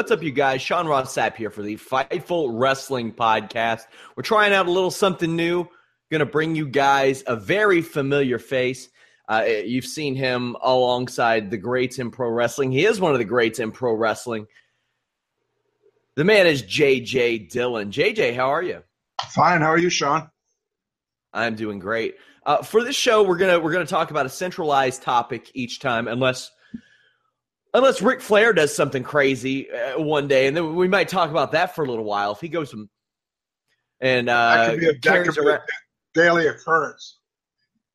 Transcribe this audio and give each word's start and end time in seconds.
What's 0.00 0.10
up, 0.10 0.22
you 0.22 0.30
guys? 0.30 0.62
Sean 0.62 0.86
Ross 0.86 1.14
Sapp 1.14 1.36
here 1.36 1.50
for 1.50 1.60
the 1.60 1.76
Fightful 1.76 2.58
Wrestling 2.58 3.12
Podcast. 3.12 3.82
We're 4.16 4.22
trying 4.22 4.54
out 4.54 4.66
a 4.66 4.70
little 4.70 4.90
something 4.90 5.36
new. 5.36 5.68
Going 6.10 6.20
to 6.20 6.24
bring 6.24 6.56
you 6.56 6.66
guys 6.66 7.22
a 7.26 7.36
very 7.36 7.82
familiar 7.82 8.38
face. 8.38 8.88
Uh, 9.28 9.44
you've 9.66 9.84
seen 9.84 10.14
him 10.14 10.56
alongside 10.62 11.50
the 11.50 11.58
greats 11.58 11.98
in 11.98 12.10
pro 12.10 12.30
wrestling. 12.30 12.72
He 12.72 12.86
is 12.86 12.98
one 12.98 13.12
of 13.12 13.18
the 13.18 13.26
greats 13.26 13.58
in 13.58 13.72
pro 13.72 13.92
wrestling. 13.92 14.46
The 16.16 16.24
man 16.24 16.46
is 16.46 16.62
JJ 16.62 17.50
Dillon. 17.50 17.90
JJ, 17.90 18.34
how 18.34 18.48
are 18.48 18.62
you? 18.62 18.82
Fine. 19.28 19.60
How 19.60 19.68
are 19.68 19.78
you, 19.78 19.90
Sean? 19.90 20.30
I'm 21.34 21.56
doing 21.56 21.78
great. 21.78 22.14
Uh, 22.46 22.62
for 22.62 22.82
this 22.82 22.96
show, 22.96 23.22
we're 23.22 23.36
gonna 23.36 23.60
we're 23.60 23.72
gonna 23.72 23.84
talk 23.84 24.10
about 24.10 24.24
a 24.24 24.30
centralized 24.30 25.02
topic 25.02 25.50
each 25.52 25.78
time, 25.78 26.08
unless 26.08 26.50
unless 27.74 28.02
Ric 28.02 28.20
Flair 28.20 28.52
does 28.52 28.74
something 28.74 29.02
crazy 29.02 29.70
uh, 29.70 30.00
one 30.00 30.28
day, 30.28 30.46
and 30.46 30.56
then 30.56 30.74
we 30.76 30.88
might 30.88 31.08
talk 31.08 31.30
about 31.30 31.52
that 31.52 31.74
for 31.74 31.84
a 31.84 31.88
little 31.88 32.04
while. 32.04 32.32
If 32.32 32.40
he 32.40 32.48
goes 32.48 32.70
some 32.70 32.88
and 34.00 34.28
uh, 34.28 34.56
that 34.56 34.70
could 34.70 34.80
be 34.80 34.88
a, 34.88 34.92
that 34.92 35.24
could 35.26 35.44
be 35.44 35.50
a 35.50 35.60
daily 36.14 36.46
occurrence. 36.46 37.18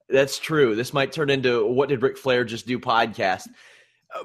That's 0.08 0.38
true. 0.38 0.76
This 0.76 0.94
might 0.94 1.12
turn 1.12 1.30
into 1.30 1.66
what 1.66 1.90
did 1.90 2.02
Ric 2.04 2.18
Flair 2.18 2.44
just 2.46 2.68
do 2.68 2.80
podcast. 2.80 3.48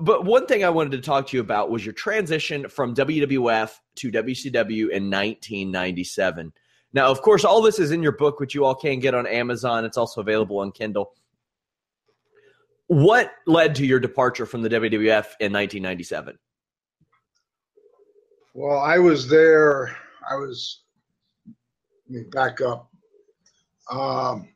But 0.00 0.24
one 0.24 0.46
thing 0.46 0.62
I 0.62 0.70
wanted 0.70 0.92
to 0.92 1.00
talk 1.00 1.26
to 1.28 1.36
you 1.36 1.40
about 1.40 1.70
was 1.70 1.84
your 1.84 1.94
transition 1.94 2.68
from 2.68 2.94
WWF 2.94 3.72
to 3.96 4.12
WCW 4.12 4.90
in 4.90 5.10
1997. 5.10 6.52
Now, 6.92 7.10
of 7.10 7.22
course, 7.22 7.44
all 7.44 7.62
this 7.62 7.78
is 7.78 7.90
in 7.90 8.02
your 8.02 8.12
book, 8.12 8.40
which 8.40 8.54
you 8.54 8.64
all 8.64 8.74
can 8.74 9.00
get 9.00 9.14
on 9.14 9.26
Amazon. 9.26 9.84
It's 9.84 9.96
also 9.96 10.20
available 10.20 10.58
on 10.58 10.70
Kindle. 10.70 11.12
What 12.90 13.30
led 13.46 13.76
to 13.76 13.86
your 13.86 14.00
departure 14.00 14.46
from 14.46 14.62
the 14.62 14.68
WWF 14.68 15.26
in 15.38 15.52
1997? 15.52 16.36
Well, 18.52 18.80
I 18.80 18.98
was 18.98 19.28
there. 19.28 19.96
I 20.28 20.34
was, 20.34 20.82
let 21.46 21.54
me 22.08 22.24
back 22.32 22.60
up. 22.60 22.90
Um, 23.92 24.48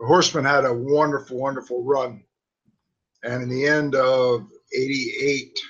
the 0.00 0.06
Horsemen 0.06 0.46
had 0.46 0.64
a 0.64 0.72
wonderful, 0.72 1.38
wonderful 1.38 1.84
run. 1.84 2.24
And 3.22 3.42
in 3.42 3.50
the 3.50 3.66
end 3.66 3.94
of 3.94 4.48
88, 4.74 5.60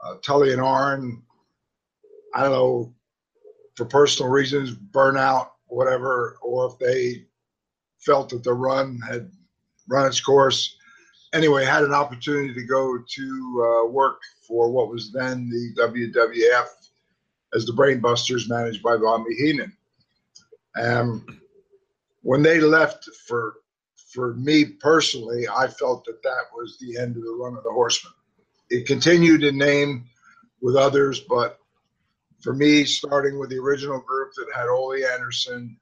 uh, 0.00 0.14
Tully 0.24 0.54
and 0.54 0.62
Arn, 0.62 1.22
I 2.34 2.44
don't 2.44 2.52
know, 2.52 2.94
for 3.74 3.84
personal 3.84 4.32
reasons, 4.32 4.74
burnout, 4.74 5.48
whatever, 5.66 6.38
or 6.40 6.72
if 6.72 6.78
they 6.78 7.26
felt 7.98 8.30
that 8.30 8.44
the 8.44 8.54
run 8.54 8.98
had 9.06 9.30
run 9.88 10.06
its 10.06 10.20
course. 10.20 10.75
Anyway, 11.36 11.66
had 11.66 11.84
an 11.84 11.92
opportunity 11.92 12.54
to 12.54 12.62
go 12.62 12.96
to 12.96 13.84
uh, 13.84 13.90
work 13.90 14.22
for 14.48 14.70
what 14.70 14.88
was 14.88 15.12
then 15.12 15.50
the 15.50 15.74
WWF 15.78 16.66
as 17.54 17.66
the 17.66 17.74
Brainbusters, 17.74 18.48
managed 18.48 18.82
by 18.82 18.96
Bobby 18.96 19.34
Heenan. 19.34 19.70
And 20.76 21.22
when 22.22 22.42
they 22.42 22.58
left 22.58 23.04
for 23.28 23.56
for 24.14 24.32
me 24.32 24.64
personally, 24.64 25.46
I 25.46 25.66
felt 25.66 26.06
that 26.06 26.22
that 26.22 26.44
was 26.54 26.78
the 26.78 26.96
end 26.98 27.16
of 27.16 27.22
the 27.22 27.38
run 27.38 27.54
of 27.54 27.64
the 27.64 27.70
Horsemen. 27.70 28.14
It 28.70 28.86
continued 28.86 29.44
in 29.44 29.58
name 29.58 30.06
with 30.62 30.74
others, 30.74 31.20
but 31.20 31.58
for 32.40 32.54
me, 32.54 32.86
starting 32.86 33.38
with 33.38 33.50
the 33.50 33.58
original 33.58 34.00
group 34.00 34.32
that 34.36 34.46
had 34.54 34.68
Ole 34.68 35.04
Anderson 35.12 35.76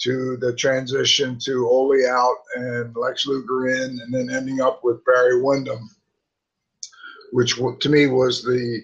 to 0.00 0.36
the 0.36 0.54
transition 0.54 1.38
to 1.38 1.68
Ole 1.68 2.06
out 2.08 2.36
and 2.56 2.94
Lex 2.96 3.26
Luger 3.26 3.68
in, 3.68 3.98
and 4.00 4.12
then 4.12 4.30
ending 4.30 4.60
up 4.60 4.80
with 4.82 5.04
Barry 5.04 5.40
Windham, 5.40 5.88
which 7.32 7.56
to 7.56 7.88
me 7.88 8.06
was 8.06 8.42
the 8.42 8.82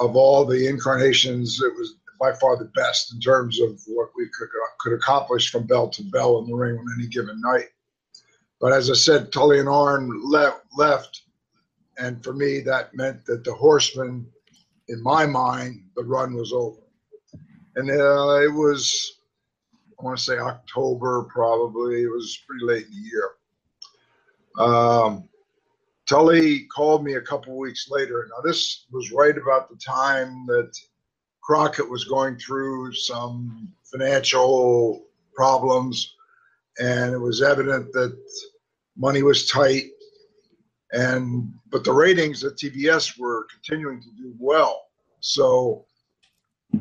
of 0.00 0.16
all 0.16 0.44
the 0.44 0.66
incarnations, 0.66 1.62
it 1.62 1.72
was 1.76 1.94
by 2.20 2.32
far 2.34 2.56
the 2.56 2.70
best 2.74 3.14
in 3.14 3.20
terms 3.20 3.60
of 3.60 3.80
what 3.86 4.10
we 4.16 4.26
could 4.36 4.48
could 4.78 4.92
accomplish 4.92 5.50
from 5.50 5.66
bell 5.66 5.88
to 5.88 6.02
bell 6.04 6.38
in 6.38 6.46
the 6.46 6.54
ring 6.54 6.76
on 6.78 6.86
any 6.98 7.08
given 7.08 7.40
night. 7.40 7.68
But 8.60 8.72
as 8.72 8.90
I 8.90 8.94
said, 8.94 9.32
Tully 9.32 9.58
and 9.58 9.68
Arn 9.68 10.20
left, 10.22 10.66
left, 10.76 11.22
and 11.98 12.22
for 12.22 12.34
me 12.34 12.60
that 12.60 12.94
meant 12.94 13.24
that 13.26 13.42
the 13.44 13.54
Horsemen, 13.54 14.26
in 14.88 15.02
my 15.02 15.24
mind, 15.24 15.82
the 15.96 16.04
run 16.04 16.34
was 16.34 16.52
over, 16.52 16.80
and 17.76 17.90
uh, 17.90 18.40
it 18.40 18.52
was 18.52 19.19
I 20.00 20.04
want 20.04 20.16
to 20.16 20.24
say 20.24 20.38
October 20.38 21.24
probably. 21.24 22.02
It 22.02 22.10
was 22.10 22.38
pretty 22.46 22.64
late 22.64 22.86
in 22.86 22.90
the 22.90 23.08
year. 23.10 23.30
Um, 24.58 25.28
Tully 26.08 26.64
called 26.74 27.04
me 27.04 27.14
a 27.14 27.20
couple 27.20 27.56
weeks 27.58 27.88
later. 27.90 28.28
Now 28.30 28.40
this 28.42 28.86
was 28.90 29.12
right 29.12 29.36
about 29.36 29.68
the 29.68 29.76
time 29.76 30.46
that 30.46 30.72
Crockett 31.42 31.88
was 31.88 32.04
going 32.04 32.38
through 32.38 32.94
some 32.94 33.72
financial 33.84 35.06
problems, 35.34 36.14
and 36.78 37.12
it 37.12 37.18
was 37.18 37.42
evident 37.42 37.92
that 37.92 38.16
money 38.96 39.22
was 39.22 39.48
tight. 39.48 39.84
And 40.92 41.52
but 41.70 41.84
the 41.84 41.92
ratings 41.92 42.42
at 42.42 42.54
TBS 42.54 43.18
were 43.18 43.46
continuing 43.52 44.00
to 44.00 44.10
do 44.16 44.34
well. 44.38 44.86
So 45.20 45.84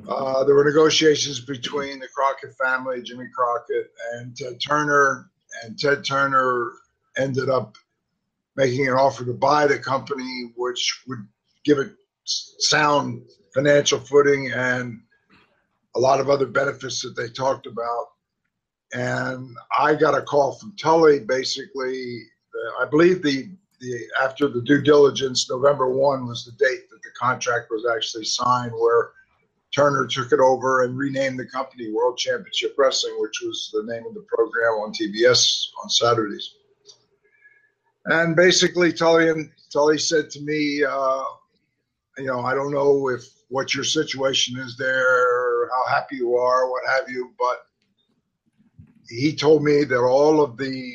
uh, 0.08 0.44
there 0.44 0.56
were 0.56 0.64
negotiations 0.64 1.40
between 1.40 2.00
the 2.00 2.08
Crockett 2.08 2.56
family, 2.56 3.02
Jimmy 3.02 3.28
Crockett, 3.34 3.92
and 4.14 4.36
Ted 4.36 4.60
Turner, 4.60 5.30
and 5.64 5.78
Ted 5.78 6.04
Turner 6.06 6.74
ended 7.18 7.50
up 7.50 7.76
making 8.56 8.88
an 8.88 8.94
offer 8.94 9.26
to 9.26 9.34
buy 9.34 9.68
the 9.68 9.80
company, 9.80 10.52
which 10.56 11.04
would 11.08 11.26
give 11.64 11.80
it 11.80 11.92
sound 12.26 13.24
financial 13.54 14.00
footing 14.00 14.52
and 14.52 15.00
a 15.96 16.00
lot 16.00 16.20
of 16.20 16.30
other 16.30 16.46
benefits 16.46 17.02
that 17.02 17.16
they 17.16 17.30
talked 17.30 17.66
about. 17.66 18.08
And 18.94 19.56
I 19.78 19.96
got 19.96 20.18
a 20.18 20.22
call 20.22 20.54
from 20.54 20.76
Tully 20.80 21.20
basically, 21.20 22.24
I 22.80 22.86
believe 22.86 23.22
the, 23.22 23.50
the 23.80 24.02
after 24.22 24.48
the 24.48 24.62
due 24.62 24.82
diligence, 24.82 25.50
November 25.50 25.90
1 25.90 26.28
was 26.28 26.46
the 26.46 26.52
date 26.52 26.90
that 26.90 27.02
the 27.02 27.10
contract 27.20 27.68
was 27.70 27.86
actually 27.92 28.26
signed, 28.26 28.72
where 28.72 29.12
Turner 29.76 30.08
took 30.08 30.32
it 30.32 30.40
over 30.40 30.84
and 30.84 30.98
renamed 30.98 31.40
the 31.40 31.46
company 31.46 31.92
World 31.92 32.18
Championship 32.18 32.76
Wrestling, 32.78 33.16
which 33.20 33.42
was 33.44 33.70
the 33.74 33.84
name 33.84 34.06
of 34.08 34.14
the 34.14 34.26
program 34.28 34.74
on 34.82 34.94
TBS 34.94 35.68
on 35.84 35.90
Saturdays. 35.90 36.56
And 38.06 38.36
basically, 38.36 38.92
Tully 38.92 39.30
and 39.30 39.52
Tully 39.72 40.00
said 40.00 40.30
to 40.32 40.42
me, 40.42 40.84
uh, 40.84 41.24
you 42.18 42.26
know, 42.26 42.42
I 42.42 42.56
don't 42.56 42.74
know 42.74 43.10
if 43.10 43.24
what 43.50 43.76
your 43.76 43.84
situation 43.84 44.58
is 44.60 44.76
there, 44.78 45.70
how 45.70 45.88
happy 45.88 46.18
you 46.18 46.36
are, 46.36 46.70
what 46.70 46.84
have 46.88 47.10
you, 47.10 47.32
but 47.38 47.58
he 49.08 49.36
told 49.36 49.64
me 49.64 49.84
that 49.84 50.00
all 50.00 50.42
of 50.42 50.58
the 50.58 50.94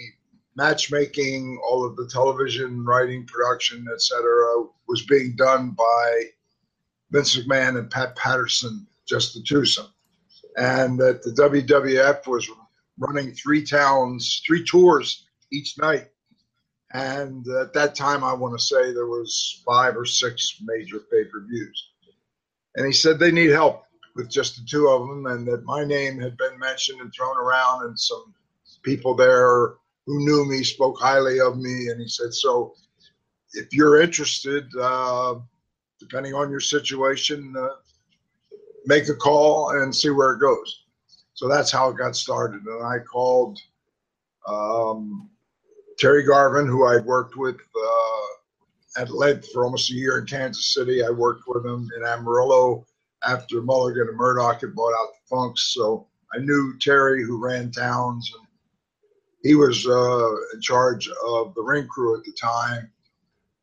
matchmaking, 0.56 1.60
all 1.68 1.84
of 1.84 1.96
the 1.96 2.08
television 2.08 2.84
writing, 2.84 3.26
production, 3.26 3.86
etc., 3.92 4.22
was 4.88 5.04
being 5.06 5.34
done 5.36 5.70
by 5.70 6.24
Vince 7.14 7.36
McMahon 7.36 7.78
and 7.78 7.90
Pat 7.90 8.16
Patterson, 8.16 8.88
just 9.06 9.34
the 9.34 9.42
twosome, 9.42 9.86
and 10.56 10.98
that 10.98 11.22
the 11.22 11.30
WWF 11.30 12.26
was 12.26 12.50
running 12.98 13.32
three 13.32 13.64
towns, 13.64 14.42
three 14.44 14.64
tours 14.64 15.24
each 15.52 15.78
night. 15.78 16.08
And 16.92 17.46
at 17.48 17.72
that 17.74 17.94
time, 17.94 18.24
I 18.24 18.32
want 18.32 18.58
to 18.58 18.64
say 18.64 18.92
there 18.92 19.06
was 19.06 19.62
five 19.64 19.96
or 19.96 20.04
six 20.04 20.60
major 20.64 20.98
pay-per-views. 20.98 21.90
And 22.74 22.84
he 22.84 22.92
said 22.92 23.20
they 23.20 23.30
need 23.30 23.50
help 23.50 23.84
with 24.16 24.28
just 24.28 24.56
the 24.56 24.66
two 24.68 24.88
of 24.88 25.06
them, 25.06 25.26
and 25.26 25.46
that 25.46 25.64
my 25.64 25.84
name 25.84 26.18
had 26.18 26.36
been 26.36 26.58
mentioned 26.58 27.00
and 27.00 27.12
thrown 27.12 27.36
around, 27.36 27.84
and 27.86 27.98
some 27.98 28.34
people 28.82 29.14
there 29.14 29.74
who 30.06 30.24
knew 30.24 30.44
me 30.44 30.64
spoke 30.64 30.98
highly 30.98 31.40
of 31.40 31.58
me. 31.58 31.88
And 31.90 32.00
he 32.00 32.08
said, 32.08 32.34
"So, 32.34 32.74
if 33.52 33.72
you're 33.72 34.00
interested, 34.00 34.66
uh, 34.76 35.36
depending 36.08 36.34
on 36.34 36.50
your 36.50 36.60
situation, 36.60 37.54
uh, 37.58 37.68
make 38.86 39.08
a 39.08 39.14
call 39.14 39.70
and 39.70 39.94
see 39.94 40.10
where 40.10 40.32
it 40.32 40.40
goes." 40.40 40.84
So 41.34 41.48
that's 41.48 41.70
how 41.70 41.90
it 41.90 41.96
got 41.96 42.16
started. 42.16 42.62
And 42.64 42.86
I 42.86 42.98
called 43.00 43.58
um, 44.46 45.28
Terry 45.98 46.24
Garvin, 46.24 46.66
who 46.66 46.86
I'd 46.86 47.04
worked 47.04 47.36
with 47.36 47.56
uh, 47.56 49.00
at 49.00 49.10
length 49.10 49.50
for 49.52 49.64
almost 49.64 49.90
a 49.90 49.94
year 49.94 50.18
in 50.18 50.26
Kansas 50.26 50.74
City. 50.74 51.04
I 51.04 51.10
worked 51.10 51.44
with 51.46 51.64
him 51.64 51.88
in 51.96 52.04
Amarillo 52.04 52.86
after 53.26 53.62
Mulligan 53.62 54.08
and 54.08 54.16
Murdoch 54.16 54.60
had 54.60 54.74
bought 54.74 54.94
out 54.94 55.08
the 55.12 55.36
Funks. 55.36 55.74
So 55.74 56.06
I 56.34 56.38
knew 56.38 56.78
Terry, 56.78 57.24
who 57.24 57.42
ran 57.42 57.70
towns, 57.70 58.30
and 58.36 58.46
he 59.42 59.54
was 59.54 59.86
uh, 59.86 60.30
in 60.54 60.60
charge 60.60 61.08
of 61.26 61.54
the 61.54 61.62
ring 61.62 61.86
crew 61.86 62.16
at 62.16 62.24
the 62.24 62.32
time. 62.32 62.90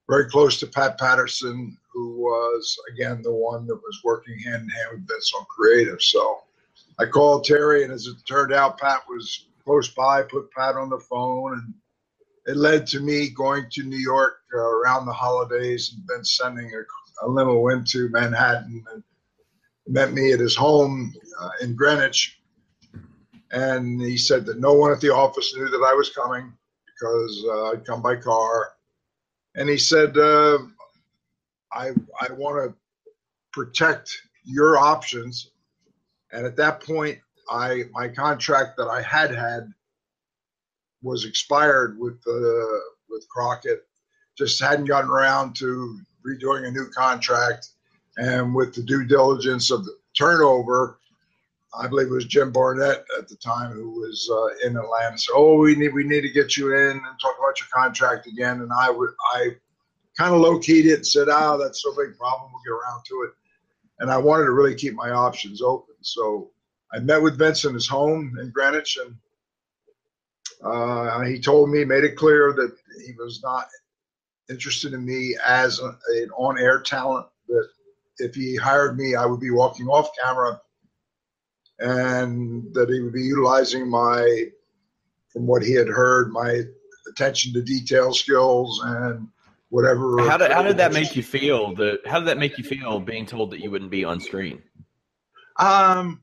Very 0.10 0.30
close 0.30 0.60
to 0.60 0.68
Pat 0.68 1.00
Patterson, 1.00 1.78
who 1.94 2.18
was 2.18 2.78
again 2.94 3.22
the 3.22 3.34
one 3.34 3.68
that 3.68 3.76
was 3.76 4.02
working 4.04 4.38
hand 4.40 4.64
in 4.64 4.70
hand 4.70 4.90
with 4.92 5.08
Vince 5.08 5.32
on 5.38 5.46
creative. 5.46 6.02
So 6.02 6.42
I 7.00 7.06
called 7.06 7.44
Terry, 7.46 7.84
and 7.84 7.92
as 7.92 8.06
it 8.08 8.16
turned 8.28 8.54
out, 8.54 8.80
Pat 8.80 9.02
was 9.10 9.48
close 9.64 9.90
by. 9.90 10.24
Put 10.24 10.52
Pat 10.52 10.76
on 10.76 10.90
the 10.90 11.00
phone, 11.00 11.54
and 11.54 11.74
it 12.46 12.58
led 12.58 12.88
to 12.88 13.00
me 13.00 13.30
going 13.30 13.66
to 13.72 13.84
New 13.84 13.98
York 13.98 14.38
uh, 14.54 14.58
around 14.58 15.06
the 15.06 15.14
holidays, 15.14 15.94
and 15.94 16.04
then 16.08 16.24
sending 16.24 16.72
a, 16.74 17.26
a 17.26 17.28
limo 17.28 17.68
into 17.70 18.10
Manhattan 18.10 18.84
and 18.94 19.04
met 19.88 20.14
me 20.14 20.32
at 20.32 20.40
his 20.40 20.56
home 20.56 21.14
uh, 21.40 21.50
in 21.62 21.76
Greenwich. 21.76 22.40
And 23.52 24.02
he 24.02 24.18
said 24.18 24.46
that 24.46 24.60
no 24.60 24.74
one 24.74 24.92
at 24.92 25.02
the 25.02 25.14
office 25.14 25.54
knew 25.56 25.68
that 25.68 25.86
I 25.86 25.94
was 25.94 26.10
coming 26.10 26.54
because 26.86 27.46
uh, 27.48 27.72
I'd 27.72 27.86
come 27.86 28.02
by 28.02 28.16
car. 28.16 28.72
And 29.56 29.68
he 29.68 29.78
said, 29.78 30.18
uh, 30.18 30.60
I, 31.74 31.92
I 32.20 32.32
want 32.34 32.72
to 32.72 32.76
protect 33.54 34.12
your 34.44 34.78
options 34.78 35.52
and 36.32 36.46
at 36.46 36.56
that 36.58 36.84
point, 36.84 37.20
I 37.50 37.84
my 37.92 38.08
contract 38.08 38.78
that 38.78 38.88
I 38.88 39.02
had 39.02 39.34
had 39.34 39.72
was 41.02 41.26
expired 41.26 41.98
with 42.00 42.22
uh, 42.28 42.80
with 43.10 43.28
Crockett. 43.30 43.86
Just 44.38 44.62
hadn't 44.62 44.86
gotten 44.86 45.10
around 45.10 45.56
to 45.58 46.00
redoing 46.26 46.68
a 46.68 46.72
new 46.72 46.90
contract, 46.96 47.68
and 48.18 48.56
with 48.56 48.74
the 48.74 48.84
due 48.84 49.06
diligence 49.06 49.72
of 49.72 49.84
the 49.84 49.94
turnover, 50.18 51.00
I 51.78 51.88
believe 51.88 52.08
it 52.08 52.14
was 52.14 52.26
Jim 52.26 52.52
Barnett 52.52 53.04
at 53.18 53.28
the 53.28 53.36
time 53.36 53.72
who 53.74 53.92
was 53.92 54.30
uh, 54.32 54.68
in 54.68 54.78
Atlanta. 54.78 55.18
So, 55.18 55.34
oh, 55.36 55.58
we 55.58 55.76
need 55.76 55.94
we 55.94 56.06
need 56.06 56.22
to 56.22 56.30
get 56.30 56.56
you 56.56 56.74
in 56.74 56.92
and 56.92 57.20
talk 57.22 57.36
about 57.38 57.60
your 57.60 57.68
contract 57.74 58.28
again. 58.28 58.62
And 58.62 58.72
I 58.72 58.90
would 58.90 59.12
I 59.34 59.50
kind 60.18 60.34
of 60.34 60.42
low 60.42 60.60
keyed 60.60 60.86
it 60.86 60.96
and 60.96 61.08
said, 61.08 61.28
"Oh, 61.30 61.58
that's 61.58 61.86
no 61.86 61.96
big 61.96 62.18
problem. 62.18 62.52
We'll 62.52 62.64
get 62.64 62.72
around 62.72 63.04
to 63.06 63.24
it." 63.24 63.32
And 64.00 64.12
I 64.12 64.18
wanted 64.18 64.46
to 64.46 64.52
really 64.52 64.76
keep 64.76 64.94
my 64.94 65.12
options 65.12 65.62
open. 65.62 65.96
So 66.02 66.52
I 66.92 67.00
met 67.00 67.22
with 67.22 67.38
Vince 67.38 67.66
in 67.66 67.74
his 67.74 67.88
home 67.88 68.38
in 68.42 68.50
Greenwich, 68.50 68.98
and 69.04 69.16
uh, 70.64 71.22
he 71.22 71.40
told 71.40 71.70
me, 71.70 71.86
made 71.86 72.04
it 72.04 72.16
clear 72.16 72.54
that 72.54 72.76
he 73.06 73.14
was 73.14 73.42
not 73.44 73.68
interested 74.50 74.94
in 74.94 75.06
me 75.06 75.36
as 75.46 75.80
a, 75.80 75.96
an 76.10 76.30
on-air 76.38 76.82
talent. 76.82 77.28
That 77.48 77.68
if 78.18 78.36
he 78.36 78.56
hired 78.56 78.98
me, 78.98 79.16
I 79.16 79.26
would 79.26 79.40
be 79.40 79.52
walking 79.52 79.88
off 79.88 80.10
camera, 80.22 80.60
and 81.80 82.74
that 82.74 82.90
he 82.90 83.02
would 83.02 83.14
be 83.14 83.24
utilizing 83.24 83.90
my, 83.90 84.46
from 85.30 85.48
what 85.48 85.64
he 85.64 85.74
had 85.74 85.88
heard, 85.88 86.32
my 86.32 86.62
attention 87.08 87.54
to 87.54 87.62
detail 87.62 88.14
skills 88.14 88.82
and 88.84 89.28
whatever. 89.72 90.30
How 90.30 90.38
did, 90.38 90.52
how 90.52 90.62
did 90.62 90.78
that 90.78 90.94
make 90.94 91.16
you 91.16 91.24
feel? 91.24 91.74
The 91.74 92.00
how 92.06 92.20
did 92.20 92.28
that 92.28 92.38
make 92.38 92.58
you 92.58 92.64
feel 92.64 93.00
being 93.00 93.26
told 93.26 93.50
that 93.52 93.62
you 93.62 93.72
wouldn't 93.72 93.90
be 93.90 94.06
on 94.06 94.20
screen? 94.20 94.62
Um, 95.58 96.22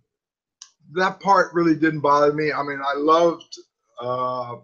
that 0.92 1.18
part 1.20 1.52
really 1.52 1.74
didn't 1.74 2.00
bother 2.00 2.32
me. 2.32 2.52
I 2.52 2.62
mean, 2.62 2.80
I 2.80 2.94
loved. 2.96 3.58
Uh, 4.00 4.56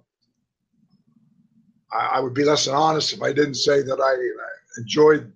I, 1.92 2.06
I, 2.12 2.20
would 2.20 2.34
be 2.34 2.44
less 2.44 2.66
than 2.66 2.74
honest 2.74 3.12
if 3.12 3.20
I 3.20 3.32
didn't 3.32 3.56
say 3.56 3.82
that 3.82 4.00
I 4.00 4.80
enjoyed 4.80 5.32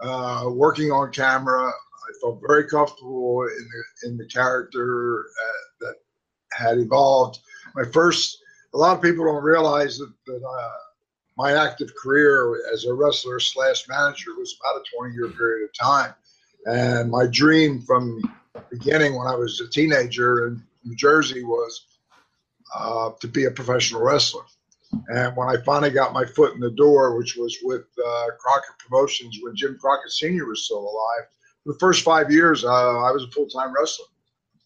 uh, 0.00 0.48
working 0.50 0.90
on 0.90 1.12
camera. 1.12 1.68
I 1.68 2.12
felt 2.22 2.40
very 2.46 2.66
comfortable 2.66 3.42
in 3.42 3.68
the 3.68 4.08
in 4.08 4.16
the 4.16 4.26
character 4.26 5.20
uh, 5.20 5.86
that 5.86 5.94
had 6.52 6.78
evolved. 6.78 7.40
My 7.74 7.84
first, 7.84 8.38
a 8.72 8.78
lot 8.78 8.96
of 8.96 9.02
people 9.02 9.24
don't 9.24 9.42
realize 9.42 9.98
that 9.98 10.12
that 10.26 10.42
uh, 10.42 10.87
my 11.38 11.52
active 11.52 11.94
career 11.94 12.60
as 12.72 12.84
a 12.84 12.92
wrestler 12.92 13.38
slash 13.38 13.86
manager 13.88 14.34
was 14.36 14.58
about 14.60 14.80
a 14.80 14.96
20 14.96 15.14
year 15.14 15.28
period 15.28 15.68
of 15.68 15.74
time. 15.74 16.12
And 16.66 17.10
my 17.10 17.26
dream 17.26 17.80
from 17.80 18.20
beginning 18.70 19.16
when 19.16 19.28
I 19.28 19.36
was 19.36 19.60
a 19.60 19.68
teenager 19.70 20.48
in 20.48 20.62
New 20.84 20.96
Jersey 20.96 21.44
was 21.44 21.86
uh, 22.76 23.10
to 23.20 23.28
be 23.28 23.44
a 23.44 23.50
professional 23.50 24.02
wrestler. 24.02 24.42
And 25.08 25.36
when 25.36 25.48
I 25.48 25.62
finally 25.64 25.90
got 25.90 26.12
my 26.12 26.24
foot 26.24 26.54
in 26.54 26.60
the 26.60 26.70
door, 26.70 27.16
which 27.16 27.36
was 27.36 27.56
with 27.62 27.84
uh, 28.04 28.26
Crockett 28.40 28.78
Promotions 28.78 29.38
when 29.40 29.54
Jim 29.54 29.78
Crockett 29.80 30.10
Sr. 30.10 30.46
was 30.46 30.64
still 30.64 30.80
alive, 30.80 31.28
for 31.62 31.72
the 31.72 31.78
first 31.78 32.02
five 32.02 32.32
years, 32.32 32.64
uh, 32.64 32.68
I 32.68 33.12
was 33.12 33.24
a 33.24 33.30
full 33.30 33.46
time 33.46 33.72
wrestler 33.72 34.06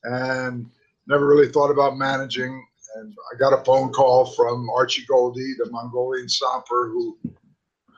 and 0.05 0.71
never 1.07 1.27
really 1.27 1.49
thought 1.49 1.71
about 1.71 1.99
managing. 1.99 2.65
And 2.97 3.15
I 3.33 3.39
got 3.39 3.59
a 3.59 3.65
phone 3.65 3.93
call 3.93 4.27
from 4.27 4.69
Archie 4.71 5.07
Gouldie, 5.07 5.55
the 5.59 5.71
Mongolian 5.71 6.27
stomper 6.27 6.91
who 6.93 7.17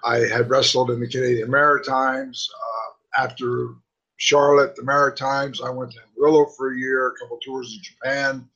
I 0.05 0.19
had 0.19 0.51
wrestled 0.51 0.91
in 0.91 1.01
the 1.01 1.09
Canadian 1.09 1.51
Maritimes. 1.51 2.49
Uh, 2.55 3.23
after 3.25 3.75
Charlotte, 4.17 4.77
the 4.77 4.83
Maritimes. 4.83 5.61
I 5.61 5.71
went 5.71 5.93
to 5.93 5.99
Amarillo 6.17 6.47
for 6.47 6.73
a 6.73 6.79
year, 6.79 7.09
a 7.09 7.19
couple 7.19 7.39
tours 7.39 7.75
in 7.75 7.83
Japan, 7.83 8.49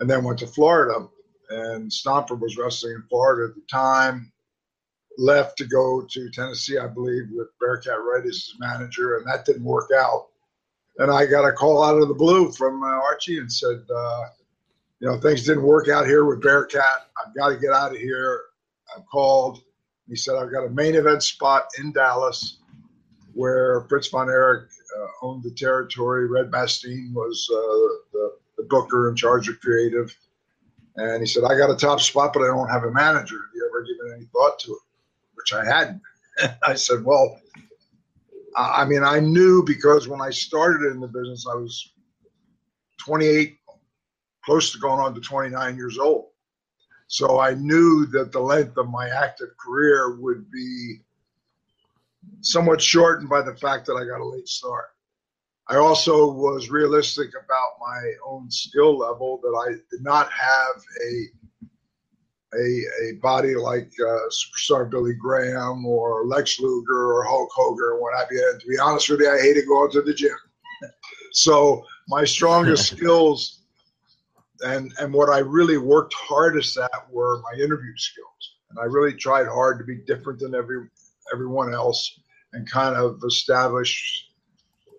and 0.00 0.08
then 0.08 0.24
went 0.24 0.38
to 0.40 0.46
Florida. 0.46 1.06
And 1.50 1.90
Stomper 1.90 2.38
was 2.38 2.56
wrestling 2.56 2.94
in 2.94 3.02
Florida 3.08 3.50
at 3.50 3.54
the 3.54 3.62
time. 3.70 4.32
Left 5.18 5.56
to 5.58 5.64
go 5.64 6.06
to 6.10 6.30
Tennessee, 6.30 6.78
I 6.78 6.88
believe, 6.88 7.24
with 7.32 7.48
Bearcat 7.58 8.02
Wright 8.02 8.26
as 8.26 8.34
his 8.34 8.54
manager, 8.58 9.16
and 9.16 9.26
that 9.26 9.46
didn't 9.46 9.64
work 9.64 9.90
out. 9.96 10.28
And 10.98 11.10
I 11.10 11.26
got 11.26 11.46
a 11.46 11.52
call 11.52 11.82
out 11.82 12.00
of 12.00 12.08
the 12.08 12.14
blue 12.14 12.52
from 12.52 12.82
uh, 12.82 12.86
Archie 12.86 13.38
and 13.38 13.52
said, 13.52 13.84
uh, 13.94 14.24
you 15.00 15.08
know, 15.08 15.18
things 15.18 15.44
didn't 15.44 15.62
work 15.62 15.88
out 15.88 16.06
here 16.06 16.24
with 16.24 16.42
Bearcat. 16.42 17.10
I've 17.24 17.34
got 17.34 17.48
to 17.50 17.56
get 17.56 17.72
out 17.72 17.92
of 17.92 17.98
here. 17.98 18.40
I 18.96 19.00
called. 19.02 19.60
He 20.08 20.16
said, 20.16 20.36
I've 20.36 20.52
got 20.52 20.64
a 20.64 20.70
main 20.70 20.94
event 20.94 21.22
spot 21.22 21.66
in 21.78 21.92
Dallas 21.92 22.58
where 23.34 23.82
Fritz 23.88 24.08
von 24.08 24.28
Erich 24.30 24.70
uh, 24.98 25.06
owned 25.26 25.42
the 25.42 25.50
territory. 25.50 26.26
Red 26.26 26.50
Bastien 26.50 27.12
was 27.14 27.46
uh, 27.52 27.56
the, 28.12 28.32
the 28.56 28.62
booker 28.70 29.10
in 29.10 29.16
charge 29.16 29.48
of 29.48 29.60
creative. 29.60 30.16
And 30.96 31.20
he 31.20 31.26
said, 31.26 31.44
I 31.44 31.58
got 31.58 31.70
a 31.70 31.76
top 31.76 32.00
spot, 32.00 32.32
but 32.32 32.42
I 32.42 32.46
don't 32.46 32.70
have 32.70 32.84
a 32.84 32.90
manager. 32.90 33.36
Have 33.36 33.54
you 33.54 33.68
ever 33.68 33.84
given 33.84 34.16
any 34.16 34.26
thought 34.32 34.58
to 34.60 34.72
it? 34.72 34.78
Which 35.34 35.52
I 35.52 35.64
hadn't. 35.66 36.00
I 36.66 36.74
said, 36.74 37.04
Well, 37.04 37.38
I 38.56 38.86
mean, 38.86 39.02
I 39.02 39.20
knew 39.20 39.62
because 39.62 40.08
when 40.08 40.22
I 40.22 40.30
started 40.30 40.90
in 40.90 41.00
the 41.00 41.08
business, 41.08 41.46
I 41.50 41.56
was 41.56 41.92
28, 42.98 43.55
close 44.46 44.72
to 44.72 44.78
going 44.78 45.00
on 45.00 45.14
to 45.14 45.20
29 45.20 45.76
years 45.76 45.98
old. 45.98 46.28
So 47.08 47.38
I 47.38 47.54
knew 47.54 48.06
that 48.06 48.32
the 48.32 48.40
length 48.40 48.76
of 48.78 48.88
my 48.88 49.08
active 49.08 49.50
career 49.58 50.16
would 50.18 50.50
be 50.50 51.00
somewhat 52.40 52.80
shortened 52.80 53.28
by 53.28 53.42
the 53.42 53.56
fact 53.56 53.86
that 53.86 53.94
I 53.94 54.04
got 54.04 54.20
a 54.20 54.28
late 54.28 54.48
start. 54.48 54.86
I 55.68 55.76
also 55.76 56.32
was 56.32 56.70
realistic 56.70 57.30
about 57.30 57.72
my 57.80 58.12
own 58.24 58.50
skill 58.50 58.96
level 58.96 59.40
that 59.42 59.64
I 59.66 59.72
did 59.90 60.02
not 60.02 60.30
have 60.30 60.82
a 61.04 61.26
a, 62.54 62.82
a 63.02 63.12
body 63.20 63.54
like 63.56 63.90
uh, 64.00 64.18
superstar 64.30 64.88
Billy 64.88 65.14
Graham 65.14 65.84
or 65.84 66.24
Lex 66.24 66.60
Luger 66.60 67.12
or 67.12 67.24
Hulk 67.24 67.50
Hogan 67.52 67.84
or 67.84 68.00
what 68.00 68.16
have 68.16 68.28
you. 68.30 68.48
And 68.52 68.60
to 68.60 68.66
be 68.68 68.78
honest 68.78 69.10
with 69.10 69.20
you, 69.20 69.30
I 69.30 69.38
hated 69.38 69.66
going 69.66 69.90
to 69.90 70.00
the 70.00 70.14
gym. 70.14 70.30
so 71.32 71.84
my 72.08 72.24
strongest 72.24 72.86
skills 72.96 73.65
and 74.62 74.92
and 74.98 75.12
what 75.12 75.28
I 75.28 75.38
really 75.38 75.78
worked 75.78 76.14
hardest 76.14 76.76
at 76.76 77.10
were 77.10 77.40
my 77.42 77.58
interview 77.62 77.96
skills. 77.96 78.56
And 78.70 78.78
I 78.78 78.84
really 78.84 79.14
tried 79.14 79.46
hard 79.46 79.78
to 79.78 79.84
be 79.84 79.96
different 80.06 80.40
than 80.40 80.54
every 80.54 80.88
everyone 81.32 81.72
else 81.72 82.20
and 82.52 82.70
kind 82.70 82.96
of 82.96 83.20
establish 83.26 84.28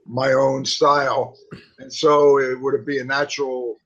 my 0.06 0.34
own 0.34 0.66
style. 0.66 1.36
And 1.80 1.94
so 1.94 2.40
it 2.40 2.60
would 2.60 2.86
be 2.86 3.00
a 3.00 3.04
natural 3.04 3.78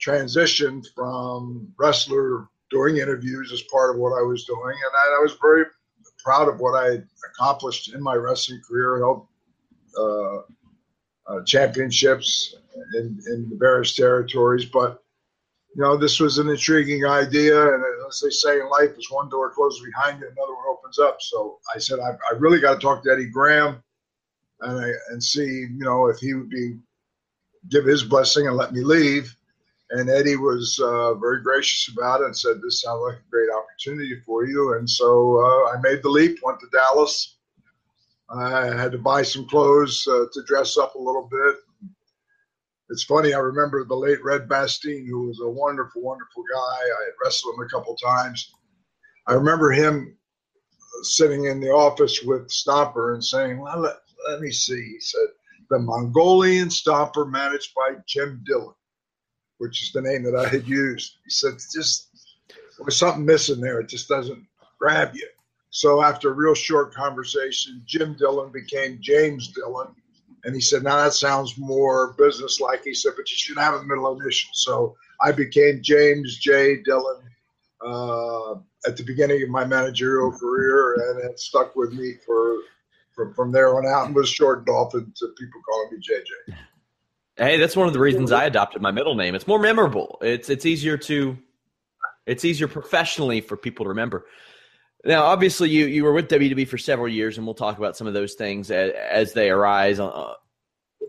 transition 0.00 0.82
from 0.94 1.72
wrestler 1.78 2.48
doing 2.70 2.98
interviews 2.98 3.52
as 3.52 3.62
part 3.62 3.94
of 3.94 4.00
what 4.00 4.10
I 4.18 4.22
was 4.22 4.44
doing. 4.44 4.60
And 4.62 4.92
I, 4.94 5.18
I 5.18 5.22
was 5.22 5.36
very 5.40 5.64
proud 6.22 6.48
of 6.48 6.60
what 6.60 6.74
I 6.74 7.02
accomplished 7.30 7.94
in 7.94 8.02
my 8.02 8.14
wrestling 8.14 8.60
career, 8.68 8.98
held 8.98 9.26
uh, 9.98 10.36
uh, 11.28 11.42
championships 11.44 12.54
in, 12.94 13.18
in 13.28 13.48
the 13.50 13.56
various 13.56 13.94
territories. 13.94 14.64
But, 14.64 15.02
you 15.76 15.82
know, 15.82 15.94
this 15.94 16.20
was 16.20 16.38
an 16.38 16.48
intriguing 16.48 17.04
idea. 17.04 17.74
And 17.74 17.84
as 18.08 18.20
they 18.20 18.30
say 18.30 18.60
in 18.60 18.70
life, 18.70 18.96
as 18.96 19.10
one 19.10 19.28
door 19.28 19.50
closes 19.50 19.84
behind 19.84 20.20
you, 20.20 20.26
another 20.26 20.54
one 20.54 20.64
opens 20.70 20.98
up. 20.98 21.18
So 21.20 21.58
I 21.74 21.78
said, 21.78 21.98
I, 21.98 22.12
I 22.12 22.38
really 22.38 22.60
got 22.60 22.74
to 22.74 22.80
talk 22.80 23.04
to 23.04 23.12
Eddie 23.12 23.28
Graham 23.28 23.82
and, 24.62 24.80
I, 24.80 24.88
and 25.10 25.22
see, 25.22 25.44
you 25.44 25.84
know, 25.84 26.06
if 26.06 26.16
he 26.16 26.32
would 26.32 26.48
be 26.48 26.78
give 27.68 27.84
his 27.84 28.04
blessing 28.04 28.46
and 28.46 28.56
let 28.56 28.72
me 28.72 28.80
leave. 28.80 29.36
And 29.90 30.08
Eddie 30.08 30.36
was 30.36 30.80
uh, 30.82 31.12
very 31.14 31.42
gracious 31.42 31.92
about 31.92 32.22
it 32.22 32.26
and 32.26 32.36
said, 32.36 32.62
This 32.62 32.80
sounds 32.80 33.02
like 33.06 33.18
a 33.18 33.30
great 33.30 33.50
opportunity 33.50 34.18
for 34.24 34.46
you. 34.46 34.78
And 34.78 34.88
so 34.88 35.38
uh, 35.40 35.76
I 35.76 35.80
made 35.82 36.02
the 36.02 36.08
leap, 36.08 36.38
went 36.42 36.58
to 36.60 36.66
Dallas. 36.72 37.36
I 38.30 38.64
had 38.64 38.92
to 38.92 38.98
buy 38.98 39.22
some 39.22 39.46
clothes 39.46 40.08
uh, 40.10 40.24
to 40.32 40.42
dress 40.46 40.78
up 40.78 40.94
a 40.94 40.98
little 40.98 41.28
bit. 41.30 41.56
It's 42.88 43.04
funny, 43.04 43.34
I 43.34 43.38
remember 43.38 43.84
the 43.84 43.96
late 43.96 44.22
Red 44.22 44.48
Bastien, 44.48 45.06
who 45.06 45.26
was 45.26 45.40
a 45.40 45.48
wonderful, 45.48 46.02
wonderful 46.02 46.44
guy. 46.52 46.58
I 46.58 47.04
had 47.04 47.14
wrestled 47.22 47.54
him 47.54 47.64
a 47.64 47.68
couple 47.68 47.96
times. 47.96 48.52
I 49.26 49.34
remember 49.34 49.72
him 49.72 50.16
sitting 51.02 51.46
in 51.46 51.60
the 51.60 51.70
office 51.70 52.22
with 52.22 52.48
Stomper 52.48 53.14
and 53.14 53.24
saying, 53.24 53.58
Well, 53.58 53.80
let, 53.80 53.96
let 54.28 54.40
me 54.40 54.52
see. 54.52 54.82
He 54.82 55.00
said, 55.00 55.26
The 55.68 55.80
Mongolian 55.80 56.68
Stomper 56.68 57.28
managed 57.28 57.74
by 57.74 57.96
Jim 58.06 58.42
Dillon 58.46 58.74
which 59.58 59.82
is 59.82 59.92
the 59.92 60.02
name 60.02 60.22
that 60.24 60.36
I 60.36 60.48
had 60.48 60.66
used. 60.66 61.16
He 61.24 61.30
said, 61.30 61.54
just 61.72 62.08
there's 62.78 62.96
something 62.96 63.24
missing 63.24 63.60
there. 63.60 63.80
It 63.80 63.88
just 63.88 64.08
doesn't 64.08 64.44
grab 64.78 65.14
you. 65.14 65.28
So 65.70 66.02
after 66.02 66.30
a 66.30 66.34
real 66.34 66.54
short 66.54 66.94
conversation, 66.94 67.82
Jim 67.86 68.14
Dillon 68.14 68.52
became 68.52 68.98
James 69.00 69.48
Dillon. 69.48 69.88
And 70.46 70.54
he 70.54 70.60
said, 70.60 70.84
now 70.84 71.02
that 71.02 71.12
sounds 71.12 71.58
more 71.58 72.14
business-like. 72.16 72.84
He 72.84 72.94
said, 72.94 73.14
but 73.16 73.28
you 73.30 73.36
should 73.36 73.58
have 73.58 73.74
a 73.74 73.82
middle 73.82 74.18
initial. 74.18 74.50
So 74.54 74.96
I 75.20 75.32
became 75.32 75.82
James 75.82 76.38
J. 76.38 76.82
Dillon 76.84 77.20
uh, 77.84 78.52
at 78.86 78.96
the 78.96 79.02
beginning 79.04 79.42
of 79.42 79.48
my 79.48 79.64
managerial 79.64 80.30
career, 80.30 80.94
and 80.94 81.28
it 81.28 81.40
stuck 81.40 81.74
with 81.74 81.92
me 81.92 82.14
for 82.24 82.58
from, 83.12 83.34
from 83.34 83.50
there 83.50 83.76
on 83.76 83.86
out 83.86 84.06
and 84.06 84.14
was 84.14 84.28
shortened 84.28 84.68
off 84.68 84.94
into 84.94 85.34
people 85.36 85.60
calling 85.68 85.90
me 85.90 85.98
JJ. 85.98 86.56
Hey, 87.36 87.58
that's 87.58 87.74
one 87.74 87.88
of 87.88 87.92
the 87.92 87.98
reasons 87.98 88.30
I 88.30 88.44
adopted 88.44 88.80
my 88.80 88.92
middle 88.92 89.16
name. 89.16 89.34
It's 89.34 89.46
more 89.46 89.58
memorable. 89.58 90.18
It's 90.22 90.48
it's 90.48 90.64
easier 90.64 90.96
to 90.98 91.36
it's 92.24 92.44
easier 92.44 92.68
professionally 92.68 93.40
for 93.40 93.56
people 93.56 93.84
to 93.84 93.88
remember. 93.90 94.26
Now, 95.04 95.24
obviously, 95.24 95.70
you 95.70 95.86
you 95.86 96.04
were 96.04 96.12
with 96.12 96.28
WWE 96.28 96.66
for 96.66 96.78
several 96.78 97.08
years, 97.08 97.38
and 97.38 97.46
we'll 97.46 97.54
talk 97.54 97.78
about 97.78 97.96
some 97.96 98.06
of 98.06 98.14
those 98.14 98.34
things 98.34 98.70
as, 98.70 98.92
as 98.92 99.32
they 99.32 99.50
arise 99.50 100.00
uh, 100.00 100.34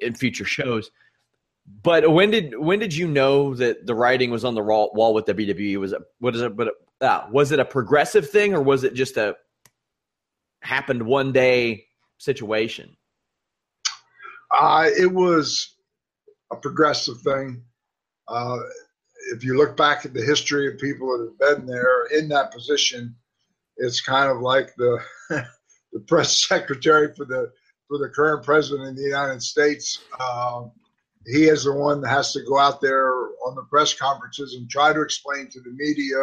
in 0.01 0.13
future 0.13 0.45
shows. 0.45 0.91
But 1.83 2.11
when 2.11 2.31
did 2.31 2.57
when 2.57 2.79
did 2.79 2.95
you 2.95 3.07
know 3.07 3.53
that 3.55 3.85
the 3.85 3.95
writing 3.95 4.31
was 4.31 4.45
on 4.45 4.55
the 4.55 4.63
wall 4.63 5.13
with 5.13 5.25
WWE? 5.25 5.77
Was 5.77 5.93
it 5.93 6.01
what 6.19 6.35
is 6.35 6.41
it? 6.41 6.55
But 6.55 6.73
uh, 7.01 7.27
was 7.31 7.51
it 7.51 7.59
a 7.59 7.65
progressive 7.65 8.29
thing, 8.29 8.53
or 8.53 8.61
was 8.61 8.83
it 8.83 8.93
just 8.93 9.17
a 9.17 9.35
happened 10.61 11.03
one 11.03 11.31
day 11.31 11.85
situation? 12.17 12.95
Uh, 14.57 14.89
it 14.97 15.11
was 15.11 15.75
a 16.51 16.55
progressive 16.55 17.19
thing. 17.21 17.61
Uh, 18.27 18.57
if 19.33 19.43
you 19.43 19.57
look 19.57 19.75
back 19.75 20.05
at 20.05 20.13
the 20.13 20.21
history 20.21 20.67
of 20.67 20.79
people 20.79 21.17
that 21.17 21.49
have 21.49 21.57
been 21.57 21.67
there 21.67 22.05
in 22.17 22.29
that 22.29 22.51
position, 22.51 23.15
it's 23.77 24.01
kind 24.01 24.29
of 24.29 24.41
like 24.41 24.73
the 24.77 24.99
the 25.93 25.99
press 26.07 26.39
secretary 26.47 27.13
for 27.15 27.25
the 27.25 27.51
for 27.87 27.97
the 27.97 28.09
current 28.09 28.43
president 28.43 28.89
of 28.89 28.95
the 28.97 29.03
United 29.03 29.41
States. 29.41 29.99
Um, 30.19 30.71
he 31.25 31.45
is 31.45 31.65
the 31.65 31.73
one 31.73 32.01
that 32.01 32.09
has 32.09 32.31
to 32.33 32.41
go 32.43 32.57
out 32.57 32.81
there 32.81 33.11
on 33.45 33.55
the 33.55 33.63
press 33.69 33.93
conferences 33.93 34.55
and 34.55 34.69
try 34.69 34.93
to 34.93 35.01
explain 35.01 35.49
to 35.49 35.61
the 35.61 35.71
media 35.71 36.17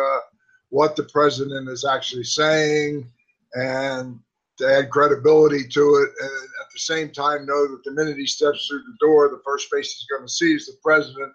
what 0.70 0.96
the 0.96 1.04
president 1.04 1.68
is 1.68 1.84
actually 1.84 2.24
saying 2.24 3.06
and 3.54 4.18
to 4.58 4.66
add 4.66 4.90
credibility 4.90 5.66
to 5.66 5.80
it, 5.96 6.10
and 6.20 6.44
at 6.60 6.70
the 6.72 6.78
same 6.78 7.10
time 7.10 7.46
know 7.46 7.66
that 7.66 7.82
the 7.84 7.92
minute 7.92 8.16
he 8.16 8.26
steps 8.26 8.66
through 8.66 8.82
the 8.82 8.96
door, 9.00 9.28
the 9.28 9.42
first 9.44 9.68
face 9.68 9.92
he's 9.92 10.06
going 10.06 10.26
to 10.26 10.32
see 10.32 10.54
is 10.54 10.66
the 10.66 10.76
president, 10.82 11.32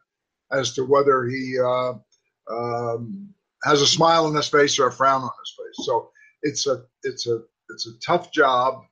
as 0.51 0.73
to 0.73 0.85
whether 0.85 1.25
he 1.25 1.57
uh, 1.59 1.93
um, 2.49 3.33
has 3.63 3.81
a 3.81 3.87
smile 3.87 4.25
on 4.25 4.35
his 4.35 4.47
face 4.47 4.79
or 4.79 4.87
a 4.87 4.91
frown 4.91 5.21
on 5.21 5.29
his 5.29 5.55
face. 5.57 5.85
So 5.85 6.09
it's 6.43 6.67
a 6.67 6.83
it's 7.03 7.27
a 7.27 7.41
it's 7.69 7.87
a 7.87 7.99
tough 8.05 8.31
job. 8.31 8.83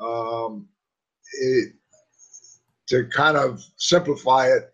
Um, 0.00 0.68
it, 1.40 1.72
to 2.88 3.06
kind 3.08 3.36
of 3.36 3.64
simplify 3.76 4.46
it, 4.46 4.72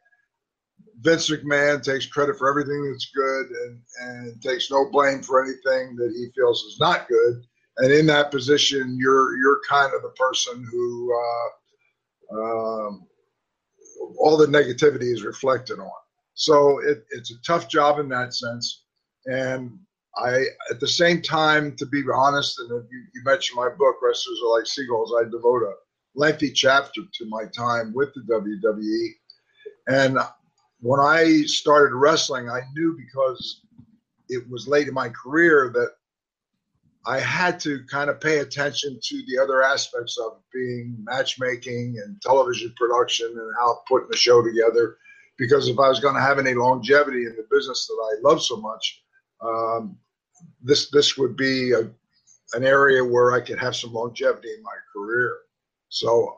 Vince 1.01 1.31
McMahon 1.31 1.83
takes 1.83 2.07
credit 2.07 2.37
for 2.37 2.49
everything 2.49 2.91
that's 2.91 3.11
good 3.15 3.47
and, 3.47 3.81
and 4.01 4.43
takes 4.43 4.71
no 4.71 4.91
blame 4.91 5.23
for 5.23 5.43
anything 5.43 5.97
that 5.97 6.13
he 6.15 6.27
feels 6.35 6.63
is 6.65 6.79
not 6.79 7.09
good 7.09 7.43
and 7.79 7.93
in 7.93 8.07
that 8.07 8.31
position, 8.31 8.99
you're 9.01 9.37
you're 9.39 9.61
kind 9.69 9.93
of 9.95 10.03
the 10.03 10.11
person 10.11 10.67
who 10.71 11.15
uh, 11.15 12.35
um, 12.35 13.07
all 14.19 14.37
the 14.37 14.47
negativity 14.47 15.13
is 15.13 15.23
reflected 15.23 15.79
on. 15.79 15.91
So 16.35 16.81
it, 16.81 17.05
it's 17.11 17.33
a 17.33 17.43
tough 17.47 17.69
job 17.69 17.99
in 17.99 18.09
that 18.11 18.35
sense, 18.35 18.82
and 19.27 19.79
I 20.17 20.45
at 20.71 20.81
the 20.81 20.89
same 20.89 21.23
time, 21.23 21.75
to 21.77 21.87
be 21.87 22.03
honest, 22.15 22.59
and 22.59 22.69
you, 22.69 23.05
you 23.15 23.23
mentioned 23.25 23.57
my 23.57 23.69
book, 23.69 23.97
Wrestlers 24.03 24.41
Are 24.45 24.59
Like 24.59 24.67
Seagulls. 24.67 25.15
I 25.19 25.25
devote 25.25 25.63
a 25.63 25.73
lengthy 26.15 26.51
chapter 26.51 27.01
to 27.13 27.27
my 27.29 27.45
time 27.57 27.93
with 27.95 28.11
the 28.15 28.21
WWE, 28.23 29.09
and 29.89 30.19
when 30.81 31.01
I 31.01 31.43
started 31.47 31.95
wrestling, 31.95 32.51
I 32.51 32.61
knew 32.75 32.97
because 32.97 33.63
it 34.29 34.49
was 34.51 34.67
late 34.67 34.89
in 34.89 34.95
my 34.95 35.09
career 35.11 35.71
that 35.75 35.93
I 37.07 37.19
had 37.19 37.59
to 37.61 37.85
kind 37.91 38.11
of 38.11 38.21
pay 38.21 38.39
attention 38.39 38.99
to 39.03 39.23
the 39.27 39.43
other 39.43 39.63
aspects 39.63 40.19
of 40.19 40.39
being 40.53 40.97
matchmaking 41.05 42.01
and 42.05 42.21
television 42.23 42.73
production 42.77 43.27
and 43.27 43.53
how 43.59 43.83
putting 43.89 44.09
the 44.11 44.17
show 44.17 44.43
together. 44.43 44.97
Because 45.39 45.69
if 45.69 45.79
I 45.79 45.89
was 45.89 45.99
going 45.99 46.15
to 46.15 46.21
have 46.21 46.39
any 46.39 46.55
longevity 46.55 47.27
in 47.27 47.35
the 47.37 47.47
business 47.51 47.87
that 47.87 48.17
I 48.17 48.29
love 48.29 48.43
so 48.43 48.57
much, 48.57 49.02
um, 49.45 49.99
this 50.63 50.91
this 50.91 51.17
would 51.17 51.37
be 51.37 51.73
a, 51.73 51.81
an 52.55 52.65
area 52.65 53.05
where 53.05 53.33
I 53.33 53.41
could 53.41 53.59
have 53.59 53.77
some 53.77 53.93
longevity 53.93 54.49
in 54.57 54.63
my 54.63 54.77
career. 54.93 55.39
So, 55.89 56.37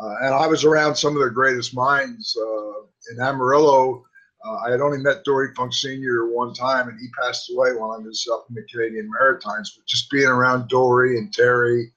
uh, 0.00 0.14
and 0.22 0.34
I 0.34 0.46
was 0.46 0.64
around 0.64 0.94
some 0.94 1.16
of 1.16 1.22
the 1.22 1.30
greatest 1.30 1.74
minds 1.74 2.36
uh, 2.40 2.82
in 3.12 3.20
Amarillo 3.20 4.04
uh, 4.44 4.56
I 4.66 4.70
had 4.70 4.80
only 4.80 4.98
met 4.98 5.24
Dory 5.24 5.54
Funk 5.54 5.72
Sr. 5.72 6.26
one 6.26 6.52
time, 6.52 6.88
and 6.88 6.98
he 6.98 7.06
passed 7.20 7.50
away 7.50 7.74
while 7.74 7.92
I 7.92 7.98
was 7.98 8.26
up 8.32 8.46
in 8.48 8.56
the 8.56 8.66
Canadian 8.70 9.08
Maritimes. 9.08 9.72
But 9.76 9.86
just 9.86 10.10
being 10.10 10.26
around 10.26 10.68
Dory 10.68 11.18
and 11.18 11.32
Terry, 11.32 11.92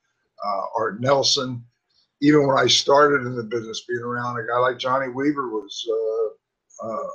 uh, 0.46 0.62
Art 0.78 1.02
Nelson, 1.02 1.64
even 2.22 2.46
when 2.46 2.58
I 2.58 2.68
started 2.68 3.26
in 3.26 3.36
the 3.36 3.44
business, 3.44 3.86
being 3.88 4.02
around 4.02 4.38
a 4.38 4.46
guy 4.46 4.60
like 4.60 4.78
Johnny 4.78 5.10
Weaver 5.10 5.50
was 5.50 5.90
uh, 5.90 6.88
uh 6.88 7.10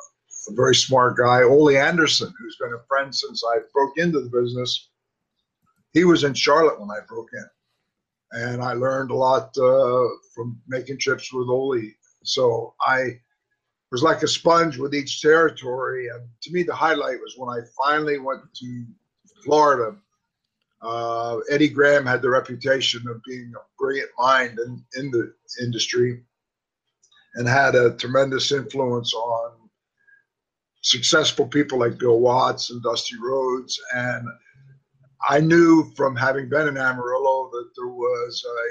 a 0.48 0.54
very 0.54 0.74
smart 0.74 1.16
guy. 1.16 1.42
Ole 1.42 1.76
Anderson, 1.76 2.32
who's 2.38 2.56
been 2.60 2.72
a 2.72 2.86
friend 2.88 3.14
since 3.14 3.42
I 3.44 3.58
broke 3.72 3.98
into 3.98 4.20
the 4.20 4.30
business, 4.30 4.90
he 5.92 6.04
was 6.04 6.24
in 6.24 6.34
Charlotte 6.34 6.80
when 6.80 6.90
I 6.90 7.04
broke 7.08 7.30
in. 7.32 7.46
And 8.32 8.62
I 8.62 8.74
learned 8.74 9.10
a 9.10 9.16
lot 9.16 9.56
uh, 9.58 10.06
from 10.34 10.60
making 10.68 10.98
trips 10.98 11.32
with 11.32 11.48
Ole. 11.48 11.82
So 12.22 12.74
I 12.86 13.18
was 13.90 14.02
like 14.02 14.22
a 14.22 14.28
sponge 14.28 14.78
with 14.78 14.94
each 14.94 15.20
territory. 15.20 16.08
And 16.08 16.28
to 16.42 16.52
me, 16.52 16.62
the 16.62 16.74
highlight 16.74 17.18
was 17.20 17.34
when 17.36 17.50
I 17.50 17.66
finally 17.76 18.18
went 18.18 18.42
to 18.54 18.84
Florida. 19.44 19.96
Uh, 20.80 21.38
Eddie 21.50 21.68
Graham 21.68 22.06
had 22.06 22.22
the 22.22 22.30
reputation 22.30 23.06
of 23.08 23.20
being 23.26 23.52
a 23.56 23.60
brilliant 23.78 24.10
mind 24.18 24.58
in, 24.64 24.84
in 24.96 25.10
the 25.10 25.34
industry 25.60 26.22
and 27.34 27.46
had 27.48 27.74
a 27.74 27.96
tremendous 27.96 28.50
influence 28.52 29.12
on 29.12 29.52
successful 30.82 31.46
people 31.46 31.78
like 31.78 31.98
Bill 31.98 32.20
Watts 32.20 32.70
and 32.70 32.82
Dusty 32.82 33.16
Rhodes. 33.20 33.78
And 33.94 34.26
I 35.28 35.40
knew 35.40 35.92
from 35.96 36.16
having 36.16 36.48
been 36.48 36.68
in 36.68 36.76
Amarillo 36.76 37.50
that 37.52 37.70
there 37.76 37.88
was 37.88 38.44
a 38.46 38.68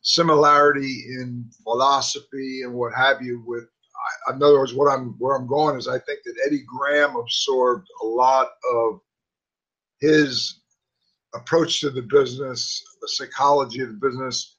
similarity 0.00 1.04
in 1.08 1.48
philosophy 1.62 2.62
and 2.62 2.74
what 2.74 2.92
have 2.94 3.22
you 3.22 3.42
with 3.46 3.64
in 4.28 4.42
other 4.42 4.58
words, 4.58 4.74
what 4.74 4.92
I'm 4.92 5.14
where 5.18 5.36
I'm 5.36 5.46
going 5.46 5.76
is 5.76 5.88
I 5.88 5.98
think 5.98 6.20
that 6.24 6.34
Eddie 6.46 6.64
Graham 6.66 7.16
absorbed 7.16 7.88
a 8.02 8.06
lot 8.06 8.48
of 8.74 9.00
his 10.00 10.60
approach 11.34 11.80
to 11.80 11.90
the 11.90 12.02
business, 12.02 12.82
the 13.00 13.08
psychology 13.08 13.80
of 13.80 13.88
the 13.88 14.08
business, 14.08 14.56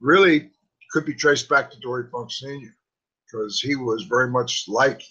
really 0.00 0.50
could 0.90 1.04
be 1.04 1.14
traced 1.14 1.48
back 1.48 1.70
to 1.70 1.80
Dory 1.80 2.08
Funk 2.10 2.30
Sr. 2.30 2.76
because 3.26 3.60
he 3.60 3.76
was 3.76 4.04
very 4.04 4.28
much 4.28 4.64
like 4.66 5.02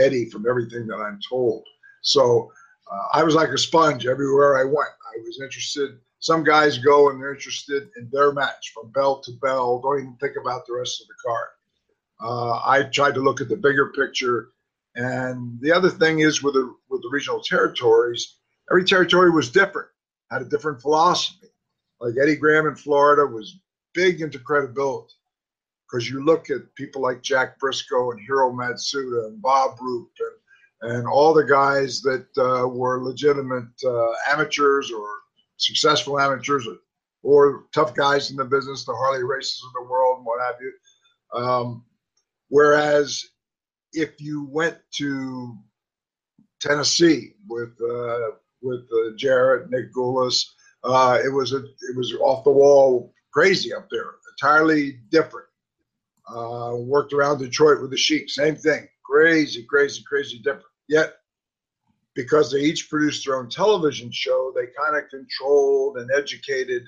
Eddie 0.00 0.28
from 0.30 0.48
everything 0.48 0.86
that 0.86 0.96
I'm 0.96 1.20
told. 1.28 1.64
So 2.02 2.50
uh, 2.90 3.18
I 3.18 3.22
was 3.22 3.34
like 3.34 3.50
a 3.50 3.58
sponge 3.58 4.06
everywhere 4.06 4.58
I 4.58 4.64
went. 4.64 4.76
I 4.78 5.18
was 5.24 5.40
interested. 5.40 5.98
Some 6.18 6.44
guys 6.44 6.78
go 6.78 7.10
and 7.10 7.20
they're 7.20 7.34
interested 7.34 7.88
in 7.96 8.08
their 8.12 8.32
match 8.32 8.72
from 8.74 8.90
bell 8.90 9.20
to 9.20 9.32
bell, 9.42 9.80
don't 9.80 10.00
even 10.00 10.16
think 10.20 10.36
about 10.40 10.66
the 10.66 10.74
rest 10.74 11.00
of 11.00 11.08
the 11.08 11.14
card. 11.24 11.48
Uh, 12.22 12.60
I 12.64 12.82
tried 12.84 13.14
to 13.14 13.20
look 13.20 13.40
at 13.40 13.48
the 13.48 13.56
bigger 13.56 13.92
picture. 13.92 14.50
And 14.96 15.58
the 15.60 15.72
other 15.72 15.88
thing 15.88 16.20
is 16.20 16.42
with 16.42 16.54
the 16.54 16.74
with 16.88 17.02
the 17.02 17.10
regional 17.10 17.40
territories, 17.40 18.36
every 18.70 18.84
territory 18.84 19.30
was 19.30 19.50
different, 19.50 19.88
had 20.30 20.42
a 20.42 20.46
different 20.46 20.82
philosophy. 20.82 21.46
Like 22.00 22.14
Eddie 22.20 22.36
Graham 22.36 22.66
in 22.66 22.74
Florida 22.74 23.24
was 23.24 23.58
big 23.94 24.20
into 24.20 24.38
credibility 24.38 25.14
because 25.90 26.08
you 26.08 26.24
look 26.24 26.50
at 26.50 26.74
people 26.74 27.02
like 27.02 27.22
Jack 27.22 27.58
Briscoe 27.58 28.12
and 28.12 28.20
Hiro 28.20 28.52
Matsuda 28.52 29.26
and 29.26 29.42
Bob 29.42 29.76
Roop 29.80 30.10
and, 30.82 30.92
and 30.92 31.08
all 31.08 31.34
the 31.34 31.44
guys 31.44 32.00
that 32.02 32.26
uh, 32.38 32.68
were 32.68 33.02
legitimate 33.02 33.68
uh, 33.84 34.12
amateurs 34.30 34.92
or 34.92 35.06
successful 35.56 36.18
amateurs 36.18 36.66
or, 36.66 36.76
or, 37.22 37.64
tough 37.74 37.94
guys 37.94 38.30
in 38.30 38.36
the 38.36 38.44
business, 38.44 38.84
the 38.84 38.94
Harley 38.94 39.22
races 39.22 39.62
of 39.66 39.72
the 39.74 39.90
world 39.90 40.18
and 40.18 40.26
what 40.26 40.40
have 40.40 40.54
you. 40.60 40.72
Um, 41.38 41.84
whereas 42.48 43.24
if 43.92 44.20
you 44.20 44.46
went 44.50 44.78
to 44.92 45.56
Tennessee 46.60 47.32
with 47.48 47.76
uh, 47.82 48.36
with 48.62 48.80
uh, 48.92 49.16
Jarrett, 49.16 49.70
Nick 49.70 49.92
Gulas, 49.94 50.44
uh, 50.84 51.18
it 51.24 51.32
was 51.32 51.52
a 51.52 51.58
it 51.58 51.96
was 51.96 52.14
off 52.20 52.44
the 52.44 52.50
wall 52.50 53.12
crazy 53.32 53.72
up 53.74 53.88
there, 53.90 54.14
entirely 54.38 55.00
different. 55.10 55.49
Uh, 56.32 56.76
worked 56.76 57.12
around 57.12 57.38
Detroit 57.38 57.80
with 57.80 57.90
the 57.90 57.96
Sheik, 57.96 58.30
same 58.30 58.54
thing, 58.54 58.88
crazy, 59.04 59.64
crazy, 59.64 60.02
crazy 60.06 60.38
different. 60.38 60.66
Yet, 60.88 61.14
because 62.14 62.52
they 62.52 62.60
each 62.60 62.88
produced 62.88 63.24
their 63.24 63.36
own 63.36 63.48
television 63.48 64.10
show, 64.12 64.52
they 64.54 64.66
kind 64.78 64.96
of 64.96 65.10
controlled 65.10 65.96
and 65.96 66.10
educated 66.16 66.84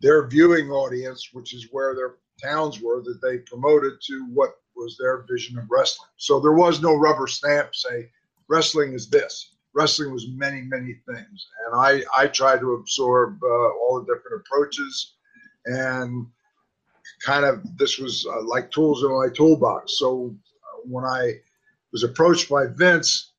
their 0.00 0.26
viewing 0.26 0.70
audience, 0.70 1.30
which 1.32 1.54
is 1.54 1.68
where 1.70 1.94
their 1.94 2.16
towns 2.42 2.80
were 2.80 3.02
that 3.02 3.20
they 3.22 3.38
promoted 3.38 3.92
to 4.06 4.26
what 4.32 4.50
was 4.76 4.96
their 4.98 5.24
vision 5.28 5.58
of 5.58 5.70
wrestling. 5.70 6.08
So 6.16 6.40
there 6.40 6.52
was 6.52 6.80
no 6.80 6.94
rubber 6.94 7.26
stamp 7.26 7.74
say 7.74 8.10
wrestling 8.48 8.92
is 8.94 9.08
this. 9.08 9.54
Wrestling 9.74 10.12
was 10.12 10.28
many, 10.28 10.60
many 10.62 10.96
things, 11.08 11.46
and 11.66 11.74
I 11.74 12.02
I 12.14 12.26
tried 12.26 12.60
to 12.60 12.74
absorb 12.74 13.38
uh, 13.42 13.46
all 13.46 14.04
the 14.04 14.14
different 14.14 14.42
approaches, 14.44 15.14
and 15.64 16.26
kind 17.24 17.44
of 17.44 17.62
this 17.78 17.98
was 17.98 18.26
uh, 18.26 18.42
like 18.42 18.70
tools 18.70 19.02
in 19.02 19.10
my 19.10 19.28
toolbox. 19.34 19.98
So 19.98 20.34
uh, 20.34 20.80
when 20.84 21.04
I 21.04 21.34
was 21.92 22.02
approached 22.02 22.48
by 22.48 22.66
Vince, 22.66 23.32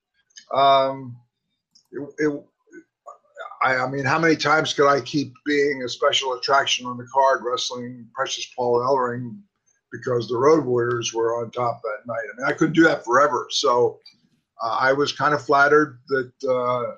um, 0.53 1.17
it, 1.91 2.09
it 2.19 2.43
I, 3.63 3.77
I, 3.77 3.89
mean, 3.89 4.05
how 4.05 4.19
many 4.19 4.35
times 4.35 4.73
could 4.73 4.89
I 4.89 4.99
keep 5.01 5.33
being 5.45 5.83
a 5.83 5.89
special 5.89 6.33
attraction 6.33 6.85
on 6.85 6.97
the 6.97 7.07
card, 7.13 7.41
wrestling 7.43 8.07
Precious 8.13 8.45
Paul 8.55 8.79
Ellering 8.79 9.39
because 9.91 10.27
the 10.27 10.37
Road 10.37 10.65
Warriors 10.65 11.13
were 11.13 11.41
on 11.41 11.51
top 11.51 11.81
that 11.81 12.05
night? 12.05 12.25
I 12.33 12.37
mean, 12.37 12.47
I 12.47 12.53
couldn't 12.53 12.73
do 12.73 12.83
that 12.83 13.05
forever. 13.05 13.47
So 13.51 13.99
uh, 14.61 14.77
I 14.79 14.93
was 14.93 15.11
kind 15.11 15.33
of 15.33 15.43
flattered 15.43 15.99
that. 16.07 16.31
Uh, 16.47 16.95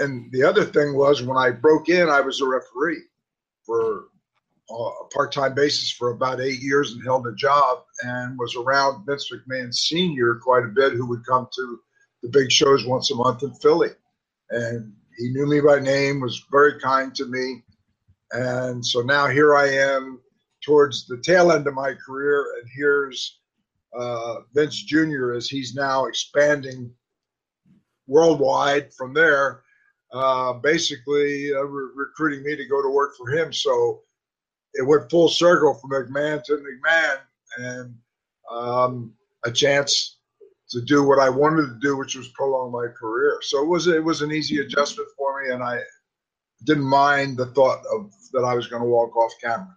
and 0.00 0.30
the 0.30 0.44
other 0.44 0.64
thing 0.64 0.94
was 0.94 1.22
when 1.22 1.36
I 1.36 1.50
broke 1.50 1.88
in, 1.88 2.08
I 2.08 2.20
was 2.20 2.40
a 2.40 2.46
referee 2.46 3.02
for 3.66 4.04
a 4.70 4.90
part-time 5.12 5.54
basis 5.54 5.90
for 5.90 6.10
about 6.10 6.40
eight 6.40 6.60
years 6.60 6.92
and 6.92 7.04
held 7.04 7.26
a 7.26 7.34
job 7.34 7.84
and 8.02 8.38
was 8.38 8.56
around 8.56 9.04
Vince 9.04 9.30
McMahon 9.30 9.74
Sr. 9.74 10.40
quite 10.42 10.64
a 10.64 10.72
bit, 10.74 10.92
who 10.92 11.06
would 11.06 11.26
come 11.26 11.48
to 11.54 11.78
the 12.22 12.28
big 12.30 12.50
shows 12.50 12.86
once 12.86 13.10
a 13.10 13.14
month 13.14 13.42
in 13.42 13.52
Philly. 13.54 13.90
And 14.50 14.92
he 15.18 15.28
knew 15.30 15.46
me 15.46 15.60
by 15.60 15.80
name, 15.80 16.20
was 16.20 16.42
very 16.50 16.80
kind 16.80 17.14
to 17.14 17.26
me. 17.26 17.62
And 18.32 18.84
so 18.84 19.00
now 19.00 19.28
here 19.28 19.54
I 19.54 19.68
am 19.68 20.20
towards 20.64 21.06
the 21.06 21.18
tail 21.18 21.52
end 21.52 21.66
of 21.66 21.74
my 21.74 21.92
career, 21.94 22.46
and 22.58 22.68
here's 22.74 23.38
uh, 23.96 24.36
Vince 24.54 24.82
Jr. 24.82 25.32
as 25.32 25.48
he's 25.48 25.74
now 25.74 26.06
expanding 26.06 26.90
worldwide 28.06 28.92
from 28.94 29.14
there, 29.14 29.62
uh, 30.12 30.54
basically 30.54 31.52
uh, 31.54 31.62
re- 31.62 31.92
recruiting 31.94 32.42
me 32.42 32.56
to 32.56 32.66
go 32.66 32.82
to 32.82 32.88
work 32.88 33.12
for 33.16 33.28
him. 33.30 33.52
So 33.52 34.02
it 34.74 34.86
went 34.86 35.10
full 35.10 35.28
circle 35.28 35.74
from 35.74 35.90
McMahon 35.90 36.42
to 36.44 36.52
McMahon, 36.52 37.16
and 37.58 37.94
um, 38.50 39.14
a 39.44 39.50
chance 39.50 40.18
to 40.70 40.80
do 40.80 41.04
what 41.04 41.18
I 41.18 41.28
wanted 41.28 41.66
to 41.66 41.78
do, 41.80 41.96
which 41.96 42.16
was 42.16 42.28
prolong 42.28 42.72
my 42.72 42.88
career. 42.98 43.38
So 43.42 43.62
it 43.62 43.68
was 43.68 43.86
it 43.86 44.02
was 44.02 44.22
an 44.22 44.32
easy 44.32 44.58
adjustment 44.58 45.08
for 45.16 45.42
me, 45.42 45.52
and 45.52 45.62
I 45.62 45.80
didn't 46.64 46.84
mind 46.84 47.36
the 47.36 47.46
thought 47.46 47.80
of 47.94 48.12
that 48.32 48.40
I 48.40 48.54
was 48.54 48.66
going 48.66 48.82
to 48.82 48.88
walk 48.88 49.16
off 49.16 49.32
camera. 49.42 49.76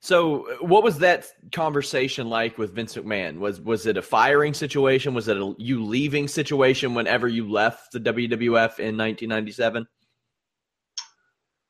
So, 0.00 0.46
what 0.60 0.84
was 0.84 0.98
that 0.98 1.26
conversation 1.50 2.28
like 2.28 2.56
with 2.56 2.72
Vince 2.72 2.94
McMahon? 2.96 3.38
Was 3.38 3.60
was 3.60 3.86
it 3.86 3.96
a 3.96 4.02
firing 4.02 4.54
situation? 4.54 5.12
Was 5.12 5.28
it 5.28 5.36
a 5.36 5.54
you 5.58 5.84
leaving 5.84 6.28
situation 6.28 6.94
whenever 6.94 7.26
you 7.26 7.50
left 7.50 7.92
the 7.92 8.00
WWF 8.00 8.78
in 8.78 8.96
1997? 8.96 9.86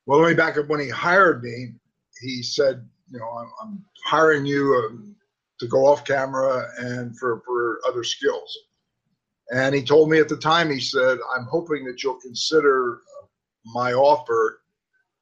Well, 0.05 0.21
let 0.21 0.29
me 0.29 0.35
back 0.35 0.59
up. 0.59 0.69
When 0.69 0.81
he 0.81 0.91
hired 0.91 1.43
me, 1.43 1.73
he 2.21 2.43
said, 2.43 2.87
"You 3.11 3.19
know, 3.19 3.29
I'm, 3.29 3.51
I'm 3.63 3.85
hiring 4.05 4.47
you 4.47 4.75
um, 4.75 5.17
to 5.59 5.67
go 5.67 5.87
off 5.87 6.05
camera 6.05 6.69
and 6.79 7.19
for, 7.19 7.43
for 7.45 7.81
other 7.87 8.05
skills. 8.05 8.57
And 9.51 9.75
he 9.75 9.83
told 9.83 10.11
me 10.11 10.19
at 10.19 10.29
the 10.29 10.37
time, 10.37 10.71
he 10.71 10.81
said, 10.81 11.19
I'm 11.35 11.45
hoping 11.45 11.85
that 11.85 12.03
you'll 12.03 12.21
consider 12.21 13.01
my 13.65 13.93
offer 13.93 14.61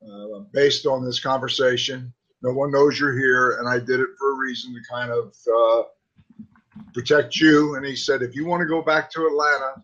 uh, 0.02 0.40
based 0.52 0.86
on 0.86 1.04
this 1.04 1.20
conversation. 1.20 2.12
No 2.42 2.52
one 2.52 2.70
knows 2.70 2.98
you're 2.98 3.18
here, 3.18 3.58
and 3.58 3.68
I 3.68 3.78
did 3.78 4.00
it 4.00 4.10
for 4.18 4.32
a 4.32 4.36
reason 4.36 4.74
to 4.74 4.80
kind 4.90 5.10
of 5.10 5.34
uh, 5.56 5.82
protect 6.92 7.36
you. 7.36 7.76
And 7.76 7.86
he 7.86 7.96
said, 7.96 8.22
if 8.22 8.34
you 8.34 8.46
want 8.46 8.60
to 8.60 8.66
go 8.66 8.82
back 8.82 9.10
to 9.12 9.26
Atlanta, 9.26 9.82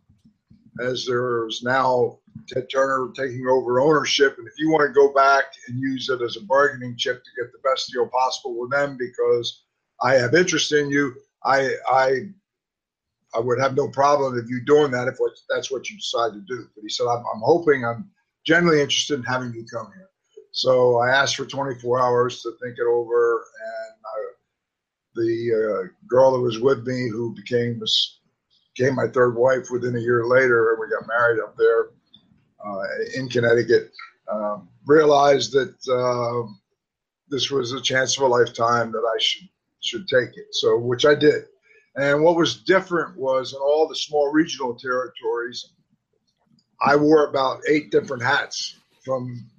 as 0.81 1.07
there's 1.07 1.63
now 1.63 2.19
Ted 2.49 2.69
Turner 2.71 3.11
taking 3.17 3.47
over 3.47 3.81
ownership, 3.81 4.37
and 4.39 4.47
if 4.47 4.55
you 4.59 4.71
want 4.71 4.87
to 4.87 4.93
go 4.93 5.13
back 5.13 5.45
and 5.69 5.81
use 5.81 6.09
it 6.09 6.23
as 6.23 6.37
a 6.37 6.45
bargaining 6.45 6.97
chip 6.97 7.23
to 7.23 7.43
get 7.43 7.53
the 7.53 7.69
best 7.69 7.91
deal 7.93 8.09
possible 8.09 8.59
with 8.59 8.71
them, 8.71 8.97
because 8.99 9.65
I 10.03 10.15
have 10.15 10.35
interest 10.35 10.73
in 10.73 10.91
you. 10.91 11.15
I 11.45 11.75
I 11.89 12.29
I 13.35 13.41
would 13.41 13.61
have 13.61 13.77
no 13.77 13.89
problem 13.89 14.39
if 14.39 14.49
you 14.51 14.61
doing 14.65 14.91
that 14.93 15.09
if 15.09 15.17
that's 15.49 15.71
what 15.71 15.89
you 15.89 15.97
decide 15.97 16.33
to 16.35 16.41
do. 16.41 16.69
But 16.75 16.83
he 16.83 16.89
said, 16.89 17.07
I'm, 17.07 17.25
I'm 17.35 17.41
hoping 17.43 17.85
I'm 17.85 18.11
generally 18.45 18.81
interested 18.81 19.19
in 19.19 19.25
having 19.25 19.55
you 19.55 19.65
come 19.73 19.91
here. 19.95 20.09
So 20.51 20.99
I 20.99 21.09
asked 21.09 21.37
for 21.37 21.47
24 21.47 22.03
hours 22.03 22.43
to 22.43 22.53
think 22.63 22.77
it 22.79 22.87
over, 22.87 23.37
and 23.39 23.95
I, 24.05 24.33
the 25.15 25.53
uh, 25.55 25.89
girl 26.07 26.33
that 26.33 26.41
was 26.41 26.61
with 26.61 26.87
me, 26.87 27.09
who 27.09 27.35
became 27.35 27.81
became 28.77 28.95
my 28.95 29.07
third 29.09 29.37
wife 29.37 29.71
within 29.71 29.97
a 29.97 30.01
year 30.01 30.27
later, 30.27 30.73
and 30.73 30.81
we 30.81 30.95
got 30.95 31.09
married 31.09 31.41
up 31.41 31.57
there 31.57 31.89
in 33.17 33.29
Connecticut, 33.29 33.91
um, 34.31 34.69
realized 34.87 35.53
that 35.53 35.75
uh, 35.91 36.49
this 37.29 37.51
was 37.51 37.73
a 37.73 37.81
chance 37.81 38.17
of 38.17 38.25
a 38.25 38.27
lifetime 38.27 38.93
that 38.93 38.99
I 39.05 39.19
should 39.21 39.49
should 39.81 40.07
take 40.07 40.37
it. 40.37 40.47
So, 40.53 40.79
which 40.79 41.05
I 41.05 41.15
did. 41.15 41.45
And 41.97 42.23
what 42.23 42.37
was 42.37 42.63
different 42.63 43.17
was 43.17 43.53
in 43.53 43.59
all 43.59 43.89
the 43.89 43.97
small 43.97 44.33
regional 44.33 44.75
territories, 44.75 45.73
I 46.81 46.97
wore 46.97 47.27
about 47.27 47.61
eight 47.69 47.91
different 47.91 48.23
hats 48.23 48.77
from 49.05 49.51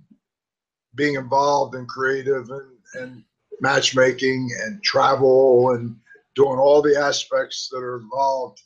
being 0.95 1.15
involved 1.15 1.75
in 1.75 1.85
creative 1.85 2.49
and, 2.49 2.71
and 2.95 3.23
matchmaking 3.61 4.49
and 4.63 4.81
travel 4.83 5.71
and 5.71 5.95
doing 6.35 6.57
all 6.57 6.81
the 6.81 6.97
aspects 6.99 7.69
that 7.71 7.77
are 7.77 7.97
involved, 7.99 8.61